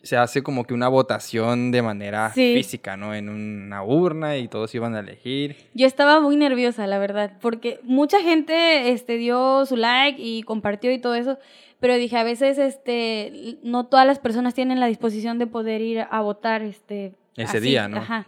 se 0.03 0.17
hace 0.17 0.43
como 0.43 0.65
que 0.65 0.73
una 0.75 0.89
votación 0.89 1.71
de 1.71 1.83
manera 1.83 2.31
Sí. 2.33 2.55
física, 2.55 2.97
¿no? 2.97 3.15
En 3.15 3.29
una 3.29 3.83
urna 3.85 4.37
y 4.39 4.49
todos 4.49 4.75
iban 4.75 4.95
a 4.97 5.01
elegir. 5.01 5.57
Yo 5.75 5.87
estaba 5.87 6.21
muy 6.21 6.37
nerviosa, 6.37 6.87
la 6.87 6.99
verdad, 6.99 7.33
porque 7.41 7.81
mucha 7.83 8.21
gente 8.23 8.91
este, 8.93 9.17
dio 9.19 9.67
su 9.67 9.77
like 9.77 10.21
y 10.21 10.43
compartió 10.43 10.91
y 10.91 10.99
todo 10.99 11.15
eso, 11.15 11.39
pero 11.81 11.97
dije, 11.97 12.17
a 12.19 12.25
veces 12.25 12.59
este, 12.59 13.59
no 13.63 13.87
todas 13.87 14.07
las 14.07 14.19
personas 14.19 14.55
tienen 14.55 14.81
la 14.81 14.87
disposición 14.87 15.39
de 15.39 15.47
poder 15.47 15.81
ir 15.81 16.07
a 16.09 16.21
votar. 16.21 16.63
Este, 16.63 17.15
Ese 17.37 17.57
así, 17.57 17.69
día, 17.69 17.89
¿no? 17.89 17.97
Ajá. 17.97 18.27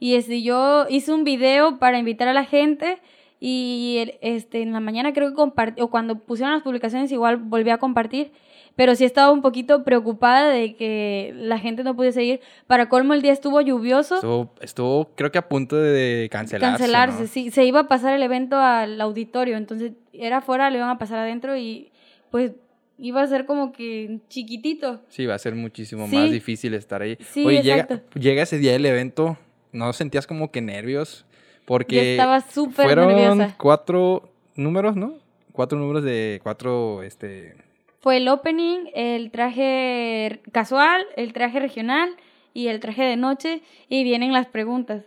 Y 0.00 0.14
este, 0.14 0.42
yo 0.42 0.86
hice 0.88 1.12
un 1.12 1.22
video 1.22 1.78
para 1.78 1.98
invitar 1.98 2.28
a 2.28 2.32
la 2.32 2.44
gente 2.44 2.98
y 3.40 4.10
este, 4.22 4.62
en 4.62 4.72
la 4.72 4.80
mañana 4.80 5.12
creo 5.12 5.28
que 5.28 5.34
compartí, 5.34 5.82
o 5.82 5.88
cuando 5.88 6.18
pusieron 6.18 6.54
las 6.54 6.62
publicaciones 6.62 7.12
igual 7.12 7.36
volví 7.36 7.68
a 7.70 7.78
compartir, 7.78 8.32
pero 8.74 8.94
sí 8.94 9.04
estaba 9.04 9.30
un 9.30 9.42
poquito 9.42 9.84
preocupada 9.84 10.48
de 10.48 10.74
que 10.74 11.32
la 11.36 11.58
gente 11.58 11.84
no 11.84 11.94
pudiese 11.94 12.24
ir. 12.24 12.40
Para 12.66 12.88
colmo 12.88 13.12
el 13.12 13.22
día 13.22 13.32
estuvo 13.32 13.60
lluvioso. 13.60 14.16
Estuvo, 14.16 14.50
estuvo, 14.60 15.10
creo 15.14 15.30
que 15.30 15.38
a 15.38 15.48
punto 15.48 15.76
de 15.76 16.28
cancelarse. 16.32 16.78
cancelarse, 16.78 17.22
¿no? 17.22 17.28
sí. 17.28 17.50
Se 17.50 17.64
iba 17.64 17.80
a 17.80 17.86
pasar 17.86 18.14
el 18.14 18.22
evento 18.22 18.56
al 18.56 19.00
auditorio, 19.00 19.58
entonces 19.58 19.92
era 20.12 20.38
afuera, 20.38 20.70
lo 20.70 20.78
iban 20.78 20.90
a 20.90 20.98
pasar 20.98 21.18
adentro 21.18 21.56
y 21.56 21.92
pues 22.30 22.52
iba 22.98 23.22
a 23.22 23.26
ser 23.26 23.46
como 23.46 23.72
que 23.72 24.20
chiquitito. 24.28 25.00
Sí, 25.08 25.26
va 25.26 25.34
a 25.34 25.38
ser 25.38 25.54
muchísimo 25.54 26.06
Sí. 26.08 26.16
más 26.16 26.30
difícil 26.30 26.74
estar 26.74 27.02
ahí. 27.02 27.16
Sí, 27.20 27.44
Oye, 27.44 27.62
llega, 27.62 27.88
llega 28.14 28.42
ese 28.42 28.58
día 28.58 28.72
del 28.72 28.86
evento, 28.86 29.36
¿no 29.72 29.92
sentías 29.92 30.26
como 30.26 30.50
que 30.50 30.60
nervios? 30.60 31.24
Porque 31.64 31.96
Yo 31.96 32.02
estaba 32.02 32.40
súper 32.40 32.86
fueron 32.86 33.08
nerviosa. 33.08 33.54
cuatro 33.58 34.30
números, 34.54 34.96
¿no? 34.96 35.14
Cuatro 35.52 35.78
números 35.78 36.02
de 36.04 36.40
cuatro, 36.42 37.02
este... 37.02 37.54
Fue 38.00 38.18
el 38.18 38.28
opening, 38.28 38.86
el 38.94 39.30
traje 39.30 40.40
casual, 40.52 41.06
el 41.16 41.32
traje 41.32 41.58
regional 41.58 42.10
y 42.52 42.66
el 42.68 42.78
traje 42.80 43.02
de 43.02 43.16
noche 43.16 43.62
y 43.88 44.04
vienen 44.04 44.32
las 44.32 44.46
preguntas. 44.46 45.04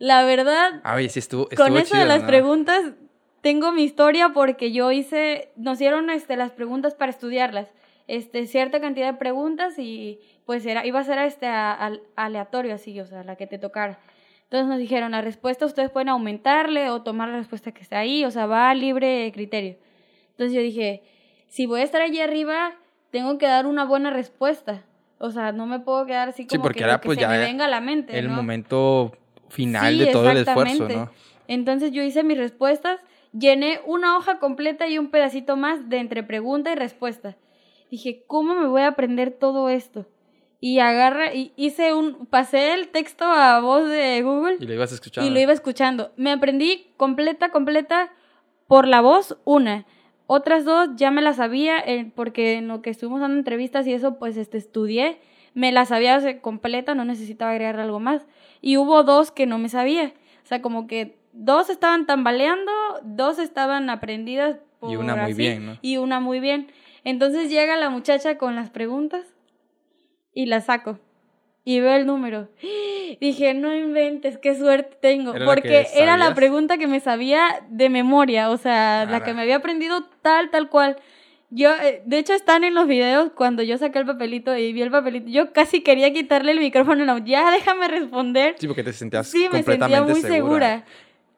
La 0.00 0.24
verdad, 0.24 0.80
Ay, 0.82 1.08
sí, 1.08 1.20
estuvo, 1.20 1.48
estuvo 1.50 1.68
con 1.68 1.76
eso 1.76 1.96
de 1.96 2.04
las 2.04 2.22
¿no? 2.22 2.26
preguntas 2.26 2.82
tengo 3.42 3.72
mi 3.72 3.82
historia 3.82 4.30
porque 4.30 4.72
yo 4.72 4.90
hice, 4.92 5.50
nos 5.56 5.78
dieron 5.78 6.08
este, 6.10 6.36
las 6.36 6.50
preguntas 6.52 6.94
para 6.94 7.10
estudiarlas, 7.10 7.68
este, 8.08 8.46
cierta 8.46 8.80
cantidad 8.80 9.12
de 9.12 9.18
preguntas 9.18 9.78
y 9.78 10.20
pues 10.46 10.64
era, 10.64 10.86
iba 10.86 11.00
a 11.00 11.04
ser 11.04 11.18
este, 11.18 11.46
a- 11.46 11.92
aleatorio 12.16 12.74
así, 12.74 12.98
o 13.00 13.06
sea, 13.06 13.22
la 13.24 13.36
que 13.36 13.46
te 13.46 13.58
tocara. 13.58 13.98
Entonces 14.44 14.68
nos 14.68 14.78
dijeron, 14.78 15.12
la 15.12 15.22
respuesta 15.22 15.66
ustedes 15.66 15.90
pueden 15.90 16.08
aumentarle 16.08 16.90
o 16.90 17.02
tomar 17.02 17.28
la 17.28 17.38
respuesta 17.38 17.72
que 17.72 17.82
está 17.82 17.98
ahí, 17.98 18.24
o 18.24 18.30
sea, 18.30 18.46
va 18.46 18.70
a 18.70 18.74
libre 18.74 19.30
criterio. 19.34 19.76
Entonces 20.30 20.54
yo 20.54 20.60
dije, 20.60 21.02
si 21.48 21.66
voy 21.66 21.80
a 21.80 21.84
estar 21.84 22.00
allí 22.02 22.20
arriba, 22.20 22.72
tengo 23.10 23.38
que 23.38 23.46
dar 23.46 23.66
una 23.66 23.84
buena 23.84 24.10
respuesta. 24.10 24.82
O 25.18 25.30
sea, 25.30 25.52
no 25.52 25.66
me 25.66 25.78
puedo 25.80 26.04
quedar 26.06 26.28
así 26.28 26.42
Sí, 26.42 26.48
como 26.48 26.62
porque 26.64 26.78
que, 26.78 26.84
era, 26.84 26.94
lo 26.94 27.00
que 27.00 27.06
pues, 27.06 27.16
se 27.16 27.22
ya 27.22 27.28
me 27.28 27.38
venga 27.38 27.64
a 27.64 27.68
la 27.68 27.80
mente, 27.80 28.18
El 28.18 28.28
¿no? 28.28 28.34
momento 28.34 29.12
final 29.48 29.92
Sí, 29.94 29.98
de 30.00 30.06
todo 30.12 30.30
el 30.30 30.38
esfuerzo. 30.38 30.88
¿no? 30.88 31.10
Entonces 31.48 31.92
yo 31.92 32.02
hice 32.02 32.22
mis 32.22 32.36
respuestas, 32.38 33.00
llené 33.32 33.80
una 33.86 34.16
hoja 34.16 34.38
completa 34.38 34.88
y 34.88 34.98
un 34.98 35.10
pedacito 35.10 35.56
más 35.56 35.88
de 35.88 35.98
entre 35.98 36.22
pregunta 36.22 36.72
y 36.72 36.74
respuesta. 36.74 37.36
Dije, 37.90 38.24
¿cómo 38.26 38.54
me 38.54 38.66
voy 38.66 38.82
a 38.82 38.88
aprender 38.88 39.30
todo 39.32 39.68
esto? 39.68 40.06
Y 40.60 40.78
agarra, 40.78 41.34
y 41.34 41.52
hice 41.56 41.92
un, 41.92 42.26
pasé 42.26 42.72
el 42.72 42.88
texto 42.88 43.24
a 43.24 43.60
voz 43.60 43.88
de 43.88 44.22
Google 44.22 44.56
Y 44.60 44.66
lo 44.66 44.74
ibas 44.74 44.92
escuchando. 44.92 45.28
y 45.28 45.34
lo 45.34 45.40
iba 45.40 45.52
escuchando. 45.52 46.12
Me 46.16 46.30
aprendí 46.30 46.92
completa, 46.96 47.50
completa 47.50 48.12
por 48.68 48.86
la 48.86 49.00
voz, 49.00 49.36
una. 49.44 49.86
Otras 50.26 50.64
dos 50.64 50.90
ya 50.94 51.10
me 51.10 51.20
las 51.20 51.36
sabía 51.36 51.80
eh, 51.80 52.10
porque 52.14 52.54
en 52.54 52.68
lo 52.68 52.80
que 52.80 52.90
estuvimos 52.90 53.20
dando 53.20 53.36
entrevistas 53.36 53.86
y 53.86 53.92
eso, 53.92 54.18
pues 54.18 54.36
este, 54.36 54.56
estudié. 54.56 55.18
Me 55.52 55.72
las 55.72 55.88
sabía 55.88 56.16
o 56.16 56.20
sea, 56.20 56.40
completa, 56.40 56.94
no 56.94 57.04
necesitaba 57.04 57.50
agregar 57.50 57.80
algo 57.80 58.00
más. 58.00 58.24
Y 58.60 58.76
hubo 58.76 59.02
dos 59.02 59.32
que 59.32 59.46
no 59.46 59.58
me 59.58 59.68
sabía. 59.68 60.14
O 60.44 60.46
sea, 60.46 60.62
como 60.62 60.86
que 60.86 61.18
dos 61.32 61.70
estaban 61.70 62.06
tambaleando, 62.06 62.72
dos 63.02 63.38
estaban 63.38 63.90
aprendidas. 63.90 64.56
Y 64.82 64.96
una 64.96 65.14
por 65.14 65.22
muy 65.22 65.32
así, 65.32 65.40
bien, 65.42 65.66
¿no? 65.66 65.78
Y 65.82 65.96
una 65.98 66.20
muy 66.20 66.40
bien. 66.40 66.68
Entonces 67.04 67.50
llega 67.50 67.76
la 67.76 67.90
muchacha 67.90 68.36
con 68.38 68.54
las 68.54 68.70
preguntas 68.70 69.26
y 70.34 70.46
las 70.46 70.66
saco. 70.66 70.98
Y 71.64 71.78
veo 71.80 71.94
el 71.94 72.06
número. 72.06 72.48
Dije, 73.20 73.54
no 73.54 73.74
inventes, 73.74 74.38
qué 74.38 74.56
suerte 74.56 74.96
tengo. 75.00 75.30
¿Era 75.34 75.40
la 75.40 75.46
Porque 75.46 75.68
que 75.68 76.02
era 76.02 76.16
la 76.16 76.34
pregunta 76.34 76.78
que 76.78 76.86
me 76.88 76.98
sabía 77.00 77.64
de 77.68 77.88
memoria. 77.88 78.50
O 78.50 78.56
sea, 78.56 79.04
la 79.08 79.16
Ara. 79.16 79.24
que 79.24 79.34
me 79.34 79.42
había 79.42 79.56
aprendido 79.56 80.04
tal, 80.22 80.50
tal 80.50 80.68
cual. 80.68 80.96
Yo, 81.50 81.70
eh, 81.74 82.02
de 82.06 82.18
hecho, 82.18 82.32
están 82.32 82.64
en 82.64 82.74
los 82.74 82.86
videos 82.88 83.30
cuando 83.36 83.62
yo 83.62 83.76
saqué 83.76 83.98
el 83.98 84.06
papelito 84.06 84.56
y 84.56 84.72
vi 84.72 84.80
el 84.82 84.90
papelito. 84.90 85.28
Yo 85.28 85.52
casi 85.52 85.82
quería 85.82 86.10
quitarle 86.12 86.52
el 86.52 86.58
micrófono. 86.58 87.04
No, 87.04 87.18
ya 87.18 87.50
déjame 87.50 87.88
responder. 87.88 88.56
Sí, 88.58 88.66
porque 88.66 88.82
te 88.82 88.92
sentías 88.94 89.26
Sí, 89.28 89.44
me 89.44 89.50
completamente 89.50 90.14
sentía 90.14 90.14
muy 90.14 90.20
segura. 90.22 90.66
segura. 90.78 90.84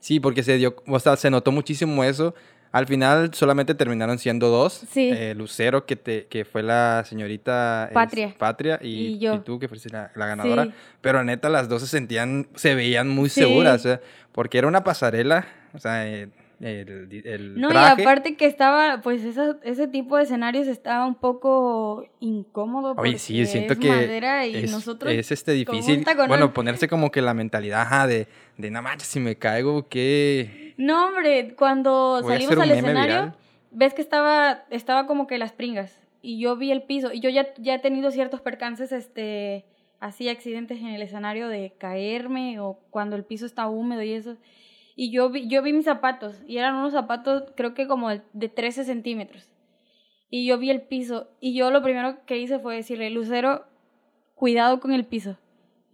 Sí, 0.05 0.21
porque 0.21 0.43
se 0.43 0.59
dio, 0.59 0.77
o 0.87 1.01
sea, 1.01 1.17
se 1.17 1.31
notó 1.31 1.51
muchísimo 1.51 2.05
eso. 2.05 2.35
Al 2.73 2.87
final 2.87 3.33
solamente 3.33 3.75
terminaron 3.75 4.19
siendo 4.19 4.49
dos. 4.51 4.85
Sí. 4.91 5.09
Eh, 5.11 5.35
Lucero, 5.35 5.87
que, 5.87 5.97
te, 5.97 6.27
que 6.27 6.45
fue 6.45 6.63
la 6.63 7.05
señorita 7.09 7.87
es, 7.87 7.95
Patria. 7.95 8.35
Patria 8.37 8.79
y, 8.83 8.89
Y 9.15 9.19
yo. 9.19 9.41
tú, 9.41 9.59
que 9.59 9.67
fuiste 9.67 9.89
la, 9.89 10.11
la 10.15 10.27
ganadora. 10.27 10.65
Sí. 10.67 10.73
Pero 11.01 11.25
neta, 11.25 11.49
las 11.49 11.71
dos 11.71 11.81
se 11.81 11.89
sentían, 11.89 12.49
se 12.55 12.75
veían 12.75 13.09
muy 13.09 13.31
Sí. 13.31 13.41
seguras. 13.41 13.81
o 13.81 13.83
sea, 13.85 14.01
porque 14.33 14.59
era 14.59 14.67
una 14.69 14.85
pasarela, 14.85 15.47
o 15.73 15.79
sea, 15.79 16.07
eh, 16.07 16.29
el, 16.61 17.23
el 17.25 17.61
No, 17.61 17.69
traje. 17.69 18.01
y 18.01 18.03
aparte 18.03 18.37
que 18.37 18.47
estaba, 18.47 19.01
pues 19.03 19.25
esa- 19.25 19.59
ese 19.63 19.89
tipo 19.89 20.17
de 20.17 20.23
escenarios 20.25 20.67
estaba 20.67 21.07
un 21.07 21.15
poco 21.15 22.07
incómodo. 22.21 22.95
Oye, 22.97 23.19
sí, 23.19 23.45
siento 23.47 23.73
es 23.75 23.79
que 23.79 23.89
madera 23.89 24.47
y 24.47 24.57
es, 24.57 24.71
nosotros 24.73 25.13
es, 25.13 25.31
este 25.33 25.53
difícil, 25.53 26.05
bueno, 26.29 26.53
ponerse 26.53 26.89
como 26.89 27.11
que 27.11 27.23
la 27.23 27.35
mentalidad 27.35 27.83
ajá, 27.83 28.07
de, 28.07 28.27
de 28.57 28.71
no 28.71 28.83
manches, 28.83 29.09
si 29.09 29.21
me 29.21 29.37
caigo, 29.37 29.89
¿qué? 29.89 30.75
No, 30.77 31.07
hombre, 31.09 31.55
cuando 31.57 32.21
Voy 32.23 32.33
salimos 32.33 32.59
al 32.59 32.71
escenario, 32.71 33.15
viral. 33.15 33.35
ves 33.71 33.95
que 33.95 34.03
estaba, 34.03 34.65
estaba 34.71 35.07
como 35.07 35.27
que 35.27 35.39
las 35.39 35.53
pringas. 35.53 36.01
Y 36.23 36.39
yo 36.41 36.57
vi 36.57 36.71
el 36.73 36.83
piso. 36.83 37.13
Y 37.13 37.21
yo 37.21 37.29
ya, 37.31 37.53
ya 37.59 37.75
he 37.75 37.79
tenido 37.79 38.11
ciertos 38.11 38.41
percances, 38.41 38.93
este, 38.93 39.65
así 40.01 40.29
accidentes 40.31 40.79
en 40.81 40.87
el 40.87 41.03
escenario 41.03 41.49
de 41.49 41.75
caerme 41.79 42.59
o 42.61 42.79
cuando 42.91 43.15
el 43.15 43.25
piso 43.25 43.45
está 43.47 43.69
húmedo 43.69 44.03
y 44.03 44.13
eso. 44.15 44.37
Y 44.97 45.11
yo 45.11 45.31
vi, 45.31 45.49
yo 45.49 45.63
vi 45.63 45.73
mis 45.73 45.85
zapatos. 45.85 46.43
Y 46.47 46.59
eran 46.59 46.77
unos 46.77 46.93
zapatos, 46.93 47.45
creo 47.57 47.75
que 47.75 47.87
como 47.87 48.11
de, 48.11 48.23
de 48.33 48.49
13 48.49 48.85
centímetros. 48.85 49.49
Y 50.31 50.47
yo 50.47 50.59
vi 50.59 50.71
el 50.71 50.83
piso. 50.83 51.29
Y 51.41 51.55
yo 51.55 51.71
lo 51.71 51.83
primero 51.83 52.25
que 52.27 52.39
hice 52.39 52.59
fue 52.59 52.77
decirle, 52.77 53.11
Lucero, 53.11 53.67
cuidado 54.35 54.81
con 54.81 54.93
el 54.93 55.05
piso. 55.05 55.37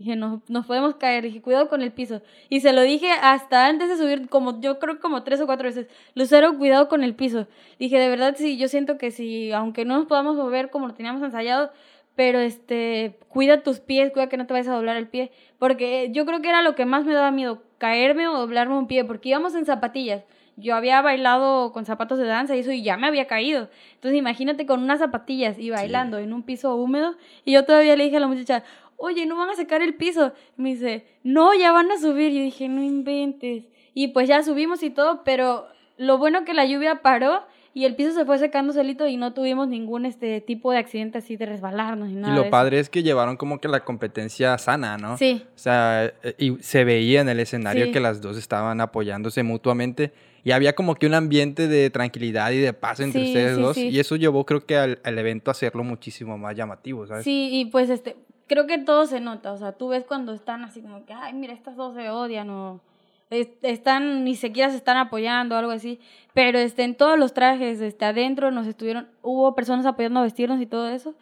Dije, 0.00 0.16
no, 0.16 0.40
nos 0.48 0.64
podemos 0.64 0.94
caer. 0.94 1.24
Dije, 1.24 1.42
cuidado 1.42 1.68
con 1.68 1.82
el 1.82 1.92
piso. 1.92 2.22
Y 2.48 2.60
se 2.60 2.72
lo 2.72 2.80
dije 2.80 3.10
hasta 3.10 3.66
antes 3.66 3.90
de 3.90 3.98
subir, 3.98 4.30
como 4.30 4.58
yo 4.62 4.78
creo 4.78 4.98
como 4.98 5.24
tres 5.24 5.42
o 5.42 5.46
cuatro 5.46 5.68
veces. 5.68 5.88
Lucero, 6.14 6.56
cuidado 6.56 6.88
con 6.88 7.04
el 7.04 7.14
piso. 7.14 7.46
Dije, 7.78 7.98
de 7.98 8.08
verdad, 8.08 8.34
sí, 8.38 8.56
yo 8.56 8.68
siento 8.68 8.96
que 8.96 9.10
si, 9.10 9.52
aunque 9.52 9.84
no 9.84 9.98
nos 9.98 10.06
podamos 10.06 10.36
mover 10.36 10.70
como 10.70 10.88
lo 10.88 10.94
teníamos 10.94 11.22
ensayado, 11.22 11.70
pero 12.16 12.38
este, 12.38 13.18
cuida 13.28 13.62
tus 13.62 13.80
pies, 13.80 14.10
cuida 14.10 14.30
que 14.30 14.38
no 14.38 14.46
te 14.46 14.54
vayas 14.54 14.68
a 14.68 14.74
doblar 14.74 14.96
el 14.96 15.06
pie. 15.06 15.32
Porque 15.58 16.08
yo 16.12 16.24
creo 16.24 16.40
que 16.40 16.48
era 16.48 16.62
lo 16.62 16.74
que 16.74 16.86
más 16.86 17.04
me 17.04 17.12
daba 17.12 17.30
miedo, 17.30 17.62
caerme 17.80 18.28
o 18.28 18.36
doblarme 18.36 18.76
un 18.76 18.86
pie, 18.86 19.04
porque 19.04 19.30
íbamos 19.30 19.54
en 19.54 19.64
zapatillas. 19.64 20.22
Yo 20.56 20.76
había 20.76 21.00
bailado 21.00 21.72
con 21.72 21.86
zapatos 21.86 22.18
de 22.18 22.26
danza 22.26 22.54
y 22.54 22.60
eso 22.60 22.70
y 22.72 22.82
ya 22.82 22.98
me 22.98 23.06
había 23.06 23.26
caído. 23.26 23.70
Entonces 23.94 24.18
imagínate 24.18 24.66
con 24.66 24.82
unas 24.82 24.98
zapatillas 24.98 25.58
y 25.58 25.70
bailando 25.70 26.18
en 26.18 26.34
un 26.34 26.42
piso 26.42 26.76
húmedo. 26.76 27.16
Y 27.46 27.52
yo 27.52 27.64
todavía 27.64 27.96
le 27.96 28.04
dije 28.04 28.18
a 28.18 28.20
la 28.20 28.26
muchacha, 28.26 28.64
oye, 28.98 29.24
¿no 29.24 29.36
van 29.36 29.48
a 29.48 29.54
secar 29.54 29.80
el 29.80 29.94
piso? 29.94 30.34
Me 30.58 30.74
dice, 30.74 31.06
no, 31.24 31.54
ya 31.54 31.72
van 31.72 31.90
a 31.90 31.98
subir. 31.98 32.32
Y 32.32 32.36
yo 32.36 32.42
dije, 32.42 32.68
no 32.68 32.82
inventes. 32.82 33.64
Y 33.94 34.08
pues 34.08 34.28
ya 34.28 34.42
subimos 34.42 34.82
y 34.82 34.90
todo, 34.90 35.24
pero 35.24 35.66
lo 35.96 36.18
bueno 36.18 36.44
que 36.44 36.52
la 36.52 36.66
lluvia 36.66 36.96
paró 36.96 37.42
y 37.72 37.84
el 37.84 37.94
piso 37.94 38.12
se 38.12 38.24
fue 38.24 38.38
secando 38.38 38.72
solito 38.72 39.06
y 39.06 39.16
no 39.16 39.32
tuvimos 39.32 39.68
ningún 39.68 40.04
este 40.06 40.40
tipo 40.40 40.72
de 40.72 40.78
accidente 40.78 41.18
así 41.18 41.36
de 41.36 41.46
resbalarnos 41.46 42.08
ni 42.08 42.14
nada. 42.16 42.28
Y 42.28 42.30
de 42.32 42.36
lo 42.36 42.42
eso. 42.42 42.50
padre 42.50 42.80
es 42.80 42.90
que 42.90 43.02
llevaron 43.02 43.36
como 43.36 43.60
que 43.60 43.68
la 43.68 43.84
competencia 43.84 44.56
sana, 44.58 44.96
¿no? 44.98 45.16
Sí. 45.16 45.44
O 45.54 45.58
sea, 45.58 46.12
eh, 46.22 46.34
y 46.38 46.56
se 46.60 46.84
veía 46.84 47.20
en 47.20 47.28
el 47.28 47.38
escenario 47.40 47.86
Sí. 47.86 47.92
que 47.92 48.00
las 48.00 48.20
dos 48.20 48.36
estaban 48.36 48.80
apoyándose 48.80 49.42
mutuamente 49.42 50.12
y 50.42 50.50
había 50.52 50.74
como 50.74 50.94
que 50.96 51.06
un 51.06 51.14
ambiente 51.14 51.68
de 51.68 51.90
tranquilidad 51.90 52.50
y 52.50 52.58
de 52.58 52.72
paz 52.72 52.98
entre 53.00 53.20
Sí, 53.22 53.26
ustedes 53.28 53.56
sí, 53.56 53.62
dos 53.62 53.76
sí. 53.76 53.88
y 53.88 54.00
eso 54.00 54.16
llevó 54.16 54.44
creo 54.46 54.64
que 54.66 54.76
al, 54.76 54.98
al 55.04 55.18
evento 55.18 55.50
a 55.50 55.52
hacerlo 55.52 55.84
muchísimo 55.84 56.38
más 56.38 56.56
llamativo, 56.56 57.06
¿sabes? 57.06 57.24
Sí, 57.24 57.50
y 57.52 57.66
pues 57.66 57.88
este, 57.90 58.16
creo 58.48 58.66
que 58.66 58.78
todo 58.78 59.06
se 59.06 59.20
nota, 59.20 59.52
o 59.52 59.58
sea, 59.58 59.72
tú 59.72 59.88
ves 59.88 60.04
cuando 60.04 60.32
están 60.32 60.64
así 60.64 60.80
como 60.80 61.04
que, 61.06 61.12
ay, 61.12 61.34
mira, 61.34 61.52
estas 61.52 61.76
dos 61.76 61.94
se 61.94 62.08
odian 62.10 62.50
o 62.50 62.80
están, 63.30 64.24
ni 64.24 64.34
siquiera 64.34 64.70
se 64.70 64.76
están 64.76 64.96
apoyando 64.96 65.56
algo 65.56 65.70
así, 65.70 66.00
pero 66.34 66.58
este, 66.58 66.82
en 66.82 66.96
todos 66.96 67.18
los 67.18 67.32
trajes, 67.32 67.80
este, 67.80 68.04
adentro 68.04 68.50
nos 68.50 68.66
estuvieron, 68.66 69.08
hubo 69.22 69.54
personas 69.54 69.86
apoyando 69.86 70.22
vestirnos 70.22 70.60
y 70.60 70.66
todo 70.66 70.88
eso, 70.88 71.14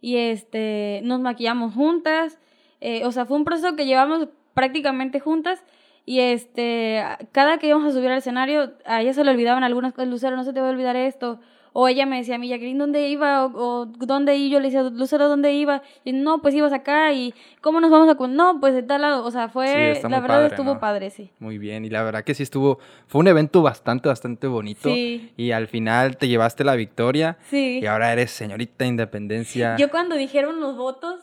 y 0.00 0.16
este, 0.16 1.00
nos 1.04 1.20
maquillamos 1.20 1.74
juntas, 1.74 2.38
eh, 2.80 3.04
o 3.04 3.12
sea, 3.12 3.26
fue 3.26 3.36
un 3.36 3.44
proceso 3.44 3.74
que 3.74 3.86
llevamos 3.86 4.28
prácticamente 4.54 5.20
juntas, 5.20 5.64
y 6.04 6.20
este, 6.20 7.02
cada 7.32 7.58
que 7.58 7.66
íbamos 7.66 7.88
a 7.88 7.92
subir 7.92 8.10
al 8.10 8.18
escenario, 8.18 8.74
a 8.84 9.02
ella 9.02 9.12
se 9.12 9.24
le 9.24 9.32
olvidaban 9.32 9.64
algunas 9.64 9.92
cosas, 9.92 10.08
Lucero, 10.08 10.36
no 10.36 10.44
se 10.44 10.52
te 10.52 10.60
va 10.60 10.68
a 10.68 10.70
olvidar 10.70 10.94
esto, 10.94 11.40
o 11.78 11.88
ella 11.88 12.06
me 12.06 12.16
decía 12.16 12.36
a 12.36 12.38
mí, 12.38 12.48
Jacqueline, 12.48 12.78
¿dónde 12.78 13.06
iba? 13.10 13.44
O, 13.44 13.50
o, 13.82 13.84
¿dónde 13.84 14.34
iba? 14.36 14.54
Yo 14.54 14.60
le 14.60 14.68
decía, 14.68 14.82
Lucero, 14.84 15.28
¿dónde 15.28 15.52
iba? 15.52 15.82
Y 16.04 16.12
no, 16.14 16.40
pues 16.40 16.54
ibas 16.54 16.72
acá. 16.72 17.12
¿Y 17.12 17.34
cómo 17.60 17.80
nos 17.82 17.90
vamos 17.90 18.08
a...? 18.08 18.14
con- 18.14 18.34
No, 18.34 18.58
pues 18.60 18.72
de 18.72 18.82
tal 18.82 19.02
lado. 19.02 19.22
O 19.26 19.30
sea, 19.30 19.50
fue... 19.50 20.00
la 20.02 20.08
verdad 20.20 20.26
padre, 20.26 20.46
estuvo 20.46 20.72
¿no? 20.74 20.80
padre, 20.80 21.10
sí. 21.10 21.30
Muy 21.38 21.58
bien, 21.58 21.84
y 21.84 21.90
la 21.90 22.02
verdad 22.02 22.24
que 22.24 22.32
sí 22.32 22.42
estuvo, 22.42 22.78
fue 23.08 23.20
un 23.20 23.28
evento 23.28 23.60
bastante, 23.60 24.08
bastante 24.08 24.46
bonito 24.46 24.88
Sí. 24.88 25.32
y 25.36 25.50
al 25.50 25.66
final 25.68 26.16
te 26.16 26.28
llevaste 26.28 26.64
la 26.64 26.76
victoria 26.76 27.36
Sí. 27.50 27.80
y 27.82 27.86
ahora 27.86 28.10
eres 28.10 28.30
señorita 28.30 28.86
Independencia. 28.86 29.76
Yo 29.76 29.90
cuando 29.90 30.16
dijeron 30.16 30.60
los 30.60 30.78
votos, 30.78 31.20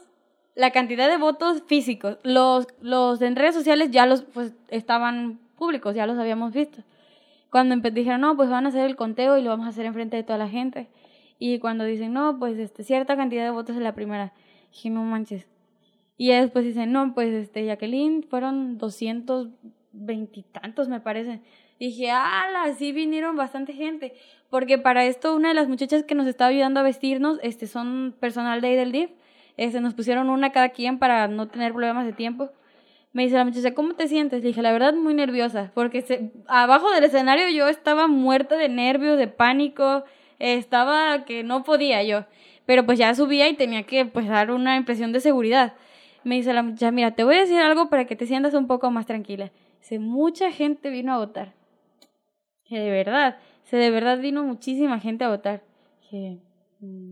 la 0.53 0.69
cantidad 0.69 1.09
de 1.09 1.17
votos 1.17 1.63
físicos, 1.65 2.17
los, 2.21 2.67
los 2.79 3.19
en 3.23 3.35
redes 3.35 3.55
sociales 3.55 3.89
ya 3.89 4.05
los, 4.05 4.21
pues, 4.21 4.53
estaban 4.69 5.39
públicos, 5.57 5.95
ya 5.95 6.05
los 6.05 6.19
habíamos 6.19 6.53
visto. 6.53 6.83
Cuando 7.53 7.75
dijeron, 7.91 8.21
no, 8.21 8.35
pues 8.35 8.49
van 8.49 8.65
a 8.65 8.69
hacer 8.69 8.83
el 8.83 8.95
conteo 8.95 9.37
y 9.37 9.43
lo 9.43 9.51
vamos 9.51 9.67
a 9.67 9.69
hacer 9.69 9.85
enfrente 9.85 10.17
de 10.17 10.23
toda 10.23 10.39
la 10.39 10.49
gente. 10.49 10.89
Y 11.37 11.59
cuando 11.59 11.83
dicen, 11.83 12.11
no, 12.11 12.39
pues 12.39 12.57
este, 12.57 12.83
cierta 12.83 13.15
cantidad 13.15 13.43
de 13.43 13.51
votos 13.51 13.75
en 13.75 13.83
la 13.83 13.93
primera, 13.93 14.33
dije, 14.71 14.89
no 14.89 15.03
manches. 15.03 15.47
Y 16.17 16.29
después 16.29 16.65
dicen, 16.65 16.91
no, 16.91 17.13
pues 17.13 17.31
este, 17.31 17.63
Jacqueline, 17.63 18.23
fueron 18.23 18.79
220 18.79 20.39
y 20.39 20.41
tantos, 20.41 20.89
me 20.89 20.99
parece. 20.99 21.41
Dije, 21.79 22.09
ala, 22.09 22.73
sí 22.73 22.91
vinieron 22.91 23.35
bastante 23.35 23.73
gente. 23.73 24.15
Porque 24.49 24.79
para 24.79 25.05
esto, 25.05 25.35
una 25.35 25.49
de 25.49 25.53
las 25.53 25.67
muchachas 25.67 26.01
que 26.01 26.15
nos 26.15 26.25
estaba 26.25 26.49
ayudando 26.49 26.79
a 26.79 26.83
vestirnos, 26.83 27.37
este, 27.43 27.67
son 27.67 28.15
personal 28.19 28.61
de 28.61 28.69
ahí 28.69 28.75
del. 28.75 29.11
Este, 29.57 29.79
nos 29.79 29.93
pusieron 29.93 30.31
una 30.31 30.51
cada 30.51 30.69
quien 30.69 30.97
para 30.97 31.27
no 31.27 31.49
tener 31.49 31.71
problemas 31.73 32.07
de 32.07 32.13
tiempo. 32.13 32.49
Me 33.13 33.23
dice 33.23 33.35
la 33.37 33.45
muchacha, 33.45 33.73
¿cómo 33.75 33.93
te 33.93 34.07
sientes? 34.07 34.41
Le 34.41 34.47
dije, 34.47 34.61
la 34.63 34.71
verdad, 34.71 34.93
muy 34.95 35.13
nerviosa. 35.13 35.71
Porque 35.75 36.01
se- 36.01 36.31
abajo 36.47 36.91
del 36.91 37.03
escenario 37.03 37.47
yo 37.49 37.67
estaba 37.69 38.07
muerta 38.07 38.57
de 38.57 38.69
nervios, 38.69 39.17
de 39.19 39.27
pánico. 39.27 40.03
Estaba 40.39 41.23
que 41.25 41.43
no 41.43 41.63
podía 41.63 42.01
yo. 42.03 42.25
Pero 42.65 42.85
pues 42.85 42.97
ya 42.97 43.13
subía 43.13 43.47
y 43.49 43.53
tenía 43.55 43.83
que 43.83 44.05
pues 44.05 44.27
dar 44.27 44.49
una 44.51 44.75
impresión 44.77 45.11
de 45.13 45.19
seguridad. 45.19 45.73
Me 46.23 46.35
dice 46.35 46.53
la 46.53 46.63
muchacha, 46.63 46.89
mira, 46.91 47.11
te 47.11 47.23
voy 47.23 47.35
a 47.35 47.41
decir 47.41 47.59
algo 47.59 47.89
para 47.89 48.05
que 48.05 48.15
te 48.15 48.25
sientas 48.25 48.53
un 48.55 48.65
poco 48.67 48.89
más 48.89 49.05
tranquila. 49.05 49.51
Dice, 49.81 49.99
mucha 49.99 50.51
gente 50.51 50.89
vino 50.89 51.13
a 51.13 51.17
votar. 51.17 51.53
Que 52.65 52.79
de 52.79 52.89
verdad, 52.89 53.37
se 53.65 53.77
de 53.77 53.91
verdad 53.91 54.17
vino 54.19 54.43
muchísima 54.43 54.99
gente 54.99 55.23
a 55.25 55.29
votar. 55.29 55.61
Dije, 56.01 56.39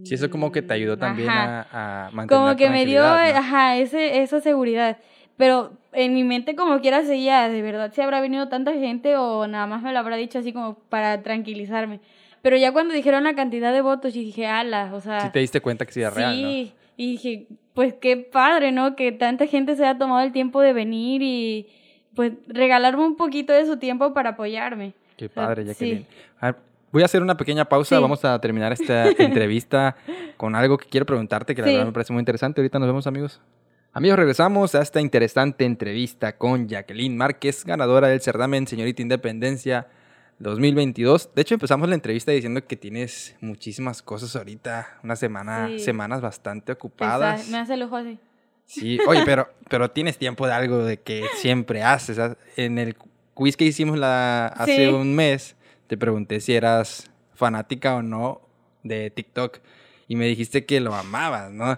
Sí, 0.04 0.16
eso 0.16 0.30
como 0.30 0.52
que 0.52 0.62
te 0.62 0.74
ayudó 0.74 0.98
"Mm, 0.98 1.00
también 1.00 1.30
ajá". 1.30 1.68
a, 1.72 2.08
a 2.08 2.12
mantener 2.12 2.44
Como 2.44 2.56
que 2.58 2.70
me 2.70 2.86
dio, 2.86 3.04
¿no? 3.04 3.08
ajá, 3.10 3.78
ese, 3.78 4.22
esa 4.22 4.42
seguridad. 4.42 4.98
Pero 5.42 5.72
en 5.92 6.14
mi 6.14 6.24
mente 6.24 6.56
como 6.56 6.80
quiera 6.82 7.04
seguía, 7.04 7.50
de 7.50 7.64
verdad, 7.64 7.92
si 7.96 8.00
habrá 8.02 8.22
venido 8.22 8.48
tanta 8.48 8.74
gente 8.74 9.16
o 9.18 9.48
nada 9.48 9.66
más 9.66 9.82
me 9.82 9.92
lo 9.92 9.98
habrá 9.98 10.16
dicho 10.18 10.38
así 10.38 10.54
como 10.54 10.76
para 10.76 11.24
tranquilizarme. 11.24 12.00
Pero 12.44 12.58
ya 12.58 12.72
cuando 12.72 12.94
dijeron 12.94 13.24
la 13.24 13.34
cantidad 13.34 13.74
de 13.74 13.82
votos, 13.82 14.14
yo 14.14 14.22
dije, 14.22 14.46
ala, 14.46 14.92
o 14.94 15.02
sea... 15.02 15.22
Sí 15.22 15.30
te 15.34 15.40
diste 15.40 15.60
cuenta 15.60 15.88
que 15.88 15.94
sí 15.94 16.02
era 16.02 16.12
real, 16.12 16.40
¿no? 16.40 16.48
Sí, 16.48 16.74
y 16.96 17.12
dije, 17.14 17.48
pues 17.74 17.96
qué 17.96 18.18
padre, 18.18 18.72
¿no? 18.72 18.96
Que 18.96 19.12
tanta 19.12 19.48
gente 19.48 19.76
se 19.76 19.84
haya 19.84 19.98
tomado 19.98 20.22
el 20.22 20.32
tiempo 20.32 20.62
de 20.62 20.74
venir 20.74 21.24
y 21.24 21.68
pues 22.16 22.34
regalarme 22.48 23.04
un 23.04 23.16
poquito 23.16 23.52
de 23.52 23.66
su 23.66 23.78
tiempo 23.78 24.14
para 24.14 24.32
apoyarme. 24.32 24.94
Qué 25.18 25.28
sea, 25.28 25.44
padre, 25.48 25.64
sí. 25.64 25.68
Jacqueline. 25.70 26.06
A 26.40 26.46
ver, 26.48 26.56
voy 26.92 27.02
a 27.02 27.06
hacer 27.06 27.24
una 27.24 27.36
pequeña 27.36 27.66
pausa. 27.66 27.96
Sí. 27.96 28.02
Vamos 28.02 28.24
a 28.26 28.40
terminar 28.40 28.74
esta 28.74 29.10
entrevista 29.18 29.96
con 30.38 30.54
algo 30.56 30.78
que 30.78 30.86
quiero 30.88 31.08
preguntarte, 31.08 31.56
que 31.56 31.62
la 31.62 31.68
Sí. 31.68 31.74
verdad 31.74 31.88
me 31.88 31.94
parece 31.94 32.14
muy 32.14 32.20
interesante. 32.22 32.62
Ahorita 32.62 32.78
nos 32.78 32.88
vemos, 32.88 33.08
amigos. 33.08 33.42
Amigos, 33.94 34.18
regresamos 34.20 34.74
a 34.76 34.82
esta 34.82 35.02
interesante 35.02 35.66
entrevista 35.66 36.38
con 36.38 36.68
Jacqueline 36.70 37.18
Márquez, 37.18 37.66
ganadora 37.66 38.08
del 38.08 38.22
certamen 38.22 38.66
Señorita 38.66 39.02
Independencia 39.02 39.88
2022. 40.40 41.32
De 41.36 41.42
hecho, 41.42 41.56
empezamos 41.56 41.90
la 41.90 41.96
entrevista 41.96 42.32
diciendo 42.32 42.66
que 42.66 42.78
tienes 42.78 43.36
muchísimas 43.42 44.02
cosas 44.02 44.34
ahorita, 44.36 45.00
una 45.04 45.16
semana, 45.18 45.68
Sí. 45.68 45.80
semanas 45.80 46.22
bastante 46.22 46.72
ocupadas. 46.72 47.50
me 47.50 47.58
hace 47.58 47.74
el 47.74 47.84
ojo 47.84 47.98
así. 47.98 48.18
Sí, 48.66 48.98
oye, 49.08 49.24
pero, 49.26 49.50
pero 49.70 49.92
tienes 49.92 50.18
tiempo 50.18 50.48
de 50.48 50.54
algo 50.54 50.78
de 50.86 50.98
que 50.98 51.26
siempre 51.36 51.84
haces. 51.84 52.18
¿ah? 52.18 52.38
En 52.56 52.80
el 52.80 52.96
quiz 53.34 53.58
que 53.58 53.66
hicimos 53.66 53.98
la, 54.00 54.48
hace 54.48 54.88
Sí. 54.88 54.94
un 54.94 55.14
mes, 55.14 55.58
te 55.88 55.98
pregunté 55.98 56.40
si 56.40 56.54
eras 56.54 57.12
fanática 57.34 57.96
o 57.96 58.02
no 58.02 58.40
de 58.84 59.10
TikTok 59.12 59.60
y 60.08 60.16
me 60.16 60.28
dijiste 60.28 60.66
que 60.66 60.80
lo 60.80 60.96
amabas, 60.96 61.52
¿no? 61.52 61.78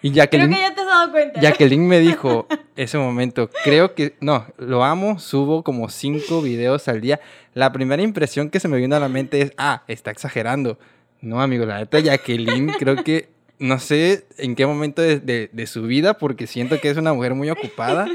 Y 0.00 0.10
Creo 0.12 0.22
Jacqueline, 0.24 0.50
que 0.54 0.60
ya 0.60 0.74
te 0.74 0.80
has 0.82 0.86
dado 0.86 1.10
cuenta. 1.10 1.40
Jacqueline 1.40 1.86
me 1.88 1.98
dijo 1.98 2.46
ese 2.76 2.98
momento, 2.98 3.50
creo 3.64 3.94
que, 3.94 4.14
no, 4.20 4.46
lo 4.56 4.84
amo, 4.84 5.18
subo 5.18 5.64
como 5.64 5.88
cinco 5.88 6.40
videos 6.40 6.86
al 6.88 7.00
día. 7.00 7.18
La 7.54 7.72
primera 7.72 8.00
impresión 8.02 8.48
que 8.50 8.60
se 8.60 8.68
me 8.68 8.76
vino 8.76 8.94
a 8.94 9.00
la 9.00 9.08
mente 9.08 9.40
es, 9.40 9.52
ah, 9.58 9.82
está 9.88 10.10
exagerando. 10.12 10.78
No, 11.20 11.40
amigo, 11.40 11.66
la 11.66 11.78
neta, 11.78 11.98
Jacqueline, 11.98 12.72
creo 12.78 13.02
que, 13.02 13.28
no 13.58 13.80
sé 13.80 14.24
en 14.36 14.54
qué 14.54 14.66
momento 14.66 15.02
de, 15.02 15.18
de- 15.18 15.50
de 15.52 15.66
su 15.66 15.82
vida, 15.82 16.14
porque 16.14 16.46
siento 16.46 16.80
que 16.80 16.90
es 16.90 16.96
una 16.96 17.12
mujer 17.12 17.34
muy 17.34 17.50
ocupada, 17.50 18.06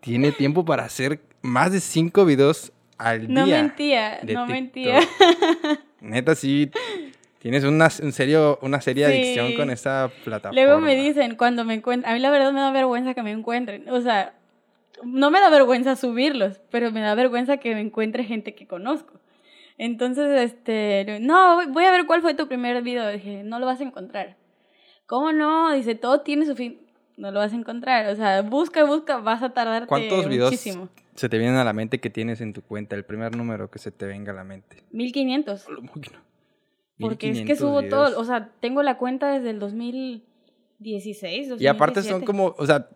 tiene 0.00 0.30
tiempo 0.30 0.64
para 0.64 0.84
hacer 0.84 1.18
más 1.42 1.72
de 1.72 1.80
cinco 1.80 2.24
videos 2.24 2.70
al 2.98 3.32
No 3.34 3.44
día. 3.46 3.62
mentía, 3.62 4.20
de 4.22 4.34
no 4.34 4.46
mentía. 4.46 5.00
Neta, 6.00 6.36
sí, 6.36 6.70
tienes 7.42 7.64
una, 7.64 7.88
en 8.00 8.12
serio, 8.12 8.58
una 8.62 8.80
seria 8.80 9.08
adicción 9.08 9.54
con 9.54 9.68
esa 9.70 10.12
plataforma. 10.24 10.62
Luego 10.62 10.78
me 10.80 10.94
dicen 10.94 11.34
cuando 11.34 11.64
me 11.64 11.74
encuentran, 11.74 12.12
a 12.12 12.14
mí 12.14 12.20
la 12.20 12.30
verdad 12.30 12.52
me 12.52 12.60
da 12.60 12.70
vergüenza 12.70 13.14
que 13.14 13.22
me 13.24 13.32
encuentren. 13.32 13.88
O 13.90 14.00
sea, 14.00 14.34
no 15.02 15.32
me 15.32 15.40
da 15.40 15.50
vergüenza 15.50 15.96
subirlos, 15.96 16.60
pero 16.70 16.92
me 16.92 17.00
da 17.00 17.16
vergüenza 17.16 17.56
que 17.56 17.74
me 17.74 17.80
encuentre 17.80 18.22
gente 18.22 18.54
que 18.54 18.68
conozco. 18.68 19.18
Entonces, 19.76 20.40
este, 20.40 21.18
no, 21.20 21.56
voy- 21.56 21.66
voy 21.66 21.84
a 21.84 21.90
ver 21.90 22.06
cuál 22.06 22.22
fue 22.22 22.34
tu 22.34 22.46
primer 22.46 22.80
video. 22.82 23.08
Dije, 23.08 23.42
no 23.42 23.58
lo 23.58 23.66
vas 23.66 23.80
a 23.80 23.84
encontrar. 23.84 24.36
¿Cómo 25.06 25.32
no? 25.32 25.72
Dice, 25.74 25.96
todo 25.96 26.20
tiene 26.20 26.46
su 26.46 26.54
fin. 26.54 26.78
No 27.16 27.32
lo 27.32 27.40
vas 27.40 27.52
a 27.52 27.56
encontrar. 27.56 28.06
O 28.06 28.14
sea, 28.14 28.42
busca, 28.42 28.84
busca, 28.84 29.16
vas 29.16 29.42
a 29.42 29.50
tardarte 29.52 29.88
¿Cuántos 29.88 30.28
videos 30.28 30.52
muchísimo. 30.52 30.88
se 31.16 31.28
te 31.28 31.38
vienen 31.38 31.56
a 31.56 31.64
la 31.64 31.72
mente 31.72 31.98
que 31.98 32.08
tienes 32.08 32.40
en 32.40 32.52
tu 32.52 32.62
cuenta? 32.62 32.94
El 32.94 33.04
primer 33.04 33.34
número 33.36 33.68
que 33.68 33.80
se 33.80 33.90
te 33.90 34.06
venga 34.06 34.30
a 34.30 34.36
la 34.36 34.44
mente. 34.44 34.84
1500. 34.92 35.66
Porque 37.02 37.30
es 37.30 37.38
que 37.38 37.44
1500 37.44 37.58
subo 37.58 37.80
videos. 37.80 38.10
todo. 38.10 38.20
O 38.20 38.24
sea, 38.24 38.50
tengo 38.60 38.82
la 38.82 38.96
cuenta 38.96 39.30
desde 39.30 39.50
el 39.50 39.58
2016. 39.58 41.60
Y 41.60 41.66
aparte 41.66 42.02
son 42.02 42.20
2017. 42.20 42.26
como, 42.26 42.54
o 42.56 42.66
sea, 42.66 42.88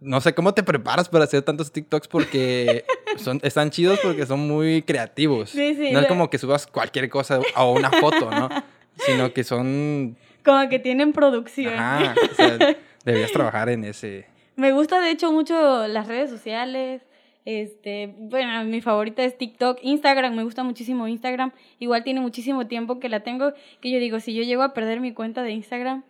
no 0.00 0.20
sé 0.20 0.34
cómo 0.34 0.54
te 0.54 0.62
preparas 0.62 1.08
para 1.08 1.24
hacer 1.24 1.42
tantos 1.42 1.72
TikToks 1.72 2.08
porque 2.08 2.84
son, 3.16 3.40
están 3.42 3.70
chidos 3.70 3.98
porque 4.02 4.26
son 4.26 4.40
muy 4.40 4.82
creativos. 4.82 5.50
Sí, 5.50 5.74
sí, 5.74 5.92
no 5.92 6.00
es 6.00 6.06
como 6.06 6.28
que 6.28 6.38
subas 6.38 6.66
cualquier 6.66 7.08
cosa 7.08 7.40
o 7.56 7.72
una 7.72 7.90
foto, 7.90 8.30
¿no? 8.30 8.48
Sino 8.98 9.32
que 9.32 9.44
son... 9.44 10.16
Como 10.44 10.68
que 10.68 10.78
tienen 10.78 11.12
producción. 11.12 11.74
Ajá, 11.74 12.14
o 12.30 12.34
sea, 12.34 12.58
deberías 13.04 13.32
trabajar 13.32 13.68
en 13.68 13.84
ese... 13.84 14.26
Me 14.56 14.72
gusta 14.72 15.00
de 15.00 15.10
hecho 15.10 15.32
mucho 15.32 15.86
las 15.86 16.08
redes 16.08 16.30
sociales. 16.30 17.02
Este, 17.46 18.12
bueno, 18.18 18.64
mi 18.64 18.80
favorita 18.80 19.22
es 19.22 19.38
TikTok, 19.38 19.78
Instagram, 19.80 20.34
me 20.34 20.42
gusta 20.42 20.64
muchísimo 20.64 21.06
Instagram. 21.06 21.52
Igual 21.78 22.02
tiene 22.02 22.20
muchísimo 22.20 22.66
tiempo 22.66 22.98
que 22.98 23.08
la 23.08 23.20
tengo, 23.20 23.52
que 23.80 23.90
yo 23.90 23.98
digo, 23.98 24.20
si 24.20 24.34
yo 24.34 24.42
llego 24.42 24.62
a 24.62 24.74
perder 24.74 25.00
mi 25.00 25.14
cuenta 25.14 25.42
de 25.42 25.52
Instagram, 25.52 26.04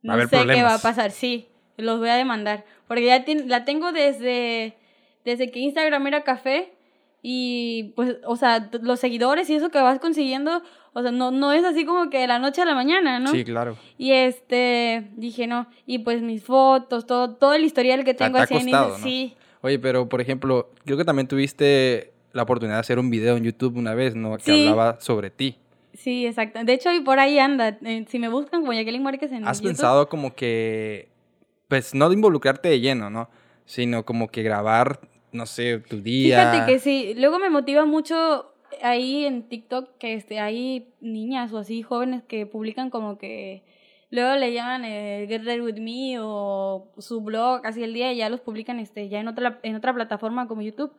no 0.00 0.18
sé 0.26 0.46
qué 0.46 0.62
va 0.62 0.74
a 0.74 0.78
pasar. 0.78 1.10
Sí, 1.10 1.46
los 1.76 1.98
voy 1.98 2.08
a 2.08 2.16
demandar, 2.16 2.64
porque 2.88 3.04
ya 3.04 3.24
la 3.46 3.64
tengo 3.64 3.92
desde 3.92 4.74
desde 5.24 5.50
que 5.50 5.60
Instagram 5.60 6.06
era 6.06 6.24
café 6.24 6.72
y 7.22 7.92
pues, 7.94 8.16
o 8.24 8.34
sea, 8.36 8.70
los 8.80 8.98
seguidores 8.98 9.48
y 9.50 9.54
eso 9.54 9.70
que 9.70 9.80
vas 9.80 10.00
consiguiendo, 10.00 10.62
o 10.92 11.02
sea, 11.02 11.12
no, 11.12 11.30
no 11.30 11.52
es 11.52 11.64
así 11.64 11.84
como 11.84 12.10
que 12.10 12.18
de 12.18 12.26
la 12.26 12.38
noche 12.40 12.62
a 12.62 12.64
la 12.64 12.74
mañana, 12.74 13.20
¿no? 13.20 13.30
Sí, 13.30 13.44
claro. 13.44 13.76
Y 13.96 14.12
este, 14.12 15.10
dije, 15.16 15.46
no, 15.46 15.68
y 15.86 15.98
pues 15.98 16.20
mis 16.22 16.42
fotos, 16.42 17.06
todo, 17.06 17.36
todo 17.36 17.54
el 17.54 17.64
historial 17.64 18.04
que 18.04 18.14
tengo 18.14 18.38
así 18.38 18.54
en 18.54 18.70
sí. 19.02 19.36
Oye, 19.62 19.78
pero 19.78 20.08
por 20.08 20.20
ejemplo, 20.20 20.70
creo 20.84 20.96
que 20.98 21.04
también 21.04 21.28
tuviste 21.28 22.12
la 22.32 22.42
oportunidad 22.42 22.76
de 22.76 22.80
hacer 22.80 22.98
un 22.98 23.10
video 23.10 23.36
en 23.36 23.44
YouTube 23.44 23.76
una 23.76 23.94
vez, 23.94 24.14
¿no? 24.14 24.36
Que 24.38 24.52
hablaba 24.52 25.00
sobre 25.00 25.30
ti. 25.30 25.56
Sí, 25.94 26.26
exacto. 26.26 26.62
De 26.64 26.72
hecho, 26.72 26.92
y 26.92 27.00
por 27.00 27.18
ahí 27.18 27.38
anda. 27.38 27.78
Eh, 27.84 28.04
si 28.08 28.18
me 28.18 28.28
buscan 28.28 28.60
como 28.60 28.72
Jacqueline 28.72 29.02
Márquez 29.02 29.32
en 29.32 29.46
¿Has 29.46 29.60
pensado 29.60 30.08
como 30.08 30.34
que, 30.34 31.08
pues, 31.68 31.94
no 31.94 32.08
de 32.08 32.14
involucrarte 32.14 32.68
de 32.68 32.80
lleno, 32.80 33.10
¿no? 33.10 33.28
Sino 33.66 34.04
como 34.04 34.28
que 34.28 34.42
grabar 34.42 35.00
no 35.32 35.46
sé, 35.46 35.78
tu 35.78 36.00
día. 36.00 36.52
Fíjate 36.52 36.72
que 36.72 36.78
sí, 36.78 37.14
luego 37.16 37.38
me 37.38 37.50
motiva 37.50 37.84
mucho 37.84 38.52
ahí 38.82 39.24
en 39.24 39.48
TikTok 39.48 39.96
que 39.98 40.14
este, 40.14 40.40
hay 40.40 40.88
niñas 41.00 41.52
o 41.52 41.58
así 41.58 41.82
jóvenes 41.82 42.22
que 42.22 42.46
publican 42.46 42.90
como 42.90 43.18
que 43.18 43.62
luego 44.12 44.36
le 44.36 44.52
llaman 44.52 44.84
eh, 44.84 45.26
Get 45.26 45.42
Ready 45.42 45.62
With 45.62 45.80
Me 45.80 46.18
o 46.20 46.86
su 46.98 47.22
blog 47.22 47.66
así 47.66 47.82
el 47.82 47.94
día 47.94 48.12
y 48.12 48.18
ya 48.18 48.28
los 48.28 48.40
publican 48.40 48.78
este, 48.78 49.08
ya 49.08 49.18
en 49.18 49.26
otra, 49.26 49.58
en 49.62 49.74
otra 49.74 49.92
plataforma 49.92 50.46
como 50.46 50.62
YouTube. 50.62 50.92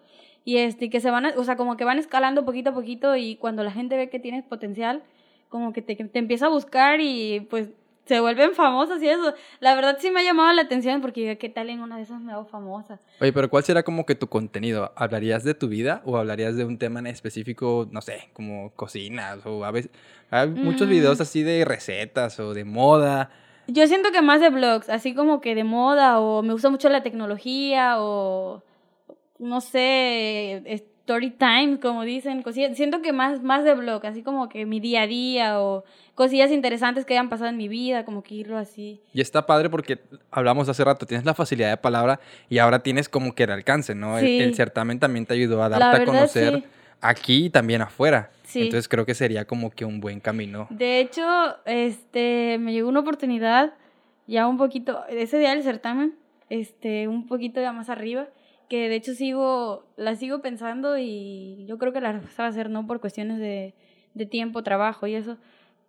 Y 0.44 0.58
este, 0.58 0.90
que 0.90 1.00
se 1.00 1.10
van, 1.10 1.26
o 1.38 1.44
sea, 1.46 1.56
como 1.56 1.78
que 1.78 1.86
van 1.86 2.00
escalando 2.00 2.44
poquito 2.44 2.72
a 2.72 2.74
poquito 2.74 3.16
y 3.16 3.38
cuando 3.38 3.64
la 3.64 3.72
gente 3.72 3.96
ve 3.96 4.10
que 4.10 4.20
tienes 4.20 4.44
potencial, 4.44 5.04
como 5.48 5.72
que 5.72 5.82
te, 5.82 5.96
te 5.96 6.20
empieza 6.20 6.48
a 6.48 6.50
buscar 6.50 7.00
y 7.00 7.42
pues 7.50 7.70
se 8.06 8.20
vuelven 8.20 8.54
famosas 8.54 9.02
y 9.02 9.08
eso. 9.08 9.34
La 9.60 9.76
verdad 9.76 9.98
sí 10.00 10.12
me 10.12 10.20
ha 10.20 10.24
llamado 10.24 10.52
la 10.54 10.64
atención 10.64 11.02
porque 11.02 11.38
¿qué 11.38 11.50
tal 11.50 11.70
en 11.70 11.80
una 11.80 11.98
de 11.98 12.04
esas 12.04 12.22
me 12.22 12.34
hago 12.34 12.46
famosa? 12.46 13.00
Oye, 13.22 13.32
pero 13.32 13.50
¿cuál 13.50 13.64
será 13.64 13.84
como 13.84 14.06
que 14.06 14.16
tu 14.16 14.28
contenido? 14.28 14.92
¿Hablarías 14.96 15.44
de 15.44 15.54
tu 15.54 15.68
vida 15.68 16.02
o 16.06 16.18
hablarías 16.18 16.56
de 16.56 16.66
un 16.66 16.78
tema 16.78 17.00
en 17.00 17.08
específico, 17.08 17.88
no 17.92 18.02
sé, 18.02 18.30
como 18.34 18.72
cocinas 18.76 19.46
o 19.46 19.64
a 19.64 19.72
veces 19.72 19.92
hay 20.30 20.50
muchos 20.50 20.88
videos 20.88 21.20
mm. 21.20 21.22
así 21.22 21.44
de 21.44 21.66
recetas 21.66 22.40
o 22.40 22.54
de 22.54 22.66
moda? 22.66 23.30
Yo 23.68 23.88
siento 23.88 24.12
que 24.12 24.22
más 24.22 24.42
de 24.42 24.50
blogs, 24.50 24.90
así 24.90 25.16
como 25.16 25.40
que 25.40 25.56
de 25.56 25.64
moda 25.64 26.20
o 26.20 26.44
me 26.44 26.52
gusta 26.52 26.70
mucho 26.70 26.90
la 26.90 27.04
tecnología 27.04 27.96
o 28.00 28.62
no 29.40 29.62
sé, 29.62 30.62
story 31.04 31.32
time, 31.32 31.80
como 31.82 32.04
dicen, 32.04 32.42
cosillas. 32.44 32.78
Siento 32.78 33.02
que 33.02 33.12
más, 33.12 33.44
más 33.44 33.66
de 33.66 33.74
blog, 33.74 34.06
así 34.06 34.24
como 34.24 34.48
que 34.48 34.66
mi 34.66 34.80
día 34.80 35.02
a 35.02 35.08
día 35.08 35.62
o 35.62 35.84
cosillas 36.16 36.50
interesantes 36.50 37.04
que 37.04 37.14
hayan 37.14 37.30
pasado 37.30 37.50
en 37.50 37.58
mi 37.58 37.68
vida, 37.68 38.06
como 38.06 38.24
que 38.24 38.36
irlo 38.36 38.58
así. 38.58 39.02
Y 39.14 39.20
está 39.20 39.46
padre 39.46 39.70
porque 39.70 40.00
hablamos 40.32 40.70
hace 40.70 40.84
rato, 40.84 41.06
tienes 41.06 41.26
la 41.26 41.34
facilidad 41.34 41.72
de 41.72 41.78
palabra 41.78 42.22
y 42.50 42.60
ahora 42.60 42.80
tienes 42.80 43.10
como 43.10 43.36
que 43.36 43.44
el 43.44 43.52
alcance, 43.52 43.94
¿no? 43.96 44.18
El, 44.18 44.56
certamen 44.56 45.00
también 45.00 45.26
te 45.26 45.34
ayudó 45.34 45.62
a 45.62 45.68
darte 45.70 46.04
a 46.04 46.06
conocer 46.06 46.64
aquí 47.02 47.46
y 47.46 47.50
también 47.50 47.82
afuera. 47.82 48.32
Sí. 48.44 48.62
Entonces 48.62 48.88
creo 48.88 49.06
que 49.06 49.14
sería 49.14 49.44
como 49.44 49.72
que 49.72 49.84
un 49.84 50.00
buen 50.00 50.22
camino. 50.22 50.68
De 50.70 51.02
hecho, 51.02 51.24
este, 51.66 52.58
me 52.60 52.72
llegó 52.72 52.88
una 52.88 53.02
oportunidad 53.02 53.74
ya 54.26 54.48
un 54.48 54.58
poquito, 54.58 55.04
ese 55.10 55.38
día 55.38 55.50
del 55.50 55.64
certamen, 55.64 56.16
este, 56.50 57.10
un 57.10 57.28
poquito 57.28 57.60
ya 57.60 57.74
más 57.74 57.90
arriba 57.90 58.28
que 58.74 58.90
de 58.90 58.96
hecho 58.96 59.14
sigo, 59.14 59.86
la 59.98 60.16
sigo 60.16 60.42
pensando 60.42 60.98
y 60.98 61.64
yo 61.68 61.78
creo 61.78 61.94
que 61.94 62.02
la 62.02 62.12
respuesta 62.12 62.42
va 62.42 62.50
a 62.50 62.54
ser 62.54 62.72
no 62.72 62.88
por 62.88 63.02
cuestiones 63.02 63.38
de, 63.38 63.76
de 64.16 64.26
tiempo, 64.26 64.64
trabajo 64.64 65.06
y 65.06 65.14
eso, 65.14 65.38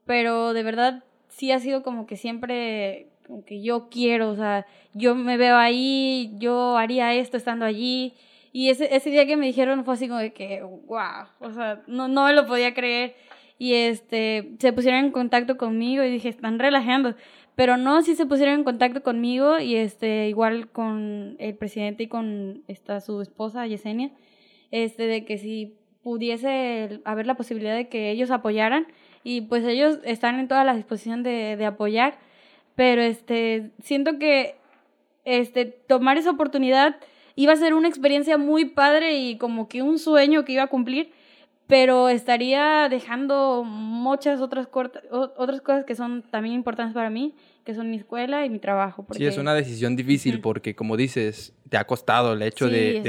pero 0.05 0.53
de 0.53 0.63
verdad 0.63 1.03
sí 1.29 1.51
ha 1.51 1.61
sido 1.61 1.83
como 1.83 2.07
que 2.07 2.19
siempre 2.19 3.09
como 3.27 3.43
que 3.43 3.63
yo 3.63 3.89
quiero, 3.89 4.29
o 4.29 4.37
sea, 4.37 4.67
yo 4.93 5.15
me 5.15 5.39
veo 5.39 5.57
ahí, 5.57 6.35
yo 6.37 6.77
haría 6.77 7.15
esto 7.15 7.39
estando 7.39 7.65
allí. 7.65 8.13
Y 8.53 8.69
ese, 8.69 8.95
ese 8.95 9.09
día 9.09 9.27
que 9.27 9.39
me 9.39 9.47
dijeron 9.47 9.87
fue 9.87 9.95
así 9.95 10.07
como 10.07 10.21
de 10.21 10.35
que, 10.35 10.61
wow, 10.63 11.25
o 11.41 11.53
sea, 11.53 11.83
no, 11.87 12.09
no 12.09 12.27
me 12.27 12.35
lo 12.35 12.45
podía 12.45 12.75
creer. 12.75 13.17
Y 13.59 13.73
este, 13.73 14.57
se 14.59 14.75
pusieron 14.75 15.07
en 15.07 15.11
contacto 15.11 15.57
conmigo 15.57 16.05
y 16.05 16.11
dije, 16.11 16.29
están 16.29 16.59
relajando. 16.59 17.15
Pero 17.57 17.77
no, 17.77 18.03
si 18.03 18.17
se 18.17 18.27
pusieron 18.27 18.55
en 18.55 18.65
contacto 18.65 19.03
conmigo 19.03 19.59
y 19.59 19.77
este, 19.77 20.29
igual 20.29 20.69
con 20.71 21.37
el 21.39 21.55
presidente 21.55 22.05
y 22.05 22.09
con 22.09 22.65
esta, 22.67 23.01
su 23.01 23.21
esposa, 23.21 23.67
Yesenia, 23.67 24.11
este, 24.71 25.07
de 25.07 25.25
que 25.25 25.39
si 25.39 25.77
pudiese 26.03 27.01
haber 27.05 27.27
la 27.27 27.37
posibilidad 27.37 27.77
de 27.77 27.89
que 27.89 28.11
ellos 28.11 28.31
apoyaran 28.31 28.87
y 29.23 29.43
pues 29.43 29.65
ellos 29.65 29.99
están 30.05 30.39
en 30.39 30.49
toda 30.49 30.65
la 30.65 30.75
disposición 30.75 31.23
de, 31.23 31.57
de 31.57 31.65
apoyar, 31.65 32.19
pero 32.75 33.03
este, 33.03 33.71
siento 33.83 34.19
que 34.19 34.57
este, 35.25 35.65
tomar 35.65 36.19
esa 36.19 36.31
oportunidad 36.31 36.97
iba 37.37 37.53
a 37.53 37.57
ser 37.57 37.75
una 37.75 37.89
experiencia 37.89 38.37
muy 38.37 38.67
padre 38.67 39.17
y 39.19 39.39
como 39.39 39.69
que 39.69 39.83
un 39.83 39.99
sueño 39.99 40.45
que 40.45 40.53
iba 40.53 40.65
a 40.65 40.69
cumplir, 40.69 41.13
pero 41.75 42.09
estaría 42.09 42.89
dejando 42.89 43.65
muchas 43.65 44.41
otras, 44.41 44.69
otras 45.11 45.61
cosas 45.61 45.85
que 45.85 45.97
son 45.97 46.23
también 46.23 46.55
importantes 46.55 46.95
para 46.95 47.11
mí, 47.11 47.35
que 47.65 47.75
son 47.75 47.91
mi 47.91 47.97
escuela 47.97 48.47
y 48.47 48.49
mi 48.49 48.61
trabajo. 48.61 49.05
Sí, 49.11 49.27
es 49.27 49.39
una 49.39 49.55
decisión 49.55 49.97
difícil 49.97 50.41
porque, 50.41 50.77
como 50.77 50.97
dices, 50.97 51.53
te 51.69 51.77
ha 51.77 51.85
costado 51.85 52.35
el 52.35 52.43
hecho 52.43 52.69
de, 52.69 53.03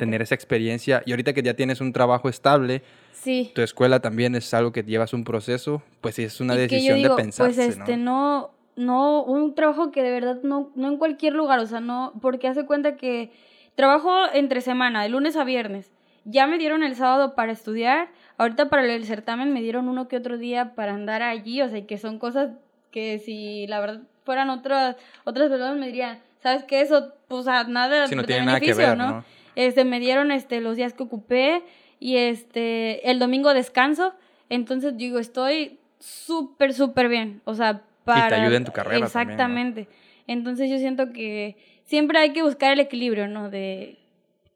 tener 0.00 0.20
esa 0.20 0.34
experiencia 0.34 1.00
y 1.06 1.12
ahorita 1.12 1.32
que 1.32 1.44
ya 1.44 1.54
tienes 1.54 1.80
un 1.80 1.92
trabajo 1.92 2.28
estable, 2.28 2.82
sí. 3.12 3.52
tu 3.54 3.62
escuela 3.62 4.00
también 4.00 4.34
es 4.34 4.52
algo 4.52 4.72
que 4.72 4.82
llevas 4.82 5.12
un 5.12 5.22
proceso, 5.22 5.84
pues 6.00 6.16
sí, 6.16 6.24
es 6.24 6.40
una 6.40 6.56
decisión 6.56 7.00
de 7.00 7.10
pensar. 7.10 7.46
Pues 7.46 7.58
este, 7.58 7.96
¿no? 7.96 8.50
no, 8.74 9.22
un 9.22 9.54
trabajo 9.54 9.92
que 9.92 10.02
de 10.02 10.10
verdad 10.10 10.40
no, 10.42 10.72
no 10.74 10.88
en 10.88 10.96
cualquier 10.96 11.34
lugar, 11.34 11.60
o 11.60 11.66
sea, 11.66 11.78
no, 11.78 12.14
porque 12.20 12.48
hace 12.48 12.66
cuenta 12.66 12.96
que 12.96 13.30
trabajo 13.76 14.12
entre 14.34 14.60
semana, 14.60 15.04
de 15.04 15.08
lunes 15.08 15.36
a 15.36 15.44
viernes 15.44 15.92
ya 16.24 16.46
me 16.46 16.58
dieron 16.58 16.82
el 16.82 16.94
sábado 16.94 17.34
para 17.34 17.52
estudiar, 17.52 18.08
ahorita 18.36 18.68
para 18.68 18.84
el 18.84 19.04
certamen 19.04 19.52
me 19.52 19.62
dieron 19.62 19.88
uno 19.88 20.08
que 20.08 20.16
otro 20.16 20.38
día 20.38 20.74
para 20.74 20.94
andar 20.94 21.22
allí, 21.22 21.62
o 21.62 21.68
sea, 21.68 21.86
que 21.86 21.98
son 21.98 22.18
cosas 22.18 22.50
que 22.90 23.18
si 23.18 23.66
la 23.66 23.80
verdad 23.80 24.00
fueran 24.24 24.50
otras 24.50 24.96
otras 25.24 25.48
personas 25.48 25.76
me 25.76 25.86
dirían, 25.86 26.18
¿sabes 26.42 26.64
qué? 26.64 26.80
Eso, 26.80 27.12
pues 27.28 27.46
nada 27.46 28.06
no 28.06 28.24
tiene 28.24 28.46
nada 28.46 28.60
que 28.60 28.74
ver, 28.74 28.96
¿no? 28.96 29.24
Este, 29.54 29.84
me 29.84 30.00
dieron 30.00 30.30
este, 30.30 30.60
los 30.60 30.76
días 30.76 30.92
que 30.92 31.02
ocupé 31.02 31.62
y 31.98 32.16
este, 32.16 33.10
el 33.10 33.18
domingo 33.18 33.52
descanso, 33.54 34.14
entonces 34.48 34.96
digo, 34.96 35.18
estoy 35.18 35.78
súper, 35.98 36.72
súper 36.74 37.08
bien, 37.08 37.40
o 37.44 37.54
sea, 37.54 37.82
para... 38.04 38.26
Y 38.26 38.28
te 38.28 38.34
ayuda 38.36 38.56
en 38.56 38.64
tu 38.64 38.72
carrera 38.72 39.04
Exactamente. 39.04 39.88
Entonces 40.26 40.70
yo 40.70 40.78
siento 40.78 41.12
que 41.12 41.56
siempre 41.84 42.18
hay 42.18 42.32
que 42.32 42.42
buscar 42.42 42.72
el 42.72 42.80
equilibrio, 42.80 43.26
¿no? 43.28 43.50
De 43.50 43.97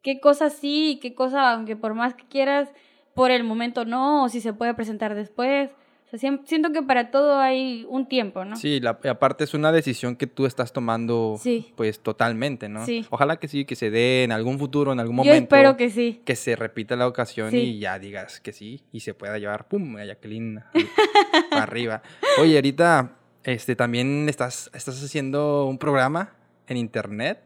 qué 0.03 0.21
cosa 0.21 0.51
sí 0.51 0.93
y 0.93 1.01
qué 1.01 1.15
cosa, 1.15 1.53
aunque 1.53 1.77
por 1.77 1.95
más 1.95 2.15
que 2.15 2.25
quieras, 2.25 2.69
por 3.15 3.31
el 3.31 3.45
momento 3.45 3.85
no, 3.85 4.25
o 4.25 4.29
si 4.29 4.41
se 4.41 4.53
puede 4.53 4.75
presentar 4.75 5.15
después. 5.15 5.71
O 6.15 6.19
sea, 6.19 6.39
siento 6.45 6.73
que 6.73 6.83
para 6.83 7.11
todo 7.11 7.39
hay 7.39 7.87
un 7.89 8.07
tiempo, 8.07 8.45
¿no? 8.45 8.57
Sí, 8.57 8.81
la, 8.81 8.99
aparte 9.09 9.45
es 9.45 9.55
una 9.55 9.73
decisión 9.73 10.17
que 10.17 10.27
tú 10.27 10.45
estás 10.45 10.75
tomando, 10.75 11.37
sí. 11.39 11.73
pues 11.75 12.01
totalmente, 12.01 12.69
¿no? 12.69 12.85
Sí. 12.85 13.07
Ojalá 13.09 13.39
que 13.39 13.49
sí, 13.49 13.65
que 13.65 13.77
se 13.77 13.91
dé 13.91 14.25
en 14.25 14.33
algún 14.33 14.59
futuro, 14.59 14.93
en 14.93 15.01
algún 15.01 15.17
momento. 15.17 15.35
Yo 15.35 15.43
espero 15.43 15.79
que 15.79 15.89
sí. 15.89 16.21
Que 16.27 16.37
se 16.37 16.55
repita 16.55 16.97
la 16.97 17.07
ocasión 17.07 17.55
y 17.55 17.79
ya 17.79 17.99
digas 17.99 18.41
que 18.41 18.53
sí 18.53 18.83
y 18.93 19.01
se 19.01 19.15
pueda 19.15 19.39
llevar, 19.39 19.69
pum, 19.69 19.97
a 19.97 20.05
Jacqueline 20.05 20.63
para 21.51 21.63
arriba. 21.63 22.03
Oye, 22.39 22.57
ahorita, 22.57 23.17
este, 23.45 23.75
también 23.75 24.29
estás, 24.29 24.71
estás 24.75 25.03
haciendo 25.03 25.65
un 25.65 25.79
programa 25.79 26.35
en 26.67 26.77
internet 26.77 27.43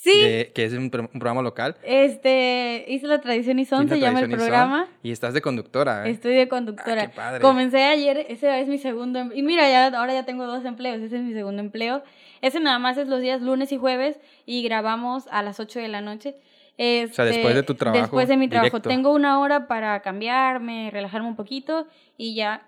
Sí. 0.00 0.12
que 0.54 0.64
es 0.64 0.72
un, 0.74 0.90
programa 0.90 1.42
local. 1.42 1.74
Este, 1.82 2.84
hice 2.86 3.08
la 3.08 3.20
tradición 3.20 3.58
y 3.58 3.64
son, 3.64 3.88
se 3.88 3.98
llama 3.98 4.20
el 4.20 4.30
programa. 4.30 4.86
Y 5.02 5.10
estás 5.10 5.34
de 5.34 5.40
conductora, 5.40 6.06
¿eh? 6.06 6.10
Estoy 6.10 6.34
de 6.34 6.46
conductora. 6.46 7.02
Ah, 7.02 7.06
qué 7.08 7.16
padre. 7.16 7.40
Comencé 7.40 7.82
ayer, 7.82 8.24
ese 8.28 8.60
es 8.60 8.68
mi 8.68 8.78
segundo, 8.78 9.18
em, 9.18 9.32
y 9.34 9.42
mira, 9.42 9.68
ya, 9.68 9.88
ahora 9.98 10.14
ya 10.14 10.24
tengo 10.24 10.46
dos 10.46 10.64
empleos, 10.64 11.00
ese 11.02 11.16
es 11.16 11.22
mi 11.22 11.32
segundo 11.32 11.60
empleo. 11.60 12.04
Ese 12.42 12.60
nada 12.60 12.78
más 12.78 12.96
es 12.96 13.08
los 13.08 13.20
días 13.20 13.42
lunes 13.42 13.72
y 13.72 13.76
jueves 13.76 14.20
y 14.46 14.62
grabamos 14.62 15.26
a 15.32 15.42
las 15.42 15.58
8 15.58 15.80
de 15.80 15.88
la 15.88 16.00
noche. 16.00 16.36
o 16.78 17.12
sea, 17.12 17.24
después 17.24 17.56
de 17.56 17.64
tu 17.64 17.72
este, 17.72 17.80
trabajo. 17.80 18.00
Después 18.00 18.28
de 18.28 18.36
mi 18.36 18.48
trabajo. 18.48 18.80
Tengo 18.80 19.12
una 19.12 19.40
hora 19.40 19.66
para 19.66 20.00
cambiarme, 20.00 20.90
relajarme 20.92 21.26
un 21.26 21.34
poquito 21.34 21.88
y 22.16 22.36
ya 22.36 22.62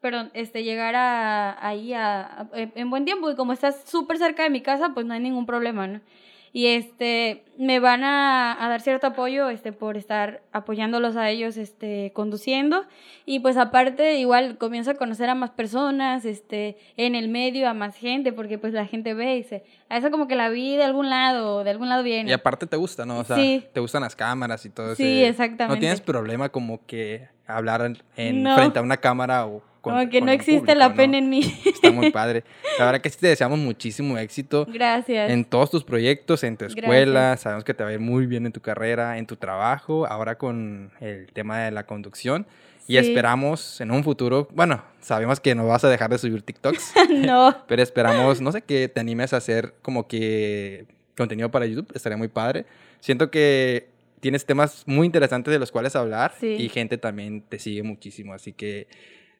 perdón, 0.00 0.30
este, 0.34 0.64
llegar 0.64 0.94
a, 0.96 1.66
ahí 1.66 1.94
a, 1.94 2.46
en 2.52 2.90
buen 2.90 3.06
tiempo 3.06 3.30
y 3.30 3.36
como 3.36 3.54
estás 3.54 3.84
súper 3.86 4.18
cerca 4.18 4.42
de 4.42 4.50
mi 4.50 4.60
casa, 4.60 4.90
pues 4.92 5.06
no 5.06 5.14
hay 5.14 5.20
ningún 5.20 5.46
problema, 5.46 5.86
¿no? 5.86 6.00
Y 6.56 6.68
este 6.68 7.44
me 7.58 7.80
van 7.80 8.04
a, 8.04 8.56
dar 8.60 8.80
cierto 8.80 9.08
apoyo 9.08 9.50
este 9.50 9.72
por 9.72 9.96
estar 9.96 10.40
apoyándolos 10.52 11.16
a 11.16 11.28
ellos 11.28 11.56
este 11.56 12.12
conduciendo. 12.14 12.84
Y 13.26 13.40
pues 13.40 13.56
aparte 13.56 14.18
igual 14.18 14.56
comienzo 14.56 14.92
a 14.92 14.94
conocer 14.94 15.28
a 15.28 15.34
más 15.34 15.50
personas 15.50 16.24
este 16.24 16.78
en 16.96 17.16
el 17.16 17.28
medio 17.28 17.68
a 17.68 17.74
más 17.74 17.96
gente 17.96 18.32
porque 18.32 18.56
pues 18.56 18.72
la 18.72 18.86
gente 18.86 19.14
ve 19.14 19.34
y 19.34 19.42
dice 19.42 19.64
a 19.88 19.96
eso 19.96 20.12
como 20.12 20.28
que 20.28 20.36
la 20.36 20.48
vi 20.48 20.76
de 20.76 20.84
algún 20.84 21.10
lado 21.10 21.64
de 21.64 21.70
algún 21.70 21.88
lado 21.88 22.04
viene 22.04 22.30
y 22.30 22.32
aparte 22.32 22.66
te 22.66 22.76
gusta 22.76 23.04
no 23.04 23.18
o 23.18 23.24
sea 23.24 23.36
te 23.36 23.80
gustan 23.80 24.02
las 24.02 24.14
cámaras 24.14 24.64
y 24.64 24.70
todo 24.70 24.86
eso 24.86 24.96
sí 24.96 25.24
exactamente 25.24 25.74
no 25.74 25.80
tienes 25.80 26.00
problema 26.00 26.50
como 26.50 26.84
que 26.86 27.28
hablar 27.46 27.82
en, 28.16 28.44
frente 28.54 28.78
a 28.78 28.82
una 28.82 28.98
cámara 28.98 29.46
o 29.46 29.62
como 29.84 30.10
que 30.10 30.20
no 30.20 30.32
existe 30.32 30.74
la 30.74 30.94
pena 30.94 31.18
en 31.18 31.28
mí. 31.28 31.40
Está 31.64 31.90
muy 31.90 32.10
padre. 32.10 32.42
La 32.78 32.86
verdad 32.86 33.00
que 33.00 33.10
sí 33.10 33.18
te 33.20 33.28
deseamos 33.28 33.58
muchísimo 33.58 34.18
éxito. 34.18 34.66
Gracias. 34.68 35.30
En 35.30 35.44
todos 35.44 35.70
tus 35.70 35.84
proyectos, 35.84 36.42
en 36.42 36.56
tu 36.56 36.64
escuela. 36.64 37.36
Sabemos 37.36 37.64
que 37.64 37.74
te 37.74 37.84
va 37.84 37.90
a 37.90 37.92
ir 37.92 38.00
muy 38.00 38.26
bien 38.26 38.46
en 38.46 38.52
tu 38.52 38.60
carrera, 38.60 39.18
en 39.18 39.26
tu 39.26 39.36
trabajo, 39.36 40.06
ahora 40.06 40.36
con 40.36 40.90
el 41.00 41.30
tema 41.32 41.60
de 41.60 41.70
la 41.70 41.84
conducción. 41.84 42.46
Y 42.86 42.96
esperamos 42.98 43.80
en 43.80 43.90
un 43.90 44.04
futuro, 44.04 44.48
bueno, 44.52 44.82
sabemos 45.00 45.40
que 45.40 45.54
no 45.54 45.66
vas 45.66 45.84
a 45.84 45.88
dejar 45.88 46.10
de 46.10 46.18
subir 46.18 46.42
TikToks. 46.42 46.92
no. 47.10 47.56
Pero 47.66 47.82
esperamos, 47.82 48.40
no 48.40 48.52
sé, 48.52 48.62
que 48.62 48.88
te 48.88 49.00
animes 49.00 49.32
a 49.32 49.38
hacer 49.38 49.74
como 49.80 50.06
que 50.06 50.86
contenido 51.16 51.50
para 51.50 51.66
YouTube. 51.66 51.90
Estaría 51.94 52.18
muy 52.18 52.28
padre. 52.28 52.66
Siento 53.00 53.30
que 53.30 53.88
tienes 54.20 54.44
temas 54.44 54.84
muy 54.86 55.06
interesantes 55.06 55.52
de 55.52 55.58
los 55.58 55.70
cuales 55.70 55.96
hablar 55.96 56.34
y 56.40 56.68
gente 56.68 56.98
también 56.98 57.42
te 57.42 57.58
sigue 57.58 57.82
muchísimo. 57.82 58.34
Así 58.34 58.52
que 58.52 58.86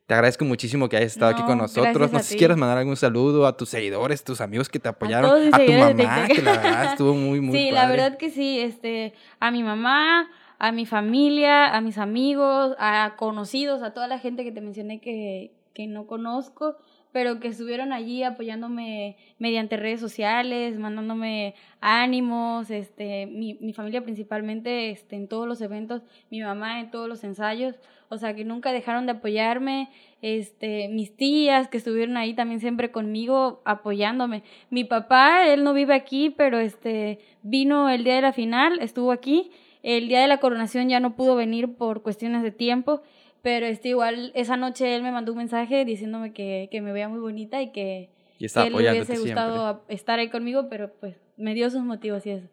te 0.07 0.15
agradezco 0.15 0.45
muchísimo 0.45 0.89
que 0.89 0.97
hayas 0.97 1.13
estado 1.13 1.33
aquí 1.33 1.43
con 1.43 1.59
nosotros. 1.59 2.13
No 2.13 2.19
sé 2.19 2.25
si 2.25 2.37
quieres 2.37 2.57
mandar 2.57 2.79
algún 2.79 2.97
saludo 2.97 3.47
a 3.47 3.57
tus 3.57 3.71
seguidores, 3.71 4.23
tus 4.23 4.41
amigos 4.41 4.69
que 4.69 4.79
te 4.79 4.89
apoyaron, 4.89 5.31
a, 5.31 5.59
tu 5.59 5.73
mamá, 5.73 6.27
que 6.29 6.43
la 6.43 6.53
verdad 6.53 6.85
estuvo 6.93 7.15
muy, 7.15 7.41
muy 7.41 7.57
Sí, 7.57 7.71
la 7.71 7.89
verdad 7.89 8.19
que 8.19 8.31
sí, 8.31 8.61
este, 8.61 9.15
a 9.41 9.51
mi 9.51 9.63
mamá, 9.63 10.29
a 10.59 10.73
mi 10.73 10.85
familia, 10.85 11.75
a 11.75 11.81
mis 11.81 11.97
amigos, 11.97 12.77
a 12.79 13.15
conocidos, 13.17 13.83
a 13.83 13.95
toda 13.95 14.07
la 14.07 14.19
gente 14.19 14.45
que 14.45 14.53
te 14.53 14.61
mencioné 14.61 15.01
que, 15.01 15.53
que 15.73 15.87
no 15.87 16.07
conozco 16.07 16.77
pero 17.15 17.39
que 17.39 17.47
estuvieron 17.47 17.93
allí 17.93 18.25
apoyándome 18.25 19.17
mediante 19.39 19.77
redes 19.77 20.01
sociales, 20.01 20.77
mandándome 20.81 21.55
ánimos, 21.81 22.71
este, 22.71 23.27
mi, 23.27 23.55
mi 23.61 23.73
familia 23.73 24.03
principalmente 24.03 24.91
este, 24.91 25.15
en 25.15 25.29
todos 25.29 25.47
los 25.47 25.61
eventos, 25.61 26.03
mi 26.29 26.41
mamá 26.41 26.81
en 26.81 26.91
todos 26.91 27.09
los 27.09 27.23
ensayos, 27.23 27.77
o 28.15 28.19
sea, 28.19 28.35
que 28.35 28.45
nunca 28.45 28.73
dejaron 28.73 29.07
de 29.07 29.13
apoyarme, 29.13 29.91
este, 30.23 30.89
mis 30.89 31.17
tías 31.17 31.69
que 31.69 31.77
estuvieron 31.77 32.17
ahí 32.17 32.35
también 32.35 32.61
siempre 32.61 32.91
conmigo 32.91 33.61
apoyándome. 33.65 34.43
Mi 34.71 34.85
papá, 34.85 35.47
él 35.47 35.65
no 35.65 35.75
vive 35.75 35.95
aquí, 35.95 36.31
pero 36.31 36.59
este, 36.59 37.19
vino 37.43 37.91
el 37.91 38.05
día 38.05 38.15
de 38.15 38.23
la 38.23 38.33
final, 38.33 38.79
estuvo 38.81 39.13
aquí, 39.13 39.51
el 39.83 40.09
día 40.09 40.21
de 40.21 40.29
la 40.29 40.39
coronación 40.39 40.89
ya 40.89 41.01
no 41.01 41.15
pudo 41.15 41.37
venir 41.37 41.75
por 41.75 42.03
cuestiones 42.03 42.43
de 42.43 42.51
tiempo 42.51 43.03
pero 43.45 43.67
este, 43.67 43.91
igual 43.91 44.33
esa 44.35 44.57
noche 44.57 44.97
él 44.97 45.03
me 45.03 45.13
mandó 45.13 45.33
un 45.33 45.39
mensaje 45.39 45.85
diciéndome 45.85 46.33
que, 46.33 46.71
que 46.71 46.81
me 46.81 46.93
veía 46.93 47.11
muy 47.11 47.21
bonita 47.21 47.61
y 47.61 47.73
que, 47.73 48.09
y 48.45 48.49
que 48.49 48.71
le 48.71 48.91
hubiese 48.91 49.19
gustado 49.19 49.85
estar 49.89 50.19
ahí 50.19 50.29
conmigo, 50.29 50.69
pero 50.69 50.93
pues 51.01 51.17
me 51.37 51.55
dio 51.55 51.69
sus 51.71 51.83
motivos 51.83 52.25
y 52.27 52.31
eso. 52.31 52.47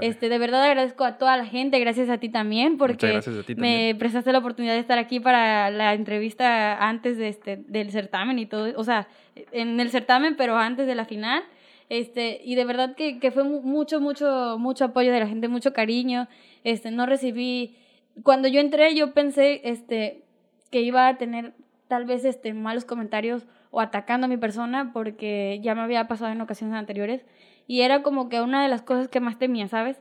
Este, 0.00 0.28
de 0.28 0.38
verdad 0.38 0.62
agradezco 0.62 1.04
a 1.04 1.18
toda 1.18 1.36
la 1.36 1.46
gente, 1.46 1.78
gracias 1.78 2.08
a 2.08 2.18
ti 2.18 2.28
también, 2.28 2.76
porque 2.78 3.20
me 3.56 3.94
prestaste 3.98 4.32
la 4.32 4.38
oportunidad 4.38 4.74
de 4.74 4.80
estar 4.80 4.98
aquí 4.98 5.20
para 5.20 5.70
la 5.70 5.94
entrevista 5.94 6.86
antes 6.86 7.16
de 7.16 7.28
este, 7.28 7.56
del 7.56 7.90
certamen 7.90 8.38
y 8.38 8.46
todo, 8.46 8.72
o 8.76 8.84
sea, 8.84 9.08
en 9.52 9.80
el 9.80 9.90
certamen, 9.90 10.36
pero 10.36 10.56
antes 10.56 10.86
de 10.86 10.94
la 10.94 11.04
final. 11.04 11.42
Este, 11.88 12.40
y 12.44 12.56
de 12.56 12.64
verdad 12.64 12.96
que, 12.96 13.20
que 13.20 13.30
fue 13.30 13.44
mucho, 13.44 14.00
mucho, 14.00 14.56
mucho 14.58 14.86
apoyo 14.86 15.12
de 15.12 15.20
la 15.20 15.28
gente, 15.28 15.46
mucho 15.46 15.72
cariño. 15.72 16.26
Este, 16.64 16.90
no 16.90 17.06
recibí, 17.06 17.76
cuando 18.24 18.48
yo 18.48 18.60
entré 18.60 18.94
yo 18.94 19.12
pensé, 19.12 19.60
este, 19.64 20.24
que 20.70 20.80
iba 20.80 21.06
a 21.06 21.16
tener 21.16 21.54
tal 21.88 22.04
vez 22.04 22.24
este, 22.24 22.52
malos 22.54 22.84
comentarios 22.84 23.46
o 23.76 23.80
atacando 23.80 24.24
a 24.24 24.28
mi 24.28 24.38
persona 24.38 24.90
porque 24.94 25.60
ya 25.62 25.74
me 25.74 25.82
había 25.82 26.08
pasado 26.08 26.32
en 26.32 26.40
ocasiones 26.40 26.74
anteriores 26.74 27.26
y 27.66 27.82
era 27.82 28.02
como 28.02 28.30
que 28.30 28.40
una 28.40 28.62
de 28.62 28.70
las 28.70 28.80
cosas 28.80 29.08
que 29.08 29.20
más 29.20 29.38
temía, 29.38 29.68
¿sabes? 29.68 30.00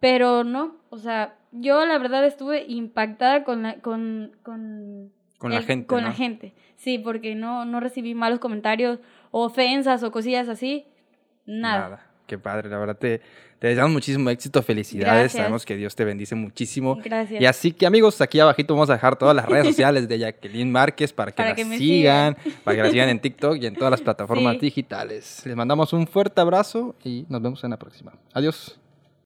Pero 0.00 0.42
no, 0.42 0.76
o 0.88 0.96
sea, 0.96 1.34
yo 1.52 1.84
la 1.84 1.98
verdad 1.98 2.24
estuve 2.24 2.64
impactada 2.66 3.44
con 3.44 3.62
la, 3.62 3.74
con, 3.80 4.32
con, 4.42 5.12
con 5.36 5.52
la 5.52 5.60
gente. 5.60 5.86
Con 5.86 6.04
la 6.04 6.14
gente, 6.14 6.54
sí, 6.76 6.96
porque 6.96 7.34
no, 7.34 7.66
no 7.66 7.78
recibí 7.78 8.14
malos 8.14 8.38
comentarios 8.38 9.00
ofensas 9.32 10.02
o 10.02 10.10
cosillas 10.10 10.48
así, 10.48 10.86
nada. 11.44 11.90
Nada, 11.90 12.09
qué 12.30 12.38
padre, 12.38 12.68
la 12.70 12.78
verdad 12.78 12.96
te, 12.96 13.20
te 13.58 13.66
deseamos 13.66 13.92
muchísimo 13.92 14.30
éxito, 14.30 14.62
felicidades. 14.62 15.32
Sabemos 15.32 15.66
que 15.66 15.76
Dios 15.76 15.96
te 15.96 16.04
bendice 16.04 16.36
muchísimo. 16.36 16.96
Gracias. 17.02 17.42
Y 17.42 17.44
así 17.44 17.72
que 17.72 17.86
amigos, 17.86 18.20
aquí 18.20 18.38
abajito 18.38 18.72
vamos 18.72 18.88
a 18.88 18.92
dejar 18.92 19.16
todas 19.16 19.34
las 19.34 19.46
redes 19.46 19.66
sociales 19.70 20.08
de 20.08 20.18
Jacqueline 20.20 20.70
Márquez 20.70 21.12
para 21.12 21.32
que 21.32 21.42
la 21.42 21.56
sigan, 21.76 22.36
para 22.62 22.76
que 22.76 22.82
la 22.84 22.90
sigan 22.90 23.08
en 23.08 23.18
TikTok 23.20 23.56
y 23.60 23.66
en 23.66 23.74
todas 23.74 23.90
las 23.90 24.00
plataformas 24.00 24.60
digitales. 24.60 25.42
Les 25.44 25.56
mandamos 25.56 25.92
un 25.92 26.06
fuerte 26.06 26.40
abrazo 26.40 26.94
y 27.02 27.26
nos 27.28 27.42
vemos 27.42 27.64
en 27.64 27.70
la 27.70 27.78
próxima. 27.78 28.12
Adiós. 28.32 28.79